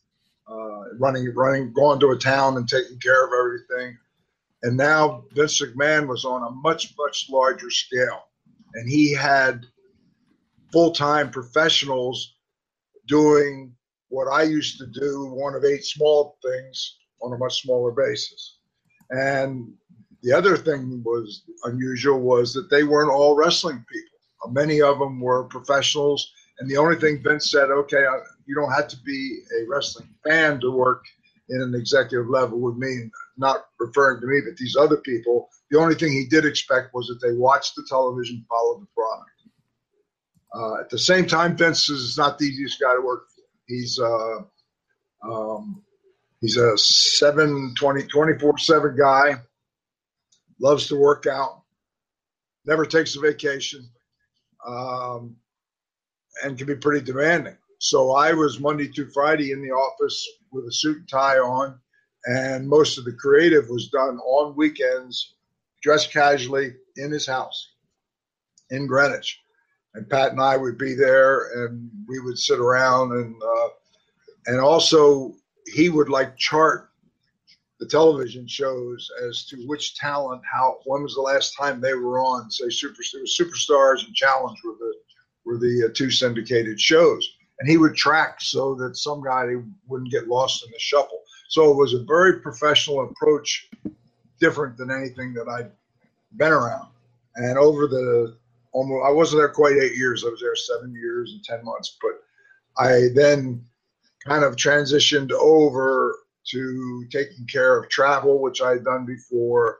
uh, 0.49 0.95
running, 0.99 1.33
running, 1.35 1.73
going 1.73 1.99
to 1.99 2.11
a 2.11 2.17
town 2.17 2.57
and 2.57 2.69
taking 2.69 2.99
care 2.99 3.25
of 3.25 3.31
everything. 3.37 3.97
And 4.63 4.75
now 4.75 5.23
Vince 5.33 5.61
McMahon 5.61 6.07
was 6.07 6.25
on 6.25 6.43
a 6.43 6.51
much, 6.51 6.93
much 6.97 7.27
larger 7.29 7.69
scale. 7.69 8.23
And 8.73 8.89
he 8.89 9.13
had 9.13 9.65
full 10.71 10.91
time 10.91 11.29
professionals 11.29 12.35
doing 13.07 13.73
what 14.09 14.27
I 14.27 14.43
used 14.43 14.77
to 14.79 14.87
do, 14.87 15.25
one 15.33 15.55
of 15.55 15.63
eight 15.63 15.85
small 15.85 16.37
things 16.43 16.97
on 17.21 17.33
a 17.33 17.37
much 17.37 17.61
smaller 17.61 17.91
basis. 17.91 18.57
And 19.09 19.73
the 20.23 20.33
other 20.33 20.57
thing 20.57 21.01
was 21.05 21.43
unusual 21.63 22.19
was 22.19 22.53
that 22.53 22.69
they 22.69 22.83
weren't 22.83 23.11
all 23.11 23.35
wrestling 23.35 23.83
people. 23.89 24.53
Many 24.53 24.81
of 24.81 24.99
them 24.99 25.19
were 25.19 25.45
professionals, 25.45 26.31
and 26.59 26.69
the 26.69 26.77
only 26.77 26.95
thing 26.95 27.21
Vince 27.21 27.51
said, 27.51 27.69
okay, 27.69 28.05
you 28.45 28.55
don't 28.55 28.71
have 28.71 28.87
to 28.89 28.97
be 29.05 29.39
a 29.59 29.67
wrestling 29.67 30.09
fan 30.25 30.59
to 30.61 30.71
work 30.71 31.03
in 31.49 31.61
an 31.61 31.75
executive 31.75 32.29
level 32.29 32.59
with 32.59 32.75
me, 32.75 33.09
not 33.37 33.65
referring 33.79 34.19
to 34.21 34.27
me, 34.27 34.41
but 34.45 34.57
these 34.57 34.75
other 34.75 34.97
people. 34.97 35.49
The 35.71 35.79
only 35.79 35.95
thing 35.95 36.11
he 36.11 36.25
did 36.25 36.45
expect 36.45 36.93
was 36.93 37.07
that 37.07 37.25
they 37.25 37.33
watched 37.33 37.75
the 37.75 37.85
television, 37.87 38.45
followed 38.49 38.81
the 38.81 38.87
product. 38.95 39.31
Uh, 40.53 40.81
at 40.81 40.89
the 40.89 40.99
same 40.99 41.25
time, 41.25 41.57
Vince 41.57 41.89
is 41.89 42.17
not 42.17 42.37
the 42.37 42.45
easiest 42.45 42.79
guy 42.79 42.93
to 42.95 43.01
work 43.01 43.25
for. 43.35 43.43
He's 43.67 43.99
uh, 43.99 44.39
um, 45.23 45.83
he's 46.39 46.57
a 46.57 46.77
7 46.77 47.73
20, 47.77 48.03
24 48.07 48.57
7 48.57 48.95
guy, 48.97 49.35
loves 50.59 50.87
to 50.87 50.95
work 50.95 51.25
out, 51.27 51.63
never 52.65 52.85
takes 52.85 53.15
a 53.15 53.19
vacation, 53.19 53.89
um, 54.65 55.35
and 56.43 56.57
can 56.57 56.67
be 56.67 56.75
pretty 56.75 57.05
demanding. 57.05 57.57
So 57.79 58.13
I 58.13 58.33
was 58.33 58.59
Monday 58.59 58.87
through 58.87 59.11
Friday 59.11 59.51
in 59.51 59.61
the 59.61 59.71
office 59.71 60.27
with 60.51 60.65
a 60.65 60.71
suit 60.71 60.97
and 60.97 61.09
tie 61.09 61.37
on, 61.37 61.79
and 62.25 62.67
most 62.67 62.97
of 62.97 63.05
the 63.05 63.13
creative 63.13 63.69
was 63.69 63.89
done 63.89 64.17
on 64.19 64.55
weekends, 64.55 65.35
dressed 65.81 66.11
casually 66.11 66.75
in 66.97 67.11
his 67.11 67.27
house 67.27 67.73
in 68.69 68.87
Greenwich. 68.87 69.39
And 69.93 70.09
Pat 70.09 70.31
and 70.31 70.41
I 70.41 70.57
would 70.57 70.77
be 70.77 70.93
there, 70.93 71.63
and 71.63 71.89
we 72.07 72.19
would 72.19 72.37
sit 72.37 72.59
around, 72.59 73.13
and 73.13 73.35
uh, 73.41 73.69
and 74.47 74.59
also 74.59 75.33
he 75.65 75.89
would 75.89 76.09
like 76.09 76.37
chart 76.37 76.89
the 77.79 77.87
television 77.87 78.47
shows 78.47 79.09
as 79.27 79.45
to 79.45 79.57
which 79.67 79.95
talent, 79.95 80.41
how 80.51 80.79
when 80.85 81.03
was 81.03 81.15
the 81.15 81.21
last 81.21 81.55
time 81.55 81.79
they 81.79 81.93
were 81.93 82.19
on, 82.19 82.49
say 82.49 82.69
super 82.69 83.01
superstars 83.25 84.05
and 84.05 84.15
challenge 84.15 84.57
were 84.63 84.75
the 84.79 84.93
were 85.45 85.57
the 85.57 85.87
uh, 85.89 85.93
two 85.93 86.11
syndicated 86.11 86.79
shows 86.79 87.36
and 87.59 87.69
he 87.69 87.77
would 87.77 87.95
track 87.95 88.39
so 88.39 88.75
that 88.75 88.97
some 88.97 89.23
guy 89.23 89.45
wouldn't 89.87 90.11
get 90.11 90.27
lost 90.27 90.63
in 90.65 90.71
the 90.71 90.79
shuffle. 90.79 91.21
So 91.49 91.71
it 91.71 91.75
was 91.75 91.93
a 91.93 92.03
very 92.03 92.39
professional 92.41 93.09
approach, 93.09 93.69
different 94.39 94.77
than 94.77 94.91
anything 94.91 95.33
that 95.33 95.47
I'd 95.47 95.71
been 96.37 96.51
around. 96.51 96.89
And 97.35 97.57
over 97.57 97.87
the 97.87 98.37
almost, 98.73 99.05
I 99.05 99.11
wasn't 99.11 99.39
there 99.39 99.49
quite 99.49 99.77
eight 99.77 99.95
years. 99.95 100.23
I 100.23 100.29
was 100.29 100.41
there 100.41 100.55
seven 100.55 100.93
years 100.93 101.31
and 101.31 101.43
ten 101.43 101.63
months. 101.63 101.97
But 102.01 102.83
I 102.83 103.07
then 103.15 103.63
kind 104.25 104.43
of 104.43 104.55
transitioned 104.55 105.31
over 105.31 106.15
to 106.51 107.05
taking 107.11 107.45
care 107.47 107.77
of 107.77 107.89
travel, 107.89 108.41
which 108.41 108.61
I 108.61 108.71
had 108.71 108.85
done 108.85 109.05
before, 109.05 109.79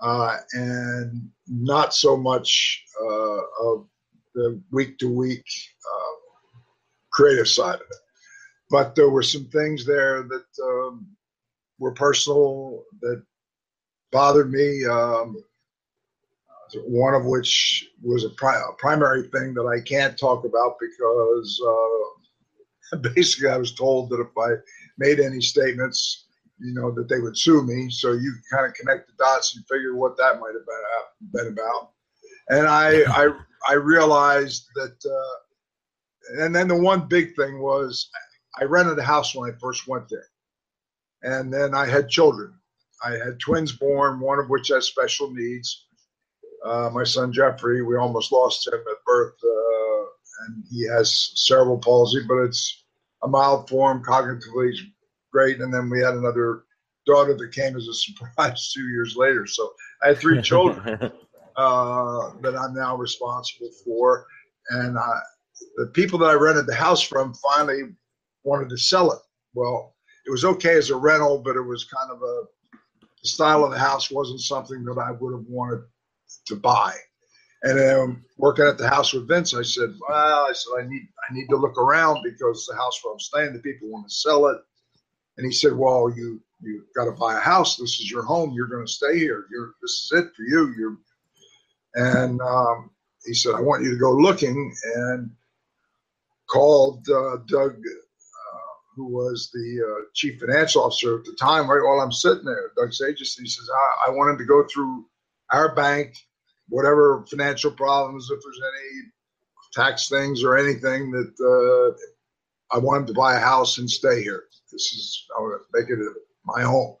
uh, 0.00 0.36
and 0.52 1.30
not 1.48 1.94
so 1.94 2.16
much 2.16 2.84
uh, 3.02 3.40
of 3.62 3.86
the 4.34 4.60
week 4.70 4.98
to 4.98 5.08
week 5.08 5.44
creative 7.14 7.48
side 7.48 7.76
of 7.76 7.80
it. 7.80 7.96
But 8.70 8.94
there 8.94 9.10
were 9.10 9.22
some 9.22 9.46
things 9.46 9.86
there 9.86 10.22
that 10.22 10.62
um, 10.62 11.06
were 11.78 11.92
personal 11.92 12.82
that 13.00 13.22
bothered 14.10 14.50
me. 14.50 14.84
Um, 14.84 15.36
one 16.86 17.14
of 17.14 17.24
which 17.24 17.88
was 18.02 18.24
a, 18.24 18.30
pri- 18.30 18.56
a, 18.56 18.72
primary 18.78 19.28
thing 19.28 19.54
that 19.54 19.66
I 19.66 19.80
can't 19.86 20.18
talk 20.18 20.44
about 20.44 20.76
because 20.80 21.62
uh, 22.92 22.96
basically 23.14 23.48
I 23.48 23.58
was 23.58 23.74
told 23.74 24.10
that 24.10 24.20
if 24.20 24.36
I 24.38 24.60
made 24.98 25.20
any 25.20 25.40
statements, 25.40 26.26
you 26.58 26.72
know, 26.74 26.90
that 26.92 27.08
they 27.08 27.20
would 27.20 27.36
sue 27.38 27.62
me. 27.62 27.90
So 27.90 28.12
you 28.12 28.34
kind 28.52 28.66
of 28.66 28.74
connect 28.74 29.06
the 29.06 29.12
dots 29.18 29.56
and 29.56 29.64
figure 29.66 29.94
what 29.94 30.16
that 30.16 30.40
might 30.40 30.54
have 30.54 31.32
been, 31.32 31.52
about. 31.52 31.90
And 32.48 32.66
I, 32.66 33.02
I, 33.08 33.28
I 33.68 33.74
realized 33.74 34.66
that 34.74 34.96
uh, 35.04 35.43
and 36.38 36.54
then 36.54 36.68
the 36.68 36.76
one 36.76 37.08
big 37.08 37.34
thing 37.36 37.60
was 37.60 38.08
I 38.60 38.64
rented 38.64 38.98
a 38.98 39.02
house 39.02 39.34
when 39.34 39.50
I 39.50 39.56
first 39.58 39.86
went 39.86 40.08
there. 40.08 40.28
And 41.22 41.52
then 41.52 41.74
I 41.74 41.86
had 41.86 42.08
children. 42.08 42.54
I 43.04 43.12
had 43.12 43.40
twins 43.40 43.72
born, 43.72 44.20
one 44.20 44.38
of 44.38 44.48
which 44.48 44.68
has 44.68 44.86
special 44.86 45.30
needs. 45.32 45.86
Uh, 46.64 46.90
my 46.92 47.04
son 47.04 47.32
Jeffrey, 47.32 47.82
we 47.82 47.96
almost 47.96 48.32
lost 48.32 48.66
him 48.66 48.74
at 48.74 49.04
birth, 49.04 49.34
uh, 49.44 50.04
and 50.46 50.64
he 50.70 50.86
has 50.88 51.32
cerebral 51.34 51.78
palsy, 51.78 52.20
but 52.26 52.38
it's 52.44 52.84
a 53.22 53.28
mild 53.28 53.68
form, 53.68 54.02
cognitively 54.02 54.72
great. 55.30 55.60
And 55.60 55.72
then 55.72 55.90
we 55.90 56.00
had 56.00 56.14
another 56.14 56.64
daughter 57.06 57.36
that 57.36 57.52
came 57.52 57.76
as 57.76 57.86
a 57.88 57.94
surprise 57.94 58.72
two 58.72 58.88
years 58.88 59.16
later. 59.16 59.46
So 59.46 59.72
I 60.02 60.08
had 60.08 60.18
three 60.18 60.40
children 60.42 61.12
uh, 61.56 62.30
that 62.40 62.56
I'm 62.56 62.74
now 62.74 62.96
responsible 62.96 63.70
for, 63.84 64.26
and 64.70 64.98
I, 64.98 65.20
the 65.76 65.86
people 65.88 66.18
that 66.20 66.30
I 66.30 66.34
rented 66.34 66.66
the 66.66 66.74
house 66.74 67.02
from 67.02 67.34
finally 67.34 67.82
wanted 68.44 68.70
to 68.70 68.76
sell 68.76 69.12
it. 69.12 69.18
Well, 69.54 69.94
it 70.26 70.30
was 70.30 70.44
okay 70.44 70.76
as 70.76 70.90
a 70.90 70.96
rental, 70.96 71.38
but 71.38 71.56
it 71.56 71.62
was 71.62 71.84
kind 71.84 72.10
of 72.10 72.22
a 72.22 72.42
the 73.22 73.28
style 73.28 73.64
of 73.64 73.70
the 73.70 73.78
house 73.78 74.10
wasn't 74.10 74.40
something 74.40 74.84
that 74.84 74.98
I 74.98 75.12
would 75.12 75.32
have 75.32 75.46
wanted 75.48 75.84
to 76.46 76.56
buy. 76.56 76.94
And 77.62 77.80
um, 77.80 78.24
working 78.36 78.66
at 78.66 78.76
the 78.76 78.88
house 78.88 79.14
with 79.14 79.26
Vince, 79.26 79.54
I 79.54 79.62
said, 79.62 79.94
"Well, 80.06 80.46
I 80.48 80.52
said 80.52 80.84
I 80.84 80.86
need 80.86 81.08
I 81.28 81.32
need 81.32 81.48
to 81.48 81.56
look 81.56 81.78
around 81.78 82.22
because 82.22 82.66
the 82.66 82.76
house 82.76 83.00
where 83.02 83.14
I'm 83.14 83.20
staying, 83.20 83.54
the 83.54 83.60
people 83.60 83.88
want 83.88 84.06
to 84.06 84.14
sell 84.14 84.46
it." 84.48 84.58
And 85.38 85.46
he 85.46 85.52
said, 85.52 85.72
"Well, 85.74 86.12
you 86.14 86.42
you 86.60 86.84
got 86.94 87.06
to 87.06 87.12
buy 87.12 87.36
a 87.36 87.40
house. 87.40 87.76
This 87.76 88.00
is 88.00 88.10
your 88.10 88.24
home. 88.24 88.52
You're 88.52 88.68
going 88.68 88.86
to 88.86 88.92
stay 88.92 89.18
here. 89.18 89.46
You're 89.50 89.72
this 89.80 89.92
is 89.92 90.12
it 90.14 90.26
for 90.36 90.42
you. 90.42 90.74
You're." 90.78 90.98
And 91.94 92.40
um, 92.42 92.90
he 93.24 93.32
said, 93.32 93.54
"I 93.54 93.60
want 93.60 93.82
you 93.82 93.92
to 93.92 93.98
go 93.98 94.12
looking." 94.12 94.74
And 94.96 95.30
called 96.54 97.04
uh, 97.10 97.38
Doug, 97.48 97.72
uh, 97.72 98.72
who 98.94 99.08
was 99.08 99.50
the 99.52 99.80
uh, 99.84 100.04
chief 100.14 100.38
financial 100.38 100.84
officer 100.84 101.18
at 101.18 101.24
the 101.24 101.36
time, 101.38 101.68
right 101.68 101.82
while 101.84 102.00
I'm 102.00 102.12
sitting 102.12 102.44
there. 102.44 102.70
Doug 102.76 102.92
Sages, 102.92 103.36
he 103.36 103.46
says, 103.46 103.68
I, 103.68 104.08
I 104.08 104.10
wanted 104.10 104.38
to 104.38 104.44
go 104.44 104.64
through 104.72 105.04
our 105.50 105.74
bank, 105.74 106.16
whatever 106.68 107.26
financial 107.28 107.72
problems, 107.72 108.30
if 108.30 108.38
there's 108.40 108.60
any 108.72 109.00
tax 109.72 110.08
things 110.08 110.44
or 110.44 110.56
anything 110.56 111.10
that 111.10 111.34
uh, 111.42 112.76
I 112.76 112.78
wanted 112.78 113.08
to 113.08 113.14
buy 113.14 113.34
a 113.34 113.40
house 113.40 113.78
and 113.78 113.90
stay 113.90 114.22
here. 114.22 114.44
This 114.70 114.92
is, 114.92 115.26
I 115.36 115.40
want 115.40 115.60
to 115.60 115.80
make 115.80 115.90
it 115.90 115.98
my 116.44 116.62
home. 116.62 116.96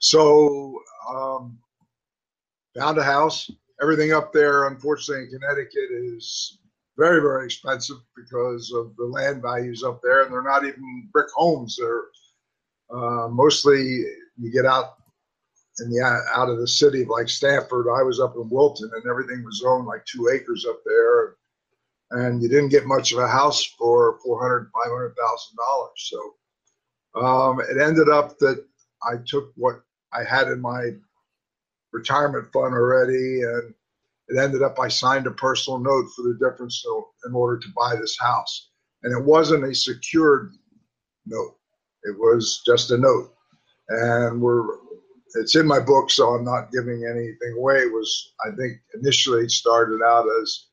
So, 0.00 0.80
um, 1.08 1.58
found 2.76 2.98
a 2.98 3.04
house. 3.04 3.50
Everything 3.80 4.12
up 4.12 4.32
there, 4.32 4.66
unfortunately, 4.66 5.24
in 5.24 5.30
Connecticut 5.30 5.90
is 5.90 6.58
very, 6.96 7.20
very 7.20 7.46
expensive 7.46 7.96
because 8.16 8.72
of 8.72 8.94
the 8.96 9.04
land 9.04 9.42
values 9.42 9.82
up 9.82 10.00
there, 10.02 10.22
and 10.22 10.32
they're 10.32 10.42
not 10.42 10.64
even 10.64 11.08
brick 11.12 11.28
homes. 11.34 11.76
They're 11.78 12.04
uh, 12.96 13.28
mostly 13.28 14.04
you 14.38 14.52
get 14.52 14.66
out 14.66 14.94
in 15.80 15.90
the 15.90 16.00
out 16.34 16.50
of 16.50 16.58
the 16.58 16.68
city 16.68 17.04
like 17.04 17.28
Stamford. 17.28 17.86
I 17.88 18.02
was 18.02 18.20
up 18.20 18.34
in 18.36 18.48
Wilton, 18.50 18.90
and 18.94 19.10
everything 19.10 19.44
was 19.44 19.62
owned 19.66 19.86
like 19.86 20.04
two 20.04 20.28
acres 20.32 20.66
up 20.68 20.80
there, 20.84 21.36
and 22.10 22.42
you 22.42 22.48
didn't 22.48 22.70
get 22.70 22.86
much 22.86 23.12
of 23.12 23.18
a 23.18 23.28
house 23.28 23.64
for 23.64 24.18
four 24.24 24.40
hundred, 24.42 24.70
five 24.72 24.90
hundred 24.90 25.14
thousand 25.16 25.56
dollars. 25.56 26.10
So 26.10 26.34
um, 27.20 27.60
it 27.60 27.80
ended 27.80 28.08
up 28.08 28.38
that 28.38 28.64
I 29.02 29.16
took 29.26 29.52
what 29.56 29.80
I 30.12 30.24
had 30.24 30.48
in 30.48 30.60
my 30.60 30.90
retirement 31.92 32.52
fund 32.52 32.74
already 32.74 33.42
and 33.42 33.74
it 34.30 34.38
ended 34.38 34.62
up 34.62 34.78
I 34.78 34.88
signed 34.88 35.26
a 35.26 35.32
personal 35.32 35.78
note 35.78 36.06
for 36.14 36.22
the 36.22 36.38
difference 36.40 36.84
in 37.26 37.34
order 37.34 37.58
to 37.58 37.68
buy 37.76 37.96
this 37.96 38.16
house. 38.18 38.70
And 39.02 39.16
it 39.16 39.24
wasn't 39.24 39.64
a 39.64 39.74
secured 39.74 40.52
note. 41.26 41.56
It 42.04 42.16
was 42.18 42.62
just 42.64 42.90
a 42.90 42.98
note. 42.98 43.34
And 43.88 44.40
we're 44.40 44.64
it's 45.34 45.54
in 45.54 45.66
my 45.66 45.78
book, 45.78 46.10
so 46.10 46.30
I'm 46.30 46.44
not 46.44 46.72
giving 46.72 47.04
anything 47.08 47.56
away. 47.58 47.78
It 47.78 47.92
was 47.92 48.32
I 48.44 48.50
think 48.56 48.78
initially 48.94 49.44
it 49.44 49.50
started 49.50 50.00
out 50.02 50.26
as 50.42 50.66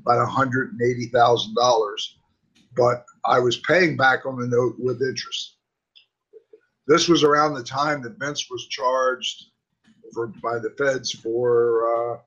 about 0.00 0.28
hundred 0.28 0.72
and 0.72 0.82
eighty 0.82 1.08
thousand 1.08 1.54
dollars, 1.54 2.18
but 2.76 3.04
I 3.24 3.38
was 3.40 3.58
paying 3.58 3.96
back 3.96 4.26
on 4.26 4.38
the 4.38 4.46
note 4.46 4.76
with 4.78 5.02
interest. 5.02 5.56
This 6.86 7.08
was 7.08 7.22
around 7.22 7.54
the 7.54 7.62
time 7.62 8.02
that 8.02 8.18
Vince 8.18 8.48
was 8.50 8.66
charged 8.68 9.44
for 10.12 10.28
by 10.42 10.58
the 10.58 10.70
feds 10.76 11.12
for 11.12 12.14
uh, 12.14 12.18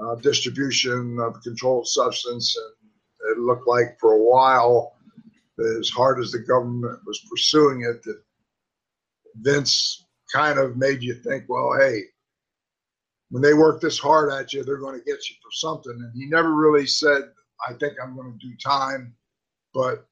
uh, 0.00 0.14
distribution 0.16 1.18
of 1.20 1.42
controlled 1.42 1.86
substance. 1.86 2.56
And 2.56 3.36
it 3.36 3.40
looked 3.40 3.68
like 3.68 3.98
for 4.00 4.12
a 4.14 4.22
while, 4.22 4.94
as 5.80 5.88
hard 5.88 6.18
as 6.18 6.32
the 6.32 6.40
government 6.40 6.98
was 7.06 7.20
pursuing 7.30 7.82
it, 7.82 8.02
that 8.02 8.20
Vince 9.36 10.04
kind 10.32 10.58
of 10.58 10.76
made 10.76 11.02
you 11.02 11.14
think, 11.14 11.44
well, 11.48 11.76
hey, 11.78 12.02
when 13.30 13.42
they 13.42 13.54
work 13.54 13.80
this 13.80 13.98
hard 13.98 14.32
at 14.32 14.52
you, 14.52 14.64
they're 14.64 14.78
going 14.78 14.98
to 14.98 15.04
get 15.04 15.28
you 15.28 15.36
for 15.42 15.50
something. 15.52 15.92
And 15.92 16.12
he 16.14 16.26
never 16.26 16.54
really 16.54 16.86
said, 16.86 17.22
I 17.66 17.72
think 17.74 17.94
I'm 18.02 18.16
going 18.16 18.38
to 18.38 18.46
do 18.46 18.54
time, 18.56 19.14
but 19.72 20.06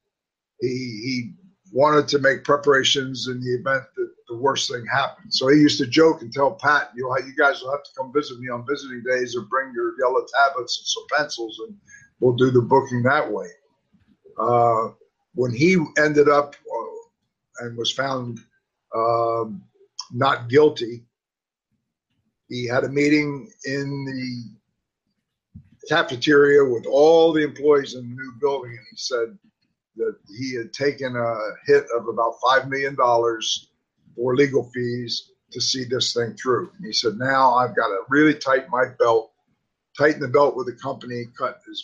he, 0.59 0.67
he 0.67 1.33
wanted 1.73 2.07
to 2.07 2.19
make 2.19 2.43
preparations 2.43 3.27
in 3.27 3.41
the 3.41 3.49
event 3.49 3.83
that 3.97 4.09
the 4.27 4.37
worst 4.37 4.71
thing 4.71 4.85
happened. 4.85 5.33
So 5.33 5.47
he 5.47 5.59
used 5.59 5.79
to 5.79 5.87
joke 5.87 6.21
and 6.21 6.31
tell 6.31 6.51
Pat, 6.51 6.91
you 6.95 7.03
know, 7.03 7.17
you 7.25 7.33
guys 7.35 7.61
will 7.61 7.71
have 7.71 7.83
to 7.83 7.89
come 7.97 8.13
visit 8.13 8.39
me 8.39 8.47
on 8.49 8.65
visiting 8.69 9.03
days 9.03 9.35
or 9.35 9.41
bring 9.41 9.73
your 9.73 9.93
yellow 9.99 10.23
tablets 10.39 10.77
and 10.79 10.87
some 10.87 11.03
pencils 11.17 11.59
and 11.67 11.75
we'll 12.19 12.35
do 12.35 12.51
the 12.51 12.61
booking 12.61 13.01
that 13.03 13.29
way. 13.29 13.47
Uh, 14.39 14.89
when 15.33 15.51
he 15.51 15.77
ended 15.97 16.29
up 16.29 16.55
uh, 16.55 17.65
and 17.65 17.75
was 17.75 17.91
found 17.91 18.39
um, 18.95 19.63
not 20.11 20.49
guilty, 20.49 21.03
he 22.49 22.67
had 22.67 22.83
a 22.83 22.89
meeting 22.89 23.51
in 23.65 24.05
the 24.05 25.87
cafeteria 25.89 26.63
with 26.63 26.85
all 26.85 27.33
the 27.33 27.43
employees 27.43 27.95
in 27.95 28.01
the 28.01 28.15
new 28.15 28.33
building 28.39 28.71
and 28.71 28.85
he 28.91 28.95
said, 28.97 29.37
that 29.97 30.15
he 30.27 30.55
had 30.55 30.73
taken 30.73 31.15
a 31.15 31.35
hit 31.65 31.85
of 31.95 32.07
about 32.07 32.35
$5 32.43 32.69
million 32.69 32.95
for 32.95 34.35
legal 34.35 34.69
fees 34.73 35.31
to 35.51 35.61
see 35.61 35.85
this 35.85 36.13
thing 36.13 36.35
through. 36.35 36.71
And 36.77 36.85
he 36.85 36.93
said, 36.93 37.17
now 37.17 37.53
I've 37.53 37.75
got 37.75 37.87
to 37.87 38.01
really 38.09 38.33
tighten 38.33 38.69
my 38.71 38.85
belt, 38.99 39.31
tighten 39.97 40.19
the 40.19 40.27
belt 40.27 40.55
with 40.55 40.67
the 40.67 40.73
company, 40.81 41.25
cut 41.37 41.59
as 41.69 41.83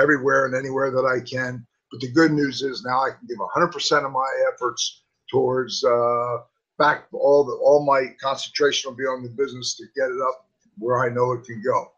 everywhere 0.00 0.46
and 0.46 0.54
anywhere 0.54 0.90
that 0.90 1.04
I 1.04 1.20
can. 1.28 1.66
But 1.90 2.00
the 2.00 2.10
good 2.10 2.32
news 2.32 2.62
is 2.62 2.84
now 2.84 3.02
I 3.02 3.10
can 3.10 3.26
give 3.28 3.38
100% 3.38 4.06
of 4.06 4.12
my 4.12 4.28
efforts 4.52 5.02
towards 5.30 5.84
uh, 5.84 6.38
back 6.78 7.06
all 7.12 7.44
the 7.44 7.52
all 7.62 7.84
my 7.84 8.06
concentration 8.20 8.90
will 8.90 8.96
be 8.96 9.04
on 9.04 9.22
the 9.22 9.28
business 9.30 9.76
to 9.76 9.84
get 9.94 10.10
it 10.10 10.20
up 10.28 10.46
where 10.78 11.04
I 11.04 11.10
know 11.10 11.32
it 11.32 11.44
can 11.44 11.62
go. 11.62 11.91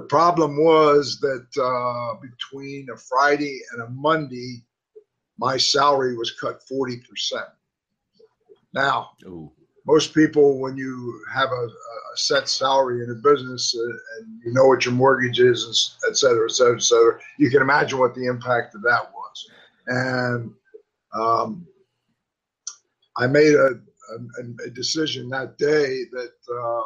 The 0.00 0.06
problem 0.06 0.56
was 0.56 1.20
that 1.20 1.46
uh, 1.62 2.18
between 2.22 2.88
a 2.88 2.96
Friday 2.96 3.60
and 3.70 3.82
a 3.82 3.90
Monday, 3.90 4.64
my 5.36 5.58
salary 5.58 6.16
was 6.16 6.30
cut 6.40 6.62
40%. 6.72 7.02
Now, 8.72 9.10
Ooh. 9.26 9.52
most 9.84 10.14
people, 10.14 10.58
when 10.58 10.78
you 10.78 11.22
have 11.30 11.50
a, 11.50 11.66
a, 11.66 12.16
set 12.16 12.48
salary 12.48 13.04
in 13.04 13.10
a 13.10 13.14
business 13.14 13.76
uh, 13.78 13.82
and 13.82 14.40
you 14.42 14.54
know 14.54 14.68
what 14.68 14.86
your 14.86 14.94
mortgage 14.94 15.38
is, 15.38 15.98
et 16.08 16.16
cetera, 16.16 16.46
et 16.46 16.52
cetera, 16.52 16.76
et 16.76 16.82
cetera, 16.82 17.20
you 17.38 17.50
can 17.50 17.60
imagine 17.60 17.98
what 17.98 18.14
the 18.14 18.24
impact 18.24 18.74
of 18.74 18.80
that 18.80 19.12
was. 19.12 19.50
And 19.86 20.50
um, 21.14 21.66
I 23.18 23.26
made 23.26 23.54
a, 23.54 23.78
a, 24.14 24.66
a, 24.66 24.70
decision 24.70 25.28
that 25.28 25.58
day 25.58 26.04
that 26.10 26.32
uh, 26.50 26.82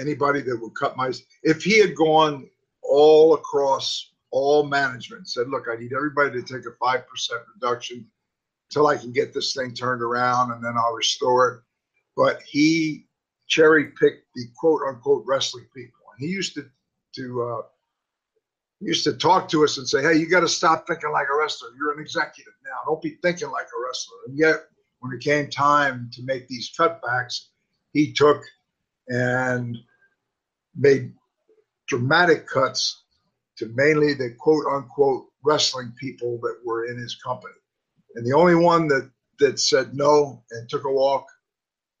anybody 0.00 0.40
that 0.40 0.58
would 0.60 0.74
cut 0.74 0.96
my 0.96 1.12
if 1.42 1.62
he 1.62 1.78
had 1.78 1.94
gone 1.94 2.48
all 2.82 3.34
across 3.34 4.12
all 4.30 4.64
management 4.64 5.28
said 5.28 5.48
look 5.48 5.66
i 5.70 5.76
need 5.76 5.92
everybody 5.92 6.30
to 6.30 6.42
take 6.42 6.66
a 6.66 6.84
5% 6.84 7.04
reduction 7.54 8.06
until 8.70 8.86
i 8.86 8.96
can 8.96 9.12
get 9.12 9.32
this 9.32 9.54
thing 9.54 9.72
turned 9.72 10.02
around 10.02 10.52
and 10.52 10.62
then 10.64 10.74
i'll 10.76 10.94
restore 10.94 11.48
it 11.48 11.60
but 12.16 12.42
he 12.42 13.06
cherry 13.46 13.92
picked 14.00 14.26
the 14.34 14.44
quote 14.56 14.82
unquote 14.88 15.24
wrestling 15.26 15.66
people. 15.74 16.00
And 16.18 16.28
he 16.28 16.32
used 16.34 16.54
to 16.54 16.66
to 17.16 17.42
uh, 17.42 17.62
used 18.80 19.04
to 19.04 19.14
talk 19.14 19.48
to 19.50 19.64
us 19.64 19.78
and 19.78 19.88
say 19.88 20.02
hey 20.02 20.14
you 20.14 20.28
got 20.28 20.40
to 20.40 20.48
stop 20.48 20.86
thinking 20.86 21.12
like 21.12 21.28
a 21.32 21.38
wrestler. 21.38 21.70
You're 21.78 21.92
an 21.92 22.00
executive 22.00 22.52
now. 22.64 22.78
Don't 22.86 23.02
be 23.02 23.18
thinking 23.22 23.50
like 23.50 23.66
a 23.66 23.86
wrestler. 23.86 24.18
And 24.26 24.38
yet 24.38 24.56
when 25.00 25.12
it 25.12 25.22
came 25.22 25.48
time 25.48 26.10
to 26.14 26.22
make 26.24 26.48
these 26.48 26.72
cutbacks 26.78 27.46
he 27.92 28.12
took 28.12 28.42
and 29.08 29.76
made 30.74 31.12
dramatic 31.88 32.46
cuts 32.46 33.02
to 33.58 33.70
mainly 33.74 34.14
the 34.14 34.34
quote 34.38 34.66
unquote 34.66 35.26
wrestling 35.44 35.92
people 35.98 36.38
that 36.42 36.56
were 36.64 36.86
in 36.86 36.98
his 36.98 37.16
company. 37.24 37.54
And 38.14 38.26
the 38.26 38.36
only 38.36 38.54
one 38.54 38.88
that, 38.88 39.10
that 39.38 39.60
said 39.60 39.94
no 39.94 40.42
and 40.50 40.68
took 40.68 40.84
a 40.84 40.90
walk 40.90 41.26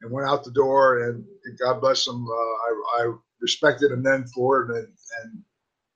and 0.02 0.10
went 0.10 0.28
out 0.28 0.44
the 0.44 0.50
door, 0.50 1.04
and, 1.04 1.24
God 1.58 1.80
bless 1.80 2.06
him, 2.06 2.26
uh, 2.26 2.32
I, 2.32 2.82
I, 2.98 3.12
respected 3.40 3.92
him 3.92 4.02
then 4.02 4.24
for 4.34 4.62
it. 4.62 4.70
And, 4.70 4.88
and, 5.22 5.42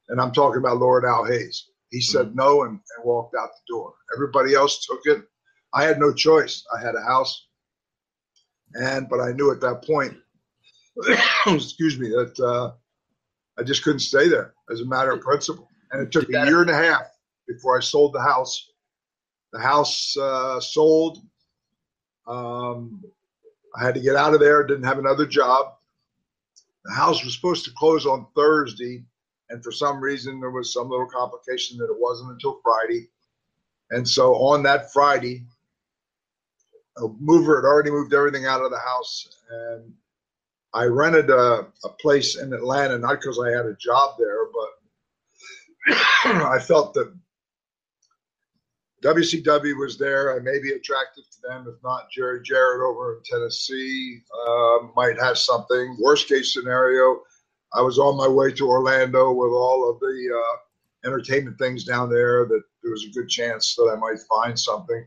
and 0.09 0.20
I'm 0.20 0.33
talking 0.33 0.59
about 0.59 0.77
Lord 0.77 1.05
Al 1.07 1.25
Hayes. 1.25 1.68
He 1.90 2.01
said 2.01 2.27
mm-hmm. 2.27 2.37
no 2.37 2.62
and, 2.64 2.73
and 2.73 3.05
walked 3.05 3.35
out 3.35 3.49
the 3.49 3.75
door. 3.75 3.94
Everybody 4.14 4.55
else 4.55 4.85
took 4.85 5.01
it. 5.07 5.25
I 5.73 5.85
had 5.85 5.99
no 5.99 6.12
choice. 6.12 6.64
I 6.77 6.81
had 6.85 6.94
a 6.94 7.03
house. 7.03 7.46
And, 8.75 9.09
but 9.09 9.20
I 9.20 9.33
knew 9.33 9.51
at 9.51 9.61
that 9.62 9.83
point, 9.85 10.16
excuse 11.46 11.98
me, 11.98 12.09
that 12.09 12.38
uh, 12.40 12.72
I 13.59 13.62
just 13.62 13.85
couldn't 13.85 14.00
stay 14.00 14.29
there 14.29 14.55
as 14.70 14.81
a 14.81 14.87
matter 14.87 15.12
of 15.12 15.20
principle. 15.20 15.68
And 15.92 16.03
it 16.03 16.12
took 16.12 16.29
a 16.29 16.46
year 16.46 16.61
and 16.61 16.70
a 16.70 16.74
half 16.74 17.03
before 17.48 17.76
I 17.76 17.81
sold 17.81 18.12
the 18.12 18.22
house. 18.22 18.70
The 19.53 19.61
house 19.61 20.16
uh, 20.16 20.61
sold. 20.61 21.18
Um, 22.26 23.03
I 23.74 23.85
had 23.85 23.94
to 23.94 24.00
get 24.00 24.16
out 24.16 24.35
of 24.35 24.40
there. 24.40 24.64
Didn't 24.64 24.85
have 24.85 24.98
another 24.98 25.26
job. 25.26 25.74
The 26.85 26.92
house 26.92 27.24
was 27.24 27.35
supposed 27.35 27.64
to 27.64 27.72
close 27.76 28.07
on 28.07 28.26
Thursday, 28.35 29.05
and 29.50 29.62
for 29.62 29.72
some 29.72 30.00
reason 30.00 30.40
there 30.40 30.50
was 30.50 30.72
some 30.72 30.88
little 30.88 31.09
complication 31.09 31.76
that 31.79 31.90
it 31.90 31.98
wasn't 31.98 32.31
until 32.31 32.61
Friday. 32.62 33.09
And 33.90 34.09
so 34.09 34.35
on 34.37 34.62
that 34.62 34.92
Friday, 34.92 35.44
a 36.96 37.09
mover 37.18 37.57
had 37.61 37.66
already 37.66 37.90
moved 37.90 38.14
everything 38.14 38.46
out 38.46 38.62
of 38.62 38.70
the 38.70 38.79
house, 38.79 39.29
and 39.50 39.92
I 40.73 40.85
rented 40.85 41.31
a, 41.31 41.67
a 41.85 41.89
place 42.01 42.37
in 42.37 42.53
Atlanta, 42.53 42.99
not 42.99 43.21
because 43.21 43.41
I 43.41 43.51
had 43.51 43.67
a 43.67 43.77
job 43.77 44.17
there, 44.19 44.47
but 44.53 45.95
I 46.47 46.59
felt 46.61 46.95
that 46.95 47.13
WCW 49.03 49.79
was 49.79 49.99
there. 49.99 50.37
I 50.37 50.41
may 50.41 50.61
be 50.61 50.73
attractive 50.73 51.25
to 51.25 51.49
them. 51.49 51.67
If 51.67 51.83
not, 51.83 52.11
Jerry 52.11 52.43
Jarrett 52.43 52.83
over 52.83 53.17
in 53.17 53.23
Tennessee 53.25 54.21
uh, 54.47 54.79
might 54.95 55.19
have 55.19 55.39
something. 55.39 55.97
Worst 56.01 56.29
case 56.29 56.53
scenario, 56.53 57.23
I 57.73 57.81
was 57.81 57.99
on 57.99 58.17
my 58.17 58.29
way 58.29 58.53
to 58.53 58.69
Orlando 58.69 59.33
with 59.33 59.51
all 59.51 59.91
of 59.91 59.99
the 60.01 60.31
uh, 60.37 61.09
entertainment 61.09 61.59
things 61.59 61.85
down 61.85 62.11
there. 62.11 62.45
That 62.45 62.63
there 62.83 62.93
was 62.93 63.07
a 63.07 63.19
good 63.19 63.29
chance 63.29 63.75
that 63.77 63.91
I 63.93 63.99
might 63.99 64.19
find 64.29 64.59
something. 64.59 65.07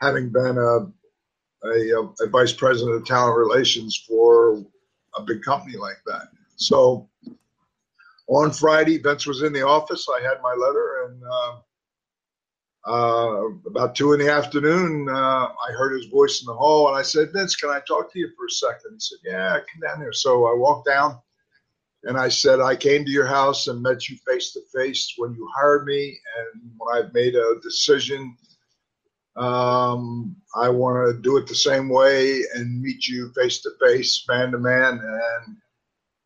Having 0.00 0.30
been 0.30 0.58
a, 0.58 1.66
a, 1.66 2.12
a 2.20 2.28
vice 2.28 2.52
president 2.52 2.96
of 2.96 3.06
talent 3.06 3.38
relations 3.38 4.04
for 4.06 4.62
a 5.16 5.22
big 5.22 5.42
company 5.42 5.76
like 5.76 6.00
that. 6.06 6.28
So 6.56 7.08
on 8.28 8.52
Friday, 8.52 8.98
Vince 8.98 9.26
was 9.26 9.42
in 9.42 9.52
the 9.52 9.66
office. 9.66 10.06
I 10.08 10.20
had 10.22 10.40
my 10.42 10.54
letter, 10.54 11.06
and 11.06 11.22
uh, 11.24 11.56
uh, 12.86 13.48
about 13.66 13.94
two 13.94 14.12
in 14.12 14.20
the 14.20 14.30
afternoon, 14.32 15.08
uh, 15.08 15.12
I 15.48 15.72
heard 15.72 15.92
his 15.92 16.06
voice 16.06 16.40
in 16.40 16.46
the 16.46 16.54
hall, 16.54 16.88
and 16.88 16.96
I 16.96 17.02
said, 17.02 17.32
"Vince, 17.32 17.56
can 17.56 17.70
I 17.70 17.80
talk 17.80 18.12
to 18.12 18.18
you 18.18 18.30
for 18.36 18.46
a 18.46 18.50
second? 18.50 18.92
He 18.92 19.00
said, 19.00 19.18
"Yeah, 19.24 19.58
come 19.58 19.80
down 19.82 20.00
here." 20.00 20.12
So 20.12 20.46
I 20.46 20.54
walked 20.54 20.86
down, 20.86 21.18
and 22.04 22.16
I 22.16 22.28
said, 22.28 22.60
"I 22.60 22.76
came 22.76 23.04
to 23.04 23.10
your 23.10 23.26
house 23.26 23.66
and 23.66 23.82
met 23.82 24.08
you 24.08 24.16
face 24.26 24.52
to 24.52 24.60
face 24.74 25.14
when 25.16 25.34
you 25.34 25.48
hired 25.56 25.84
me, 25.84 26.18
and 26.38 26.70
when 26.78 26.96
I've 26.96 27.12
made 27.12 27.34
a 27.34 27.60
decision." 27.62 28.36
Um, 29.36 30.36
I 30.54 30.68
want 30.68 31.06
to 31.08 31.22
do 31.22 31.36
it 31.36 31.46
the 31.46 31.54
same 31.54 31.88
way 31.88 32.42
and 32.54 32.82
meet 32.82 33.06
you 33.06 33.32
face 33.32 33.60
to 33.62 33.70
face, 33.80 34.24
man 34.28 34.50
to 34.52 34.58
man. 34.58 35.00
And 35.02 35.56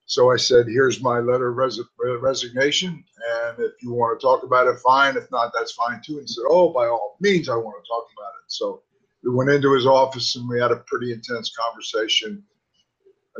so 0.07 0.31
I 0.33 0.37
said, 0.37 0.67
here's 0.67 1.03
my 1.03 1.19
letter 1.19 1.51
of 1.51 1.57
res- 1.57 1.81
resignation. 2.21 3.05
And 3.47 3.59
if 3.61 3.73
you 3.83 3.93
want 3.93 4.19
to 4.19 4.25
talk 4.25 4.43
about 4.43 4.67
it, 4.67 4.79
fine. 4.79 5.17
If 5.17 5.31
not, 5.31 5.53
that's 5.55 5.73
fine 5.73 6.01
too. 6.05 6.15
And 6.15 6.23
he 6.23 6.27
said, 6.27 6.45
oh, 6.49 6.73
by 6.73 6.87
all 6.87 7.17
means, 7.21 7.49
I 7.49 7.57
want 7.57 7.83
to 7.83 7.89
talk 7.89 8.07
about 8.17 8.33
it. 8.43 8.45
So 8.49 8.83
we 9.23 9.35
went 9.35 9.51
into 9.51 9.75
his 9.75 9.87
office 9.87 10.37
and 10.37 10.49
we 10.49 10.61
had 10.61 10.73
a 10.73 10.85
pretty 10.87 11.13
intense 11.13 11.55
conversation, 11.57 12.43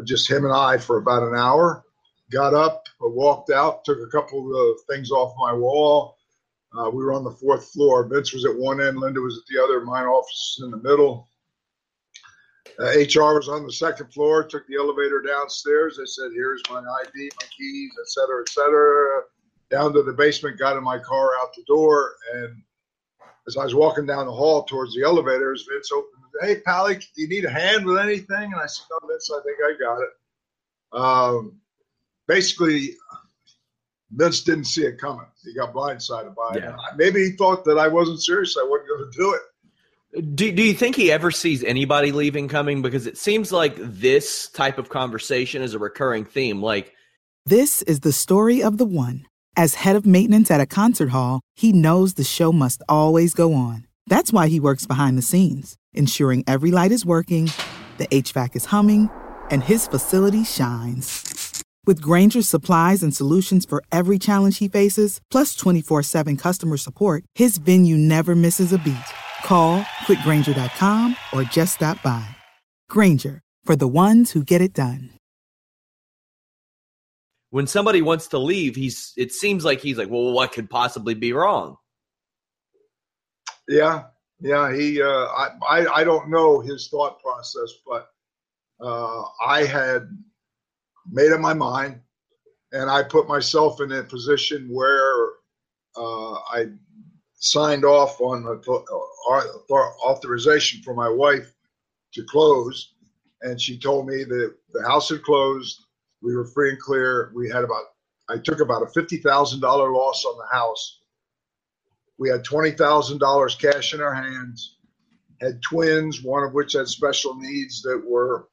just 0.05 0.31
him 0.31 0.45
and 0.45 0.55
I 0.55 0.79
for 0.79 0.99
about 0.99 1.23
an 1.23 1.35
hour. 1.37 1.85
Got 2.31 2.55
up, 2.55 2.85
walked 3.01 3.51
out, 3.51 3.85
took 3.85 3.99
a 3.99 4.11
couple 4.11 4.57
of 4.57 4.79
things 4.91 5.11
off 5.11 5.35
my 5.39 5.53
wall, 5.53 6.17
uh, 6.79 6.91
we 6.91 7.05
were 7.05 7.13
on 7.13 7.25
the 7.25 7.31
fourth 7.31 7.69
floor. 7.71 8.07
Vince 8.09 8.33
was 8.33 8.45
at 8.45 8.57
one 8.57 8.81
end, 8.81 8.99
Linda 8.99 9.21
was 9.21 9.39
at 9.39 9.45
the 9.55 9.63
other. 9.63 9.81
My 9.85 10.05
office 10.05 10.57
was 10.59 10.65
in 10.65 10.71
the 10.71 10.89
middle. 10.89 11.29
Uh, 12.81 12.87
HR 12.87 13.37
was 13.39 13.49
on 13.49 13.65
the 13.65 13.73
second 13.73 14.13
floor. 14.13 14.43
Took 14.43 14.67
the 14.67 14.77
elevator 14.77 15.23
downstairs. 15.23 15.97
They 15.97 16.07
said, 16.07 16.33
"Here's 16.35 16.63
my 16.69 16.79
ID, 16.79 17.31
my 17.41 17.47
keys, 17.57 17.93
et 18.01 18.09
cetera, 18.09 18.43
et 18.43 18.49
cetera." 18.49 19.23
Down 19.71 19.93
to 19.93 20.03
the 20.03 20.13
basement. 20.13 20.59
Got 20.59 20.77
in 20.77 20.83
my 20.83 20.99
car, 20.99 21.37
out 21.41 21.55
the 21.55 21.63
door, 21.69 22.17
and 22.35 22.63
as 23.47 23.57
I 23.57 23.65
was 23.65 23.75
walking 23.75 24.07
down 24.07 24.27
the 24.27 24.33
hall 24.33 24.65
towards 24.65 24.95
the 24.95 25.03
elevators, 25.03 25.67
Vince 25.71 25.93
opened. 25.93 26.11
Hey, 26.41 26.61
Pally, 26.61 26.97
do 26.97 27.05
you 27.17 27.29
need 27.29 27.45
a 27.45 27.51
hand 27.51 27.87
with 27.87 27.99
anything? 27.99 28.53
And 28.53 28.61
I 28.61 28.67
said, 28.67 28.87
No, 28.91 29.09
Vince, 29.09 29.31
I 29.31 29.41
think 29.45 29.59
I 29.65 29.79
got 29.79 30.01
it. 30.03 30.11
Um, 30.93 31.61
basically, 32.27 32.97
Vince 34.17 34.43
didn't 34.43 34.65
see 34.65 34.85
it 34.85 34.99
coming. 34.99 35.27
He 35.43 35.55
got 35.55 35.73
blindsided 35.73 36.35
by 36.35 36.59
yeah. 36.59 36.75
it. 36.75 36.97
Maybe 36.97 37.25
he 37.25 37.31
thought 37.33 37.65
that 37.65 37.79
I 37.79 37.89
wasn't 37.89 38.23
serious. 38.23 38.57
I 38.57 38.65
wasn't 38.65 38.89
going 38.89 39.11
to 39.11 39.19
do 39.19 39.35
it. 39.35 40.37
Do, 40.37 40.53
do 40.53 40.63
you 40.63 40.75
think 40.75 40.95
he 40.95 41.11
ever 41.11 41.33
sees 41.33 41.65
anybody 41.65 42.13
leaving 42.13 42.47
coming? 42.47 42.83
Because 42.83 43.07
it 43.07 43.19
seems 43.19 43.51
like 43.51 43.75
this 43.77 44.49
type 44.51 44.79
of 44.79 44.89
conversation 44.89 45.61
is 45.61 45.75
a 45.75 45.79
recurring 45.79 46.25
theme. 46.25 46.63
Like, 46.63 46.93
this 47.47 47.83
is 47.83 48.01
the 48.01 48.13
story 48.13 48.63
of 48.63 48.79
the 48.79 48.85
one. 48.85 49.27
As 49.57 49.75
head 49.75 49.97
of 49.97 50.07
maintenance 50.07 50.51
at 50.51 50.61
a 50.61 50.67
concert 50.67 51.11
hall, 51.11 51.41
he 51.55 51.73
knows 51.73 52.15
the 52.15 52.25
show 52.25 52.53
must 52.53 52.83
always 52.89 53.35
go 53.35 53.55
on. 53.55 53.87
That's 54.07 54.33
why 54.33 54.49
he 54.49 54.61
works 54.61 54.87
behind 54.87 55.19
the 55.19 55.23
scenes, 55.23 55.77
ensuring 55.93 56.45
every 56.47 56.71
light 56.71 56.93
is 56.93 57.05
working, 57.05 57.51
the 57.99 58.07
HVAC 58.09 58.55
is 58.55 58.67
humming, 58.67 59.11
and 59.51 59.65
his 59.65 59.87
facility 59.87 60.45
shines. 60.45 61.44
With 61.87 62.01
Grainger's 62.01 62.49
supplies 62.49 63.03
and 63.03 63.15
solutions 63.15 63.67
for 63.67 63.83
every 63.93 64.19
challenge 64.19 64.59
he 64.59 64.69
faces, 64.69 65.21
plus 65.31 65.55
24 65.55 66.03
7 66.03 66.37
customer 66.37 66.77
support, 66.77 67.25
his 67.35 67.59
venue 67.59 67.97
never 67.97 68.35
misses 68.35 68.73
a 68.73 68.79
beat. 68.79 68.97
Call 69.45 69.83
quickgrainger.com 70.07 71.17
or 71.33 71.43
just 71.45 71.75
stop 71.75 72.03
by. 72.03 72.27
Grainger, 72.89 73.41
for 73.65 73.77
the 73.77 73.89
ones 73.89 74.31
who 74.31 74.43
get 74.43 74.63
it 74.63 74.73
done. 74.73 75.11
When 77.51 77.67
somebody 77.67 78.03
wants 78.03 78.29
to 78.29 78.39
leave, 78.39 78.75
he's 78.75 79.13
it 79.17 79.33
seems 79.33 79.65
like 79.65 79.81
he's 79.81 79.99
like, 79.99 80.11
well, 80.11 80.33
what 80.33 80.53
could 80.53 80.69
possibly 80.69 81.15
be 81.15 81.33
wrong? 81.33 81.77
Yeah, 83.69 84.05
yeah. 84.41 84.75
He, 84.75 85.01
uh, 85.01 85.07
I, 85.07 85.51
I, 85.69 85.87
I 86.01 86.05
don't 86.05 86.31
know 86.31 86.61
his 86.61 86.89
thought 86.89 87.21
process, 87.21 87.73
but 87.87 88.09
uh, 88.81 89.23
I 89.47 89.65
had 89.65 90.09
made 91.11 91.33
up 91.33 91.41
my 91.41 91.55
mind, 91.55 92.01
and 92.73 92.91
I 92.91 93.03
put 93.03 93.29
myself 93.29 93.81
in 93.81 93.93
a 93.93 94.03
position 94.05 94.69
where 94.71 95.29
uh, 95.97 96.35
I 96.35 96.67
signed 97.35 97.85
off 97.85 98.21
on 98.21 98.45
the 98.45 98.59
authorization 100.07 100.83
for 100.83 100.95
my 100.95 101.09
wife 101.09 101.53
to 102.15 102.25
close, 102.25 102.95
and 103.43 103.61
she 103.61 103.79
told 103.79 104.07
me 104.07 104.25
that 104.25 104.55
the 104.73 104.83
house 104.83 105.11
had 105.11 105.23
closed. 105.23 105.85
We 106.23 106.35
were 106.37 106.47
free 106.47 106.71
and 106.71 106.81
clear. 106.81 107.33
We 107.35 107.51
had 107.51 107.65
about 107.65 107.85
I 108.31 108.39
took 108.39 108.61
about 108.61 108.83
a 108.83 108.89
fifty 108.89 109.19
thousand 109.19 109.61
dollar 109.61 109.93
loss 109.93 110.25
on 110.25 110.39
the 110.39 110.57
house. 110.57 111.01
We 112.19 112.31
had 112.31 112.45
twenty 112.45 112.73
thousand 112.73 113.19
dollars 113.19 113.55
cash 113.57 113.95
in 113.95 114.01
our 114.01 114.15
hands. 114.15 114.79
Had 115.41 115.61
twins, 115.63 116.23
one 116.23 116.45
of 116.45 116.55
which 116.55 116.75
had 116.75 116.89
special 116.89 117.37
needs 117.37 117.83
that 117.83 118.03
were 118.07 118.49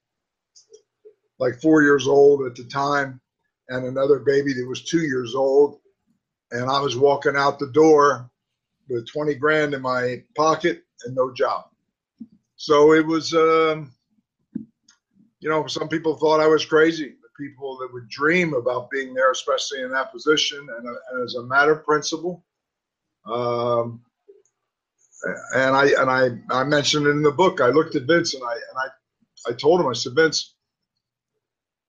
like 1.41 1.59
four 1.59 1.81
years 1.81 2.07
old 2.07 2.45
at 2.45 2.55
the 2.55 2.63
time, 2.65 3.19
and 3.67 3.85
another 3.85 4.19
baby 4.19 4.53
that 4.53 4.67
was 4.67 4.83
two 4.83 5.01
years 5.01 5.33
old. 5.35 5.79
And 6.51 6.69
I 6.69 6.79
was 6.79 6.95
walking 6.95 7.35
out 7.35 7.57
the 7.59 7.71
door 7.71 8.29
with 8.87 9.11
20 9.11 9.35
grand 9.35 9.73
in 9.73 9.81
my 9.81 10.23
pocket 10.37 10.83
and 11.03 11.15
no 11.15 11.33
job. 11.33 11.65
So 12.57 12.93
it 12.93 13.05
was, 13.05 13.33
um, 13.33 13.91
you 15.39 15.49
know, 15.49 15.65
some 15.65 15.89
people 15.89 16.15
thought 16.15 16.41
I 16.41 16.47
was 16.47 16.63
crazy. 16.63 17.05
The 17.05 17.43
people 17.43 17.77
that 17.79 17.91
would 17.91 18.07
dream 18.07 18.53
about 18.53 18.91
being 18.91 19.15
there, 19.15 19.31
especially 19.31 19.81
in 19.81 19.91
that 19.91 20.11
position, 20.11 20.59
and, 20.77 20.87
uh, 20.87 20.99
and 21.11 21.23
as 21.23 21.35
a 21.35 21.43
matter 21.43 21.71
of 21.71 21.85
principle, 21.85 22.45
um, 23.25 24.01
and 25.55 25.75
I 25.75 25.85
and 25.99 26.09
I 26.09 26.29
I 26.61 26.63
mentioned 26.63 27.07
it 27.07 27.11
in 27.11 27.23
the 27.23 27.31
book. 27.31 27.61
I 27.61 27.69
looked 27.69 27.95
at 27.95 28.03
Vince 28.03 28.33
and 28.33 28.43
I 28.43 28.53
and 28.53 28.77
I 28.77 29.51
I 29.51 29.53
told 29.53 29.79
him 29.79 29.87
I 29.87 29.93
said 29.93 30.15
Vince, 30.15 30.55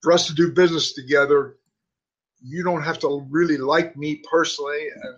for 0.03 0.11
us 0.11 0.27
to 0.27 0.33
do 0.33 0.51
business 0.51 0.93
together, 0.93 1.55
you 2.43 2.61
don't 2.61 2.83
have 2.83 2.99
to 2.99 3.25
really 3.29 3.57
like 3.57 3.95
me 3.95 4.21
personally, 4.29 4.89
and 4.93 5.15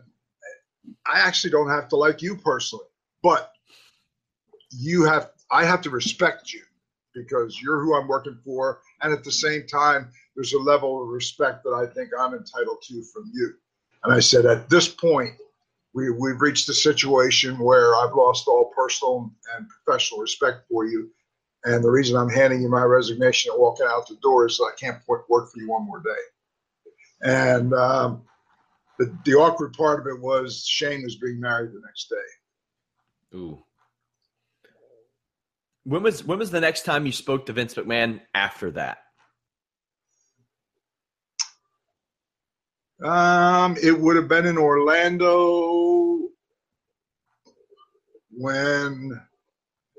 I 1.08 1.20
actually 1.20 1.50
don't 1.50 1.70
have 1.70 1.90
to 1.90 1.96
like 1.96 2.22
you 2.22 2.38
personally, 2.38 2.86
but 3.24 3.52
you 4.70 5.04
have 5.06 5.32
I 5.50 5.66
have 5.66 5.82
to 5.82 5.90
respect 5.90 6.54
you 6.54 6.62
because 7.14 7.60
you're 7.62 7.82
who 7.82 7.96
I'm 7.96 8.08
working 8.08 8.38
for, 8.46 8.82
and 9.02 9.12
at 9.12 9.24
the 9.24 9.32
same 9.32 9.66
time, 9.66 10.12
there's 10.36 10.54
a 10.54 10.60
level 10.60 11.02
of 11.02 11.10
respect 11.10 11.64
that 11.64 11.72
I 11.72 11.92
think 11.92 12.12
I'm 12.18 12.34
entitled 12.34 12.84
to 12.84 13.04
from 13.04 13.32
you. 13.34 13.54
And 14.04 14.14
I 14.14 14.20
said, 14.20 14.46
at 14.46 14.70
this 14.70 14.88
point, 14.88 15.32
we, 15.94 16.12
we've 16.12 16.42
reached 16.42 16.70
a 16.70 16.74
situation 16.74 17.58
where 17.58 17.96
I've 17.96 18.14
lost 18.14 18.48
all 18.48 18.72
personal 18.76 19.32
and 19.56 19.68
professional 19.70 20.20
respect 20.20 20.68
for 20.70 20.86
you. 20.86 21.10
And 21.66 21.84
the 21.84 21.90
reason 21.90 22.16
I'm 22.16 22.30
handing 22.30 22.62
you 22.62 22.70
my 22.70 22.84
resignation 22.84 23.52
and 23.52 23.60
walking 23.60 23.88
out 23.90 24.08
the 24.08 24.16
door 24.22 24.46
is 24.46 24.62
I 24.62 24.76
can't 24.80 25.02
work 25.08 25.28
for 25.28 25.50
you 25.56 25.68
one 25.68 25.86
more 25.86 26.00
day. 26.00 26.10
And 27.24 27.74
um, 27.74 28.22
the, 29.00 29.18
the 29.26 29.34
awkward 29.34 29.74
part 29.74 30.00
of 30.00 30.08
it 30.08 30.22
was 30.22 30.64
Shane 30.66 31.04
was 31.04 31.16
being 31.16 31.40
married 31.40 31.72
the 31.72 31.82
next 31.84 32.10
day. 32.10 33.38
Ooh. 33.38 33.64
When 35.86 36.04
was 36.04 36.24
when 36.24 36.40
was 36.40 36.52
the 36.52 36.62
next 36.62 36.84
time 36.84 37.06
you 37.06 37.12
spoke 37.12 37.48
to 37.48 37.54
Vince 37.54 37.74
McMahon 37.76 38.22
after 38.34 38.72
that? 38.72 39.00
Um, 43.04 43.76
it 43.82 44.00
would 44.00 44.16
have 44.16 44.28
been 44.28 44.46
in 44.46 44.58
Orlando 44.58 46.30
when 48.32 49.22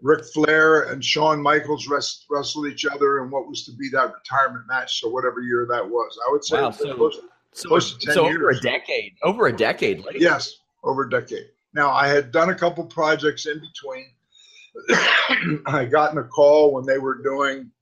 Ric 0.07 0.25
Flair 0.25 0.83
and 0.83 1.05
Shawn 1.05 1.43
Michaels 1.43 1.89
rest, 1.89 2.27
wrestled 2.31 2.69
each 2.69 2.87
other 2.87 3.25
in 3.25 3.31
what 3.31 3.49
was 3.49 3.65
to 3.65 3.73
be 3.73 3.89
that 3.89 4.13
retirement 4.15 4.65
match. 4.69 5.01
So 5.01 5.09
whatever 5.09 5.41
year 5.41 5.67
that 5.69 5.85
was, 5.85 6.17
I 6.29 6.31
would 6.31 6.45
say 6.45 6.63
wow, 6.63 6.71
so, 6.71 6.95
close, 6.95 7.21
so, 7.53 7.69
close 7.69 7.93
to 7.93 8.07
ten 8.07 8.15
so 8.15 8.27
years. 8.27 8.37
over 8.37 8.51
a 8.51 8.61
decade. 8.61 9.15
Over 9.25 9.49
a 9.49 9.53
decade 9.53 10.05
later. 10.05 10.19
Yes, 10.19 10.59
over 10.85 11.07
a 11.07 11.11
decade. 11.11 11.49
Now 11.75 11.91
I 11.91 12.07
had 12.07 12.31
done 12.31 12.51
a 12.51 12.55
couple 12.55 12.85
projects 12.85 13.47
in 13.47 13.61
between. 13.61 15.63
I 15.67 15.87
got 15.87 16.13
in 16.13 16.19
a 16.19 16.25
call 16.25 16.73
when 16.73 16.87
they 16.87 16.99
were 16.99 17.21
doing 17.21 17.73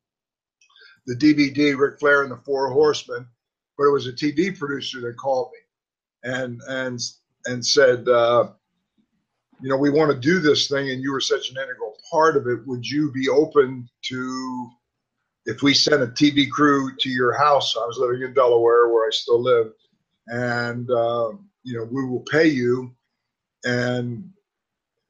the 1.06 1.14
DVD 1.14 1.76
Ric 1.76 2.00
Flair 2.00 2.22
and 2.22 2.32
the 2.32 2.38
Four 2.38 2.70
Horsemen, 2.70 3.26
but 3.76 3.84
it 3.84 3.92
was 3.92 4.06
a 4.06 4.12
TV 4.12 4.58
producer 4.58 5.02
that 5.02 5.18
called 5.18 5.50
me 5.52 6.32
and 6.32 6.62
and 6.68 6.98
and 7.44 7.66
said, 7.66 8.08
uh, 8.08 8.48
you 9.64 9.70
know, 9.70 9.78
we 9.78 9.88
want 9.88 10.10
to 10.10 10.18
do 10.18 10.40
this 10.40 10.68
thing, 10.68 10.90
and 10.90 11.00
you 11.00 11.10
were 11.10 11.22
such 11.22 11.48
an 11.48 11.56
integral 11.56 11.96
part 12.10 12.36
of 12.36 12.46
it. 12.46 12.66
Would 12.66 12.86
you 12.86 13.10
be 13.12 13.30
open 13.30 13.88
to 14.02 14.70
if 15.46 15.62
we 15.62 15.72
sent 15.72 16.02
a 16.02 16.08
TV 16.08 16.50
crew 16.50 16.94
to 16.98 17.08
your 17.08 17.32
house? 17.32 17.74
I 17.74 17.86
was 17.86 17.96
living 17.96 18.28
in 18.28 18.34
Delaware, 18.34 18.90
where 18.90 19.06
I 19.06 19.10
still 19.10 19.42
live, 19.42 19.72
and 20.26 20.90
uh, 20.90 21.30
you 21.62 21.78
know, 21.78 21.88
we 21.90 22.04
will 22.04 22.24
pay 22.30 22.46
you, 22.46 22.94
and 23.64 24.28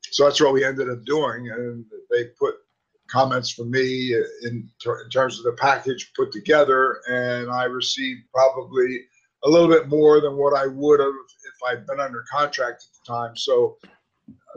so 0.04 0.22
that's 0.22 0.40
what 0.40 0.52
we 0.52 0.64
ended 0.64 0.88
up 0.88 1.04
doing. 1.04 1.50
And 1.50 1.84
they 2.08 2.26
put 2.38 2.54
comments 3.10 3.50
from 3.50 3.72
me 3.72 4.14
in, 4.14 4.24
in 4.44 5.10
terms 5.10 5.40
of 5.40 5.46
the 5.46 5.56
package 5.58 6.12
put 6.14 6.30
together, 6.30 7.00
and 7.08 7.50
I 7.50 7.64
received 7.64 8.20
probably 8.32 9.00
a 9.42 9.50
little 9.50 9.68
bit 9.68 9.88
more 9.88 10.20
than 10.20 10.36
what 10.36 10.56
I 10.56 10.68
would 10.68 11.00
have 11.00 11.08
if 11.08 11.54
I'd 11.68 11.88
been 11.88 11.98
under 11.98 12.24
contract 12.30 12.84
at 12.84 13.04
the 13.04 13.12
time. 13.12 13.36
So 13.36 13.78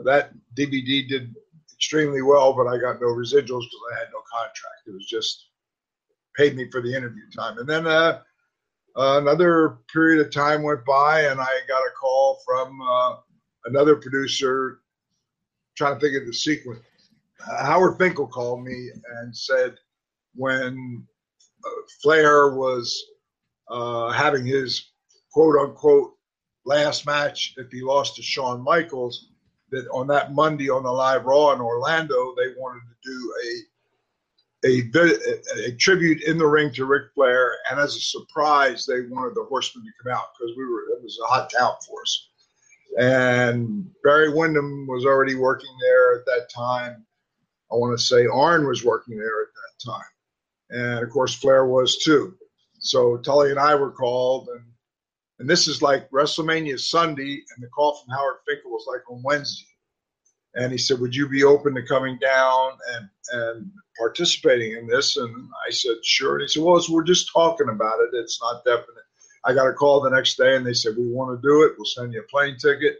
that 0.04 0.32
DVD 0.56 1.08
did 1.08 1.34
extremely 1.74 2.22
well, 2.22 2.52
but 2.52 2.66
I 2.66 2.78
got 2.78 3.00
no 3.00 3.08
residuals 3.08 3.62
because 3.62 3.84
I 3.92 3.98
had 3.98 4.08
no 4.12 4.20
contract. 4.32 4.86
It 4.86 4.92
was 4.92 5.06
just 5.06 5.48
paid 6.36 6.56
me 6.56 6.70
for 6.70 6.80
the 6.80 6.94
interview 6.94 7.22
time. 7.36 7.58
And 7.58 7.68
then 7.68 7.86
uh, 7.86 8.20
another 8.96 9.78
period 9.92 10.24
of 10.24 10.32
time 10.32 10.62
went 10.62 10.84
by, 10.84 11.22
and 11.22 11.40
I 11.40 11.60
got 11.68 11.82
a 11.82 11.90
call 12.00 12.38
from 12.44 12.80
uh, 12.80 13.16
another 13.66 13.96
producer 13.96 14.80
trying 15.76 15.94
to 15.94 16.00
think 16.00 16.20
of 16.20 16.26
the 16.26 16.32
sequence. 16.32 16.80
Uh, 17.48 17.64
Howard 17.64 17.98
Finkel 17.98 18.26
called 18.26 18.64
me 18.64 18.90
and 19.20 19.36
said 19.36 19.76
when 20.34 21.06
uh, 21.64 21.70
Flair 22.02 22.50
was 22.50 23.04
uh, 23.70 24.10
having 24.10 24.44
his 24.44 24.90
quote 25.32 25.56
unquote 25.56 26.14
last 26.64 27.06
match, 27.06 27.54
if 27.56 27.70
he 27.70 27.82
lost 27.82 28.16
to 28.16 28.22
Shawn 28.22 28.60
Michaels, 28.60 29.28
that 29.70 29.86
on 29.92 30.06
that 30.08 30.32
Monday 30.32 30.70
on 30.70 30.82
the 30.82 30.90
live 30.90 31.24
Raw 31.24 31.52
in 31.52 31.60
Orlando, 31.60 32.34
they 32.36 32.54
wanted 32.56 32.80
to 32.80 33.10
do 33.10 33.34
a 33.44 33.62
a, 34.64 34.82
a, 35.66 35.72
tribute 35.76 36.22
in 36.24 36.36
the 36.36 36.46
ring 36.46 36.72
to 36.72 36.84
Ric 36.84 37.12
Flair, 37.14 37.56
and 37.70 37.78
as 37.78 37.94
a 37.94 38.00
surprise, 38.00 38.86
they 38.86 39.02
wanted 39.02 39.34
the 39.34 39.46
Horsemen 39.48 39.84
to 39.84 39.90
come 40.02 40.12
out 40.12 40.30
because 40.38 40.56
we 40.56 40.64
were 40.64 40.80
it 40.96 41.02
was 41.02 41.18
a 41.22 41.28
hot 41.28 41.50
town 41.56 41.74
for 41.86 42.02
us. 42.02 42.28
And 42.98 43.88
Barry 44.02 44.32
Windham 44.32 44.86
was 44.88 45.04
already 45.04 45.36
working 45.36 45.70
there 45.80 46.18
at 46.18 46.24
that 46.26 46.48
time. 46.54 47.04
I 47.70 47.76
want 47.76 47.96
to 47.96 48.04
say 48.04 48.26
Arn 48.26 48.66
was 48.66 48.84
working 48.84 49.16
there 49.16 49.42
at 49.42 49.48
that 49.54 49.92
time, 49.92 50.10
and 50.70 51.04
of 51.04 51.10
course 51.10 51.34
Flair 51.34 51.66
was 51.66 51.98
too. 51.98 52.34
So 52.80 53.18
Tully 53.18 53.50
and 53.50 53.60
I 53.60 53.74
were 53.74 53.92
called, 53.92 54.48
and 54.48 54.64
and 55.38 55.48
this 55.48 55.68
is 55.68 55.82
like 55.82 56.10
WrestleMania 56.10 56.80
Sunday, 56.80 57.44
and 57.54 57.62
the 57.62 57.68
call 57.68 57.96
from 57.96 58.14
Howard 58.14 58.38
Finkel 58.46 58.72
was 58.72 58.86
like 58.88 59.08
on 59.08 59.22
Wednesday. 59.22 59.67
And 60.54 60.72
he 60.72 60.78
said, 60.78 60.98
"Would 61.00 61.14
you 61.14 61.28
be 61.28 61.44
open 61.44 61.74
to 61.74 61.82
coming 61.82 62.18
down 62.18 62.72
and 62.94 63.08
and 63.32 63.70
participating 63.98 64.72
in 64.72 64.86
this?" 64.86 65.16
And 65.16 65.48
I 65.66 65.70
said, 65.70 65.96
"Sure." 66.04 66.34
And 66.34 66.42
he 66.42 66.48
said, 66.48 66.62
"Well, 66.62 66.82
we're 66.88 67.04
just 67.04 67.30
talking 67.32 67.68
about 67.68 68.00
it. 68.00 68.16
It's 68.16 68.40
not 68.40 68.64
definite." 68.64 69.04
I 69.44 69.54
got 69.54 69.68
a 69.68 69.72
call 69.72 70.00
the 70.00 70.10
next 70.10 70.36
day, 70.36 70.56
and 70.56 70.66
they 70.66 70.74
said, 70.74 70.96
"We 70.96 71.08
want 71.08 71.40
to 71.40 71.46
do 71.46 71.62
it. 71.62 71.72
We'll 71.76 71.86
send 71.86 72.12
you 72.12 72.20
a 72.20 72.24
plane 72.24 72.56
ticket." 72.56 72.98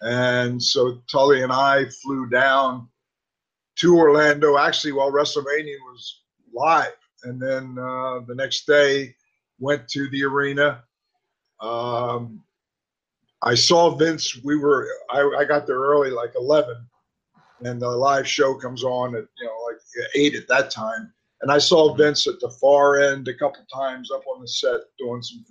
And 0.00 0.62
so 0.62 1.02
Tully 1.10 1.42
and 1.42 1.52
I 1.52 1.86
flew 1.86 2.28
down 2.28 2.88
to 3.76 3.96
Orlando, 3.96 4.58
actually 4.58 4.92
while 4.92 5.12
WrestleMania 5.12 5.76
was 5.86 6.22
live, 6.52 6.96
and 7.24 7.40
then 7.40 7.76
uh, 7.78 8.20
the 8.26 8.34
next 8.34 8.66
day 8.66 9.14
went 9.58 9.88
to 9.88 10.08
the 10.10 10.24
arena 10.24 10.84
um, 11.60 12.42
I 13.42 13.54
saw 13.54 13.94
Vince. 13.94 14.40
We 14.42 14.56
were 14.56 14.88
I, 15.10 15.20
I 15.38 15.44
got 15.44 15.66
there 15.66 15.78
early, 15.78 16.10
like 16.10 16.32
eleven, 16.36 16.76
and 17.60 17.80
the 17.80 17.88
live 17.88 18.26
show 18.26 18.54
comes 18.54 18.84
on 18.84 19.14
at 19.14 19.24
you 19.38 19.46
know 19.46 19.56
like 19.66 19.78
eight 20.14 20.34
at 20.34 20.48
that 20.48 20.70
time. 20.70 21.12
And 21.40 21.52
I 21.52 21.58
saw 21.58 21.94
Vince 21.94 22.26
at 22.26 22.40
the 22.40 22.50
far 22.50 22.98
end 23.00 23.28
a 23.28 23.34
couple 23.34 23.64
times 23.72 24.10
up 24.10 24.22
on 24.26 24.40
the 24.40 24.48
set 24.48 24.80
doing 24.98 25.22
some 25.22 25.44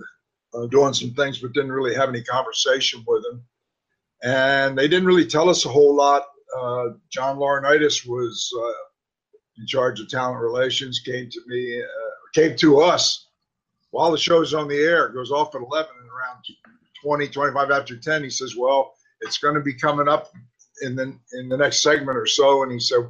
uh, 0.54 0.68
doing 0.68 0.94
some 0.94 1.14
things, 1.14 1.40
but 1.40 1.54
didn't 1.54 1.72
really 1.72 1.96
have 1.96 2.10
any 2.10 2.24
conversation 2.24 3.04
with 3.08 3.24
him. 3.26 3.44
And 4.24 4.78
they 4.78 4.88
didn't 4.88 5.08
really 5.08 5.26
tell 5.26 5.50
us 5.50 5.66
a 5.66 5.70
whole 5.70 5.96
lot. 5.96 6.24
Uh, 6.58 6.90
John 7.10 7.38
Laurinaitis 7.38 8.08
was 8.08 8.52
uh, 8.58 9.62
in 9.62 9.68
charge 9.68 10.00
of 10.00 10.10
talent 10.10 10.42
relations. 10.42 11.00
Came 11.00 11.30
to 11.30 11.42
me, 11.48 11.82
uh, 11.82 11.86
came 12.34 12.58
to 12.58 12.82
us 12.82 13.28
while 13.92 14.12
the 14.12 14.18
show's 14.18 14.54
on 14.54 14.68
the 14.68 14.78
air. 14.78 15.06
It 15.06 15.14
goes 15.14 15.32
off 15.32 15.56
at 15.56 15.62
eleven, 15.62 15.92
and 16.02 16.10
around 16.10 16.44
20, 17.08 17.30
25 17.30 17.72
after 17.72 17.96
ten, 17.96 18.22
he 18.22 18.30
says, 18.30 18.58
"Well, 18.58 18.94
it's 19.22 19.38
going 19.38 19.56
to 19.56 19.62
be 19.62 19.74
coming 19.74 20.10
up 20.10 20.30
in 20.82 20.94
the 20.94 21.18
in 21.40 21.48
the 21.48 21.56
next 21.56 21.82
segment 21.82 22.18
or 22.18 22.26
so." 22.26 22.64
And 22.64 22.72
he 22.72 22.82
said, 22.82 23.08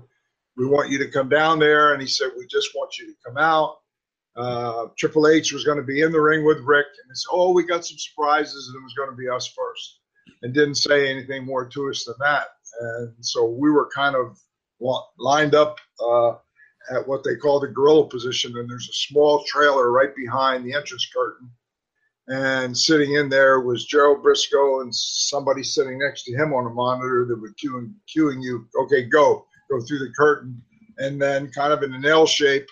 "We 0.55 0.67
want 0.67 0.91
you 0.91 0.99
to 0.99 1.09
come 1.09 1.29
down 1.29 1.57
there." 1.57 1.93
And 1.93 2.01
he 2.01 2.07
said, 2.07 2.29
"We 2.37 2.45
just 2.45 2.75
want 2.75 2.95
you 2.99 3.07
to 3.07 3.13
come 3.25 3.37
out." 3.37 3.77
Uh, 4.35 4.89
Triple 4.99 5.27
H 5.27 5.51
was 5.51 5.63
going 5.63 5.79
to 5.79 5.83
be 5.83 6.01
in 6.01 6.11
the 6.11 6.21
ring 6.21 6.45
with 6.45 6.59
Ric, 6.59 6.85
and 6.85 7.09
he 7.09 7.15
said, 7.15 7.29
"Oh, 7.31 7.53
we 7.53 7.65
got 7.65 7.85
some 7.87 7.97
surprises, 7.97 8.67
and 8.67 8.79
it 8.79 8.83
was 8.83 8.93
going 8.93 9.09
to 9.09 9.15
be 9.15 9.27
us 9.27 9.47
first. 9.47 9.99
And 10.43 10.53
didn't 10.53 10.75
say 10.75 11.09
anything 11.09 11.43
more 11.43 11.67
to 11.67 11.89
us 11.89 12.05
than 12.05 12.13
that. 12.19 12.49
And 12.79 13.25
so 13.25 13.45
we 13.45 13.71
were 13.71 13.89
kind 13.95 14.15
of 14.15 14.37
lined 15.17 15.55
up 15.55 15.79
uh, 15.99 16.33
at 16.91 17.07
what 17.07 17.23
they 17.23 17.35
call 17.35 17.59
the 17.59 17.67
gorilla 17.67 18.07
position, 18.07 18.55
and 18.57 18.69
there's 18.69 18.89
a 18.89 18.93
small 18.93 19.43
trailer 19.45 19.91
right 19.91 20.15
behind 20.15 20.65
the 20.65 20.73
entrance 20.73 21.09
curtain. 21.11 21.49
And 22.29 22.77
sitting 22.77 23.13
in 23.13 23.29
there 23.29 23.61
was 23.61 23.85
Gerald 23.85 24.21
Brisco 24.21 24.81
and 24.81 24.93
somebody 24.93 25.63
sitting 25.63 25.97
next 25.97 26.23
to 26.23 26.33
him 26.35 26.53
on 26.53 26.65
a 26.65 26.73
monitor 26.73 27.25
that 27.25 27.39
was 27.39 27.53
cueing, 27.53 27.93
cueing 28.13 28.43
you, 28.43 28.67
okay, 28.81 29.03
go, 29.03 29.45
go 29.71 29.79
through 29.81 29.99
the 29.99 30.11
curtain. 30.17 30.61
And 30.97 31.21
then, 31.21 31.49
kind 31.51 31.71
of 31.71 31.83
in 31.83 31.93
an 31.93 32.05
L 32.05 32.25
shape, 32.25 32.67